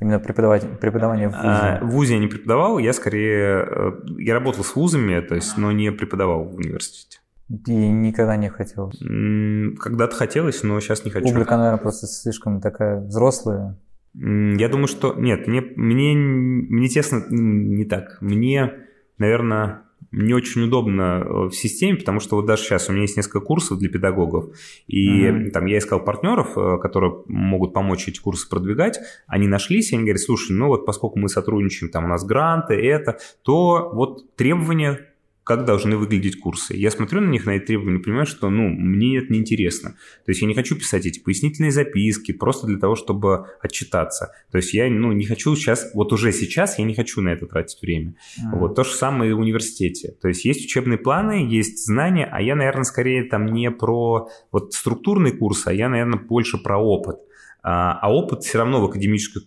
Именно 0.01 0.21
преподавание, 0.21 0.71
преподавание 0.77 1.29
в 1.29 1.33
вузе. 1.33 1.49
А, 1.49 1.81
в 1.83 1.91
вузе 1.91 2.15
я 2.15 2.21
не 2.21 2.29
преподавал, 2.29 2.79
я 2.79 2.93
скорее... 2.93 3.67
Э, 3.69 3.93
я 4.19 4.35
работал 4.35 4.63
с 4.63 4.77
вузами, 4.77 5.21
то 5.21 5.35
есть, 5.35 5.59
но 5.59 5.73
не 5.73 5.91
преподавал 5.91 6.45
в 6.45 6.55
университете. 6.55 7.20
И 7.67 7.73
никогда 7.73 8.37
не 8.37 8.49
хотелось? 8.49 8.99
Когда-то 8.99 10.15
хотелось, 10.15 10.63
но 10.63 10.79
сейчас 10.81 11.05
не 11.05 11.11
хочу. 11.11 11.27
Публика, 11.27 11.57
наверное, 11.57 11.79
просто 11.81 12.07
слишком 12.07 12.61
такая 12.61 13.01
взрослая. 13.01 13.77
Я 14.15 14.69
думаю, 14.69 14.87
что... 14.87 15.15
Нет, 15.15 15.47
мне, 15.47 15.61
мне, 15.61 16.15
мне 16.15 16.89
тесно 16.89 17.25
не 17.29 17.85
так. 17.85 18.19
Мне, 18.21 18.73
наверное, 19.19 19.83
не 20.13 20.35
очень 20.35 20.63
удобно 20.63 21.23
э, 21.23 21.49
в 21.49 21.53
системе, 21.53 21.97
потому 21.97 22.21
что 22.21 22.37
вот 22.37 22.47
даже 22.47 22.63
сейчас 22.63 22.89
у 22.89 22.93
меня 22.93 23.03
есть 23.03 23.17
несколько 23.17 23.41
курсов 23.41 23.79
для 23.79 23.89
педагогов, 23.89 24.47
и 24.89 25.25
uh-huh. 25.25 25.51
там 25.51 25.67
я 25.67 25.79
искал 25.79 26.01
партнеров, 26.01 26.57
э, 26.57 26.79
которые 26.79 27.23
могут 27.27 27.73
помочь 27.73 28.09
эти 28.09 28.19
курсы 28.19 28.49
продвигать, 28.49 28.99
они 29.29 29.47
нашлись, 29.47 29.93
и 29.93 29.95
они 29.95 30.05
говорят, 30.05 30.23
слушай, 30.23 30.53
ну 30.53 30.67
вот 30.67 30.85
поскольку 30.85 31.19
мы 31.21 31.29
сотрудничаем, 31.29 31.93
там 31.93 32.07
у 32.07 32.09
нас 32.09 32.25
гранты, 32.25 32.75
это, 32.75 33.19
то 33.45 33.91
вот 33.93 34.35
требования 34.35 35.10
как 35.51 35.65
должны 35.65 35.97
выглядеть 35.97 36.39
курсы. 36.39 36.77
Я 36.77 36.93
смотрю 36.93 37.21
на 37.21 37.29
них, 37.29 37.45
на 37.45 37.57
эти 37.57 37.65
требования, 37.65 37.99
понимаю, 37.99 38.25
что 38.25 38.51
ну, 38.51 38.69
мне 38.69 39.19
это 39.19 39.33
неинтересно. 39.33 39.97
То 40.25 40.31
есть 40.31 40.43
я 40.43 40.47
не 40.47 40.55
хочу 40.55 40.77
писать 40.77 41.07
эти 41.07 41.19
пояснительные 41.19 41.73
записки 41.73 42.31
просто 42.31 42.69
для 42.69 42.79
того, 42.79 42.95
чтобы 42.95 43.47
отчитаться. 43.61 44.33
То 44.53 44.59
есть 44.59 44.73
я 44.75 44.89
ну, 44.89 45.11
не 45.11 45.25
хочу 45.25 45.57
сейчас, 45.57 45.91
вот 45.93 46.13
уже 46.13 46.31
сейчас 46.31 46.79
я 46.79 46.85
не 46.85 46.95
хочу 46.95 47.21
на 47.21 47.31
это 47.31 47.47
тратить 47.47 47.83
время. 47.83 48.15
Mm. 48.39 48.61
Вот 48.61 48.77
то 48.77 48.85
же 48.85 48.93
самое 48.93 49.33
и 49.33 49.35
в 49.35 49.41
университете. 49.41 50.15
То 50.23 50.29
есть 50.29 50.45
есть 50.45 50.65
учебные 50.67 50.99
планы, 50.99 51.49
есть 51.51 51.85
знания, 51.85 52.29
а 52.31 52.41
я, 52.41 52.55
наверное, 52.55 52.85
скорее 52.85 53.25
там 53.25 53.47
не 53.47 53.73
про 53.73 54.29
вот 54.53 54.73
структурный 54.73 55.33
курс, 55.33 55.67
а 55.67 55.73
я, 55.73 55.89
наверное, 55.89 56.21
больше 56.21 56.59
про 56.59 56.79
опыт. 56.79 57.17
А, 57.65 57.99
а 58.01 58.15
опыт 58.15 58.45
все 58.45 58.59
равно 58.59 58.81
в 58.81 58.85
академической 58.85 59.43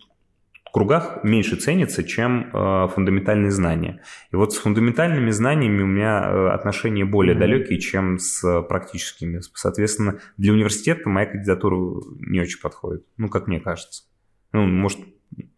кругах 0.73 1.23
меньше 1.23 1.55
ценится, 1.55 2.03
чем 2.03 2.49
э, 2.51 2.87
фундаментальные 2.87 3.51
знания. 3.51 4.01
И 4.31 4.35
вот 4.35 4.53
с 4.53 4.57
фундаментальными 4.57 5.29
знаниями 5.29 5.83
у 5.83 5.85
меня 5.85 6.23
э, 6.23 6.49
отношения 6.49 7.05
более 7.05 7.35
mm-hmm. 7.35 7.39
далекие, 7.39 7.79
чем 7.79 8.17
с 8.17 8.61
практическими. 8.63 9.39
Соответственно, 9.53 10.19
для 10.37 10.51
университета 10.51 11.07
моя 11.07 11.27
кандидатура 11.27 11.77
не 12.19 12.41
очень 12.41 12.59
подходит. 12.59 13.05
Ну, 13.17 13.29
как 13.29 13.47
мне 13.47 13.59
кажется. 13.59 14.05
Ну, 14.51 14.65
может, 14.65 14.99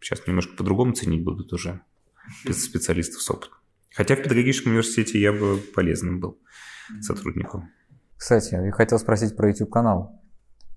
сейчас 0.00 0.26
немножко 0.26 0.54
по-другому 0.54 0.92
ценить 0.92 1.24
будут 1.24 1.50
уже 1.52 1.80
специалистов 2.50 3.22
с 3.22 3.30
опытом. 3.30 3.54
Хотя 3.94 4.16
в 4.16 4.22
педагогическом 4.22 4.72
университете 4.72 5.18
я 5.18 5.32
бы 5.32 5.56
полезным 5.74 6.20
был 6.20 6.38
сотрудником. 7.00 7.70
Кстати, 8.18 8.52
я 8.52 8.70
хотел 8.72 8.98
спросить 8.98 9.34
про 9.34 9.48
YouTube-канал. 9.48 10.22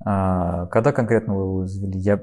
А, 0.05 0.67
когда 0.67 0.91
конкретно 0.91 1.35
вы 1.35 1.43
его 1.43 1.67
завели? 1.67 1.99
Я, 1.99 2.21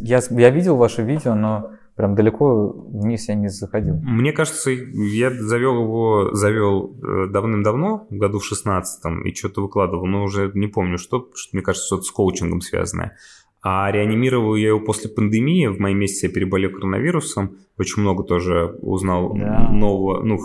я, 0.00 0.20
я 0.30 0.50
видел 0.50 0.76
ваше 0.76 1.02
видео, 1.02 1.34
но 1.34 1.72
прям 1.94 2.14
далеко 2.14 2.68
вниз 2.68 3.28
я 3.28 3.34
не 3.34 3.48
заходил. 3.48 3.96
Мне 4.02 4.32
кажется, 4.32 4.70
я 4.70 5.30
завел 5.30 5.82
его, 5.82 6.30
завел 6.32 6.96
э, 7.02 7.26
давным-давно, 7.28 8.06
в 8.08 8.16
году 8.16 8.38
в 8.38 8.44
16 8.44 9.26
и 9.26 9.34
что-то 9.34 9.62
выкладывал, 9.62 10.06
но 10.06 10.24
уже 10.24 10.50
не 10.54 10.68
помню, 10.68 10.98
что, 10.98 11.28
что 11.34 11.56
мне 11.56 11.62
кажется, 11.62 11.86
что-то 11.86 12.02
с 12.04 12.10
коучингом 12.10 12.60
связанное. 12.60 13.16
А 13.64 13.92
реанимировал 13.92 14.56
я 14.56 14.68
его 14.68 14.80
после 14.80 15.08
пандемии. 15.08 15.68
В 15.68 15.78
моем 15.78 15.98
месяце 15.98 16.26
я 16.26 16.32
переболел 16.32 16.72
коронавирусом. 16.72 17.58
Очень 17.78 18.02
много 18.02 18.24
тоже 18.24 18.76
узнал 18.82 19.34
да. 19.34 19.68
нового, 19.70 20.20
ну, 20.24 20.38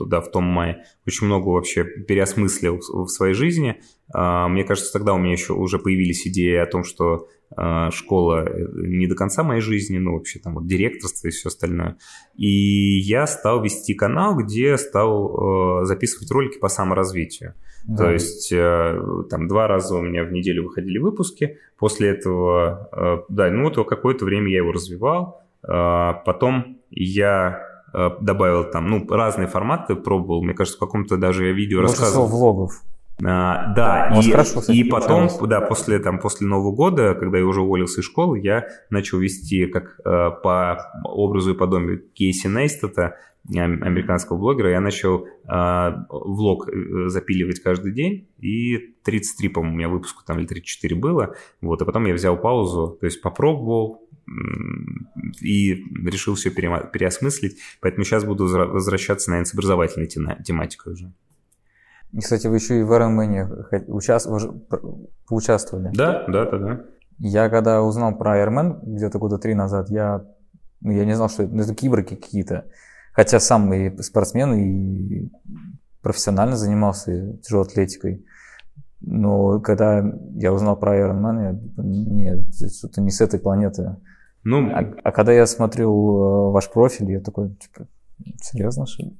да, 0.00 0.20
в 0.20 0.30
том 0.30 0.42
мае. 0.42 0.84
Очень 1.06 1.26
много 1.26 1.50
вообще 1.50 1.84
переосмыслил 1.84 2.80
в 2.80 3.06
своей 3.06 3.34
жизни. 3.34 3.76
А, 4.12 4.48
мне 4.48 4.64
кажется, 4.64 4.92
тогда 4.92 5.14
у 5.14 5.18
меня 5.18 5.32
еще 5.32 5.52
уже 5.52 5.78
появились 5.78 6.26
идеи 6.26 6.56
о 6.56 6.66
том, 6.66 6.82
что 6.82 7.28
школа 7.90 8.44
э, 8.46 8.66
не 8.74 9.06
до 9.06 9.14
конца 9.14 9.42
моей 9.42 9.60
жизни, 9.60 9.98
ну, 9.98 10.14
вообще 10.14 10.38
там 10.38 10.54
вот 10.54 10.66
директорство 10.66 11.28
и 11.28 11.30
все 11.30 11.48
остальное. 11.48 11.96
И 12.34 12.98
я 12.98 13.26
стал 13.26 13.62
вести 13.62 13.94
канал, 13.94 14.36
где 14.36 14.76
стал 14.76 15.82
э, 15.82 15.84
записывать 15.84 16.30
ролики 16.30 16.58
по 16.58 16.68
саморазвитию. 16.68 17.54
Да. 17.86 18.04
То 18.04 18.10
есть 18.12 18.50
э, 18.52 19.00
там 19.30 19.46
два 19.46 19.68
раза 19.68 19.96
у 19.96 20.02
меня 20.02 20.24
в 20.24 20.32
неделю 20.32 20.64
выходили 20.64 20.98
выпуски. 20.98 21.58
После 21.78 22.08
этого, 22.08 23.24
да, 23.28 23.50
ну 23.50 23.64
вот 23.64 23.76
какое-то 23.88 24.24
время 24.24 24.50
я 24.50 24.58
его 24.58 24.72
развивал. 24.72 25.42
Потом 25.60 26.78
я 26.90 27.62
добавил 27.92 28.70
там, 28.70 28.88
ну, 28.88 29.06
разные 29.08 29.48
форматы 29.48 29.96
пробовал. 29.96 30.42
Мне 30.42 30.54
кажется, 30.54 30.76
в 30.76 30.80
каком-то 30.80 31.16
даже 31.16 31.52
видео 31.52 31.80
рассказывал. 31.80 32.26
влогов. 32.26 32.82
А, 33.22 33.72
да, 33.74 34.18
и, 34.20 34.30
хорошо, 34.30 34.60
и 34.72 34.82
потом, 34.84 35.28
да, 35.46 35.60
после, 35.60 36.00
там, 36.00 36.18
после 36.18 36.48
Нового 36.48 36.74
года, 36.74 37.14
когда 37.14 37.38
я 37.38 37.44
уже 37.44 37.62
уволился 37.62 38.00
из 38.00 38.06
школы, 38.06 38.40
я 38.40 38.66
начал 38.90 39.18
вести 39.18 39.66
как 39.66 40.00
э, 40.04 40.30
по 40.42 40.90
образу 41.04 41.54
и 41.54 41.56
подобию 41.56 42.02
Кейси 42.12 42.48
Нейстата, 42.48 43.16
американского 43.52 44.38
блогера, 44.38 44.70
я 44.70 44.80
начал 44.80 45.26
э, 45.26 45.90
влог 46.08 46.68
э, 46.68 47.08
запиливать 47.08 47.60
каждый 47.60 47.92
день, 47.92 48.26
и 48.40 48.94
33, 49.04 49.48
по-моему, 49.50 49.74
у 49.74 49.78
меня 49.78 49.88
выпуску 49.90 50.24
там 50.24 50.38
или 50.38 50.46
34 50.46 50.96
было, 50.96 51.36
вот, 51.60 51.82
а 51.82 51.84
потом 51.84 52.06
я 52.06 52.14
взял 52.14 52.36
паузу, 52.38 52.96
то 52.98 53.06
есть 53.06 53.20
попробовал, 53.20 54.00
и 55.42 55.84
решил 56.02 56.34
все 56.34 56.50
переосмыслить, 56.50 57.58
поэтому 57.80 58.04
сейчас 58.04 58.24
буду 58.24 58.46
возвращаться, 58.46 59.30
наверное, 59.30 59.46
с 59.46 59.52
образовательной 59.52 60.06
тематикой 60.06 60.94
уже. 60.94 61.12
И, 62.14 62.20
кстати, 62.20 62.46
вы 62.46 62.56
еще 62.56 62.78
и 62.78 62.82
в 62.84 62.92
Ironman 62.92 63.66
участ... 63.88 64.28
поучаствовали. 65.28 65.90
Да, 65.94 66.24
да, 66.28 66.44
да, 66.44 66.58
да. 66.58 66.80
Я 67.18 67.48
когда 67.48 67.82
узнал 67.82 68.16
про 68.16 68.40
Ironman 68.40 68.78
где-то 68.82 69.18
года 69.18 69.38
три 69.38 69.54
назад, 69.54 69.90
я, 69.90 70.24
ну, 70.80 70.92
я 70.92 71.04
не 71.04 71.14
знал, 71.14 71.28
что 71.28 71.42
это, 71.42 71.52
ну, 71.52 71.62
это 71.62 71.74
киборги 71.74 72.14
какие-то. 72.14 72.66
Хотя 73.12 73.40
сам 73.40 73.72
и 73.74 74.00
спортсмен, 74.00 74.54
и 74.54 75.28
профессионально 76.02 76.56
занимался 76.56 77.36
тяжелой 77.38 77.66
атлетикой. 77.66 78.24
Но 79.00 79.60
когда 79.60 80.04
я 80.36 80.52
узнал 80.52 80.76
про 80.76 80.96
Ironman, 80.96 81.42
я 81.42 81.58
нет, 81.82 82.44
что-то 82.54 83.00
не 83.00 83.10
с 83.10 83.20
этой 83.20 83.40
планеты. 83.40 83.96
Ну, 84.44 84.70
а, 84.70 84.84
а 85.02 85.10
когда 85.10 85.32
я 85.32 85.46
смотрю 85.46 85.90
э, 85.90 86.52
ваш 86.52 86.70
профиль, 86.70 87.10
я 87.10 87.20
такой, 87.20 87.50
типа, 87.54 87.88
серьезно, 88.40 88.86
что 88.86 89.04
ли? 89.04 89.12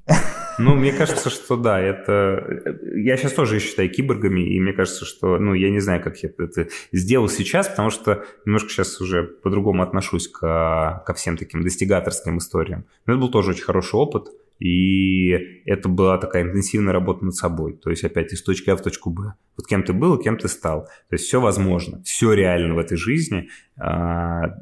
Ну, 0.58 0.76
мне 0.76 0.92
кажется, 0.92 1.30
что 1.30 1.56
да, 1.56 1.80
это... 1.80 2.72
Я 2.94 3.16
сейчас 3.16 3.32
тоже 3.32 3.58
считаю 3.58 3.90
киборгами, 3.90 4.40
и 4.40 4.60
мне 4.60 4.72
кажется, 4.72 5.04
что, 5.04 5.38
ну, 5.38 5.52
я 5.54 5.70
не 5.70 5.80
знаю, 5.80 6.02
как 6.02 6.16
я 6.18 6.30
это 6.38 6.68
сделал 6.92 7.28
сейчас, 7.28 7.68
потому 7.68 7.90
что 7.90 8.24
немножко 8.46 8.70
сейчас 8.70 9.00
уже 9.00 9.24
по-другому 9.24 9.82
отношусь 9.82 10.28
к, 10.28 11.02
ко 11.04 11.14
всем 11.14 11.36
таким 11.36 11.62
достигаторским 11.62 12.38
историям. 12.38 12.84
Но 13.06 13.14
это 13.14 13.20
был 13.20 13.30
тоже 13.30 13.50
очень 13.50 13.64
хороший 13.64 13.96
опыт, 13.96 14.28
и 14.58 15.30
это 15.66 15.88
была 15.88 16.18
такая 16.18 16.44
интенсивная 16.44 16.92
работа 16.92 17.24
над 17.24 17.34
собой. 17.34 17.74
То 17.74 17.90
есть 17.90 18.04
опять 18.04 18.32
из 18.32 18.42
точки 18.42 18.70
А 18.70 18.76
в 18.76 18.82
точку 18.82 19.10
Б. 19.10 19.34
Вот 19.56 19.66
кем 19.66 19.82
ты 19.82 19.92
был 19.92 20.18
кем 20.18 20.36
ты 20.38 20.48
стал. 20.48 20.84
То 21.08 21.14
есть 21.14 21.24
все 21.24 21.40
возможно, 21.40 22.02
все 22.04 22.32
реально 22.32 22.74
в 22.74 22.78
этой 22.78 22.96
жизни. 22.96 23.48
А, 23.76 24.56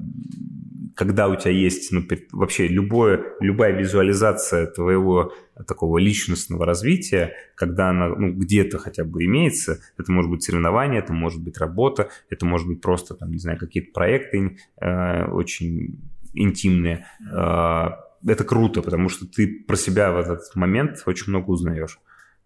когда 0.94 1.28
у 1.28 1.36
тебя 1.36 1.52
есть 1.52 1.92
ну, 1.92 2.02
вообще 2.32 2.68
любое, 2.68 3.22
любая 3.40 3.72
визуализация 3.72 4.66
твоего 4.66 5.32
такого 5.66 5.98
личностного 5.98 6.66
развития, 6.66 7.34
когда 7.54 7.90
она 7.90 8.08
ну, 8.08 8.32
где-то 8.32 8.78
хотя 8.78 9.04
бы 9.04 9.24
имеется, 9.24 9.80
это 9.98 10.10
может 10.12 10.30
быть 10.30 10.42
соревнование, 10.42 11.00
это 11.00 11.12
может 11.12 11.42
быть 11.42 11.58
работа, 11.58 12.10
это 12.30 12.46
может 12.46 12.66
быть 12.66 12.80
просто, 12.80 13.14
там, 13.14 13.30
не 13.30 13.38
знаю, 13.38 13.58
какие-то 13.58 13.92
проекты 13.92 14.58
э, 14.80 15.24
очень 15.26 15.98
интимные, 16.34 17.06
э, 17.20 17.88
это 18.26 18.44
круто, 18.44 18.82
потому 18.82 19.08
что 19.08 19.26
ты 19.26 19.64
про 19.66 19.76
себя 19.76 20.12
в 20.12 20.18
этот 20.18 20.54
момент 20.54 21.02
очень 21.06 21.30
много 21.30 21.50
узнаешь. 21.50 21.98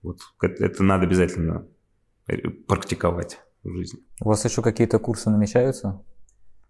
Вот 0.03 0.21
это 0.41 0.83
надо 0.83 1.05
обязательно 1.05 1.67
э, 2.29 2.49
практиковать 2.49 3.39
в 3.63 3.75
жизни. 3.75 4.01
У 4.21 4.29
вас 4.29 4.45
еще 4.45 4.63
какие-то 4.63 4.99
курсы 4.99 5.31
намечаются? 5.31 6.03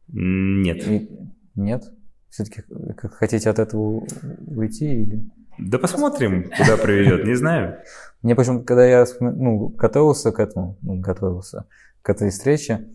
Нет. 0.08 0.86
И... 0.88 1.10
Нет? 1.54 1.84
Все-таки 2.30 2.62
хотите 2.96 3.50
от 3.50 3.58
этого 3.58 4.06
уйти 4.46 5.02
или? 5.02 5.24
Да 5.58 5.78
посмотрим, 5.78 6.50
куда 6.56 6.76
приведет, 6.76 7.26
не 7.26 7.34
знаю. 7.34 7.78
Мне 8.22 8.34
почему 8.34 8.62
когда 8.62 8.84
я 8.84 9.06
ну, 9.20 9.68
готовился 9.68 10.32
к 10.32 10.38
этому, 10.38 10.76
ну, 10.82 10.98
готовился 11.00 11.66
к 12.02 12.10
этой 12.10 12.30
встрече, 12.30 12.88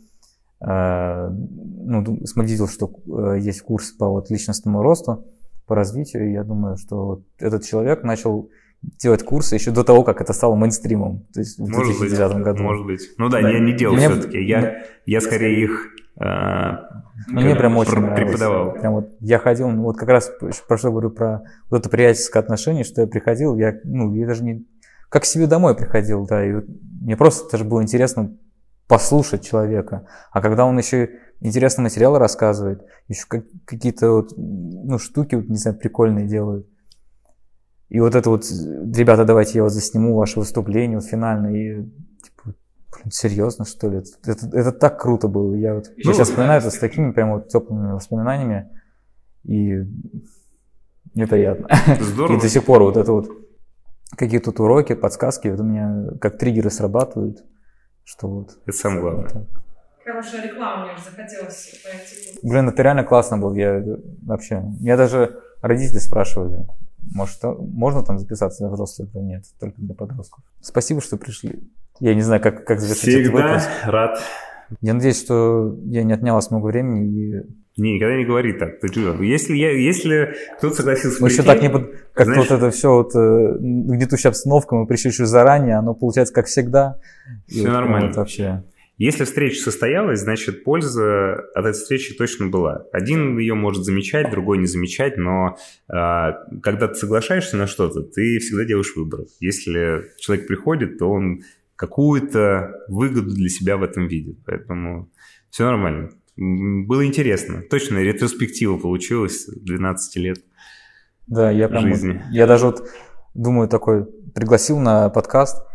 э, 0.59 1.29
ну, 1.29 2.25
смотрел, 2.25 2.67
что 2.67 2.93
э, 3.07 3.39
есть 3.39 3.61
курс 3.61 3.91
по 3.91 4.07
вот 4.09 4.29
личностному 4.29 4.83
росту, 4.83 5.25
по 5.67 5.75
развитию. 5.75 6.31
Я 6.31 6.43
думаю, 6.43 6.77
что 6.77 7.21
этот 7.39 7.65
человек 7.65 8.03
начал 8.03 8.49
делать 8.81 9.23
курсы 9.23 9.55
еще 9.55 9.71
до 9.71 9.83
того, 9.83 10.03
как 10.03 10.21
это 10.21 10.33
стало 10.33 10.55
мейнстримом, 10.55 11.27
то 11.33 11.39
есть 11.39 11.59
в 11.59 11.67
может 11.67 11.97
2009 11.97 12.33
быть, 12.33 12.43
году. 12.43 12.63
Может 12.63 12.85
быть. 12.85 13.01
Ну 13.17 13.29
да, 13.29 13.41
да. 13.41 13.49
я 13.49 13.59
не 13.59 13.73
делал 13.73 13.95
Мне... 13.95 14.09
все-таки. 14.09 14.43
Я, 14.43 14.85
я 15.05 15.21
скорее 15.21 15.63
их 15.63 15.89
э, 16.19 16.25
мне 17.27 17.55
прям 17.55 17.77
очень 17.77 18.15
преподавал. 18.15 18.73
Прям 18.73 18.93
вот 18.93 19.09
я 19.19 19.39
ходил, 19.39 19.69
ну 19.69 19.83
вот 19.83 19.97
как 19.97 20.09
раз 20.09 20.31
про 20.67 20.77
что 20.77 20.89
говорю 20.89 21.11
про 21.11 21.43
вот 21.69 21.79
это 21.79 21.89
приятельское 21.89 22.39
отношение, 22.39 22.83
что 22.83 23.01
я 23.01 23.07
приходил, 23.07 23.55
я, 23.55 23.75
ну, 23.83 24.13
я 24.15 24.27
даже 24.27 24.43
не 24.43 24.65
как 25.09 25.23
к 25.23 25.25
себе 25.25 25.45
домой 25.45 25.75
приходил, 25.75 26.25
да, 26.25 26.45
и 26.45 26.53
вот 26.53 26.65
мне 27.01 27.17
просто 27.17 27.51
даже 27.51 27.65
было 27.65 27.83
интересно 27.83 28.37
послушать 28.87 29.45
человека. 29.45 30.07
А 30.31 30.41
когда 30.41 30.65
он 30.65 30.77
еще 30.77 31.09
интересные 31.41 31.83
материалы 31.83 32.19
рассказывает, 32.19 32.85
еще 33.07 33.25
как, 33.27 33.45
какие-то 33.65 34.11
вот, 34.11 34.33
ну, 34.37 34.97
штуки, 34.99 35.35
вот, 35.35 35.49
не 35.49 35.57
знаю, 35.57 35.77
прикольные 35.77 36.27
делают. 36.27 36.67
И 37.89 37.99
вот 37.99 38.15
это 38.15 38.29
вот, 38.29 38.45
ребята, 38.49 39.25
давайте 39.25 39.57
я 39.57 39.63
вот 39.63 39.73
засниму 39.73 40.15
ваше 40.15 40.39
выступление 40.39 40.97
вот, 40.97 41.05
финальное, 41.05 41.53
и 41.53 41.83
типа, 42.23 42.55
блин, 42.91 43.11
серьезно, 43.11 43.65
что 43.65 43.89
ли? 43.89 43.97
Это, 43.97 44.31
это, 44.31 44.57
это 44.57 44.71
так 44.71 45.01
круто 45.01 45.27
было. 45.27 45.55
Я 45.55 45.75
вот 45.75 45.91
ну, 45.97 46.13
сейчас 46.13 46.29
вспоминаю 46.29 46.61
это 46.61 46.69
с 46.69 46.77
такими 46.77 47.11
прям 47.11 47.33
вот 47.33 47.49
теплыми 47.49 47.91
воспоминаниями, 47.91 48.69
и 49.43 49.79
мне 51.13 51.27
приятно. 51.27 51.67
Здорово. 51.99 52.37
И 52.37 52.39
до 52.39 52.47
сих 52.47 52.63
пор 52.63 52.83
вот 52.83 52.95
это 52.95 53.11
вот 53.11 53.29
какие 54.15 54.39
тут 54.39 54.59
уроки, 54.59 54.93
подсказки, 54.93 55.47
вот 55.47 55.59
у 55.59 55.63
меня 55.63 56.17
как 56.21 56.37
триггеры 56.37 56.69
срабатывают, 56.69 57.43
что 58.03 58.27
вот. 58.27 58.59
Это 58.65 58.77
самое 58.77 59.01
главное. 59.01 59.29
Вот 59.33 59.47
Хорошая 60.03 60.43
реклама, 60.43 60.85
мне 60.85 60.93
уже 60.93 61.03
захотелось 61.03 61.81
пойти. 61.83 62.39
Блин, 62.41 62.69
это 62.69 62.81
реально 62.81 63.03
классно 63.03 63.37
было. 63.37 63.53
Я 63.55 63.83
вообще... 64.23 64.61
Меня 64.79 64.97
даже 64.97 65.39
родители 65.61 65.99
спрашивали, 65.99 66.65
может, 67.13 67.39
можно 67.43 68.03
там 68.03 68.19
записаться 68.19 68.63
для 68.63 68.69
взрослых? 68.69 69.09
или 69.13 69.21
нет, 69.21 69.43
только 69.59 69.75
для 69.77 69.93
подростков. 69.93 70.43
Спасибо, 70.61 71.01
что 71.01 71.17
пришли. 71.17 71.59
Я 71.99 72.15
не 72.15 72.21
знаю, 72.21 72.41
как, 72.41 72.65
как 72.65 72.79
завершить 72.79 73.03
Всегда 73.03 73.39
этот 73.39 73.51
выпуск. 73.51 73.69
рад. 73.85 74.21
Я 74.79 74.93
надеюсь, 74.93 75.21
что 75.21 75.75
я 75.85 76.03
не 76.03 76.13
отнял 76.13 76.35
вас 76.35 76.49
много 76.49 76.67
времени 76.67 77.05
и 77.05 77.43
не, 77.77 77.95
никогда 77.95 78.17
не 78.17 78.25
говори 78.25 78.53
так. 78.53 78.79
Ты 78.79 78.87
что? 78.87 79.21
Если, 79.23 79.55
я, 79.55 79.71
если 79.71 80.35
кто-то 80.57 80.75
согласился 80.75 81.21
Мы 81.21 81.29
еще 81.29 81.41
так 81.41 81.61
не... 81.61 81.69
Как 82.13 82.25
знаешь... 82.25 82.49
вот 82.49 82.57
это 82.57 82.69
все, 82.69 82.93
вот, 82.93 83.15
э, 83.15 83.57
гнетущая 83.59 84.31
обстановка, 84.31 84.75
мы 84.75 84.85
пришли 84.87 85.09
еще 85.09 85.25
заранее, 85.25 85.77
оно 85.77 85.93
получается 85.93 86.33
как 86.33 86.47
всегда. 86.47 86.97
Все 87.47 87.71
нормально. 87.71 88.07
Вот, 88.07 88.17
вообще. 88.17 88.63
Если 89.01 89.23
встреча 89.23 89.59
состоялась, 89.59 90.19
значит, 90.19 90.63
польза 90.63 91.33
от 91.55 91.65
этой 91.65 91.73
встречи 91.73 92.13
точно 92.13 92.49
была. 92.49 92.85
Один 92.93 93.35
ее 93.39 93.55
может 93.55 93.83
замечать, 93.83 94.29
другой 94.29 94.59
не 94.59 94.67
замечать, 94.67 95.17
но 95.17 95.57
э, 95.89 95.93
когда 96.61 96.87
ты 96.87 96.93
соглашаешься 96.93 97.57
на 97.57 97.65
что-то, 97.65 98.03
ты 98.03 98.37
всегда 98.37 98.63
делаешь 98.63 98.93
выбор. 98.95 99.21
Если 99.39 100.03
человек 100.19 100.45
приходит, 100.45 100.99
то 100.99 101.09
он 101.09 101.41
какую-то 101.75 102.75
выгоду 102.89 103.31
для 103.31 103.49
себя 103.49 103.77
в 103.77 103.81
этом 103.81 104.07
видит. 104.07 104.37
Поэтому 104.45 105.09
все 105.49 105.65
нормально. 105.65 106.11
Было 106.37 107.03
интересно. 107.03 107.63
Точно 107.71 107.97
ретроспектива 107.97 108.77
получилась 108.77 109.47
12 109.47 110.15
лет 110.17 110.43
да, 111.25 111.49
я 111.49 111.69
прям, 111.69 111.81
жизни. 111.81 112.21
Я 112.29 112.45
даже 112.45 112.67
вот 112.67 112.87
думаю 113.33 113.67
такой, 113.67 114.05
пригласил 114.05 114.77
на 114.77 115.09
подкаст, 115.09 115.65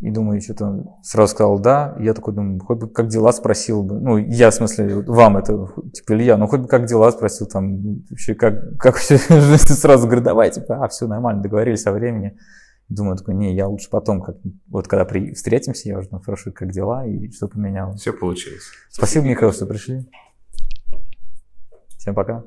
и 0.00 0.10
думаю, 0.10 0.40
что-то 0.40 0.84
сразу 1.02 1.32
сказал 1.32 1.58
да. 1.58 1.96
И 1.98 2.04
я 2.04 2.14
такой 2.14 2.34
думаю, 2.34 2.60
хоть 2.60 2.78
бы 2.78 2.88
как 2.88 3.08
дела 3.08 3.32
спросил 3.32 3.82
бы. 3.82 3.98
Ну, 3.98 4.16
я, 4.16 4.50
в 4.50 4.54
смысле, 4.54 5.02
вам 5.02 5.36
это, 5.36 5.68
типа, 5.92 6.12
Илья, 6.12 6.36
ну 6.36 6.46
хоть 6.46 6.60
бы 6.60 6.68
как 6.68 6.86
дела 6.86 7.10
спросил, 7.10 7.46
там, 7.46 8.02
вообще, 8.08 8.34
как, 8.34 8.76
как 8.78 8.96
все, 8.96 9.18
сразу 9.18 10.06
говорю, 10.06 10.22
давай, 10.22 10.50
типа, 10.50 10.84
а, 10.84 10.88
все 10.88 11.06
нормально, 11.06 11.42
договорились 11.42 11.86
о 11.86 11.92
времени. 11.92 12.36
Думаю, 12.88 13.18
такой, 13.18 13.34
не, 13.34 13.54
я 13.54 13.66
лучше 13.66 13.90
потом, 13.90 14.22
как, 14.22 14.36
вот 14.68 14.88
когда 14.88 15.04
при, 15.04 15.34
встретимся, 15.34 15.88
я 15.88 15.98
уже 15.98 16.08
спрашиваю, 16.22 16.54
как 16.54 16.70
дела 16.70 17.04
и 17.04 17.30
что 17.32 17.48
поменялось. 17.48 18.00
Все 18.00 18.12
получилось. 18.12 18.70
Спасибо, 18.90 19.26
Михаил, 19.26 19.52
что 19.52 19.66
пришли. 19.66 20.08
Всем 21.98 22.14
пока. 22.14 22.44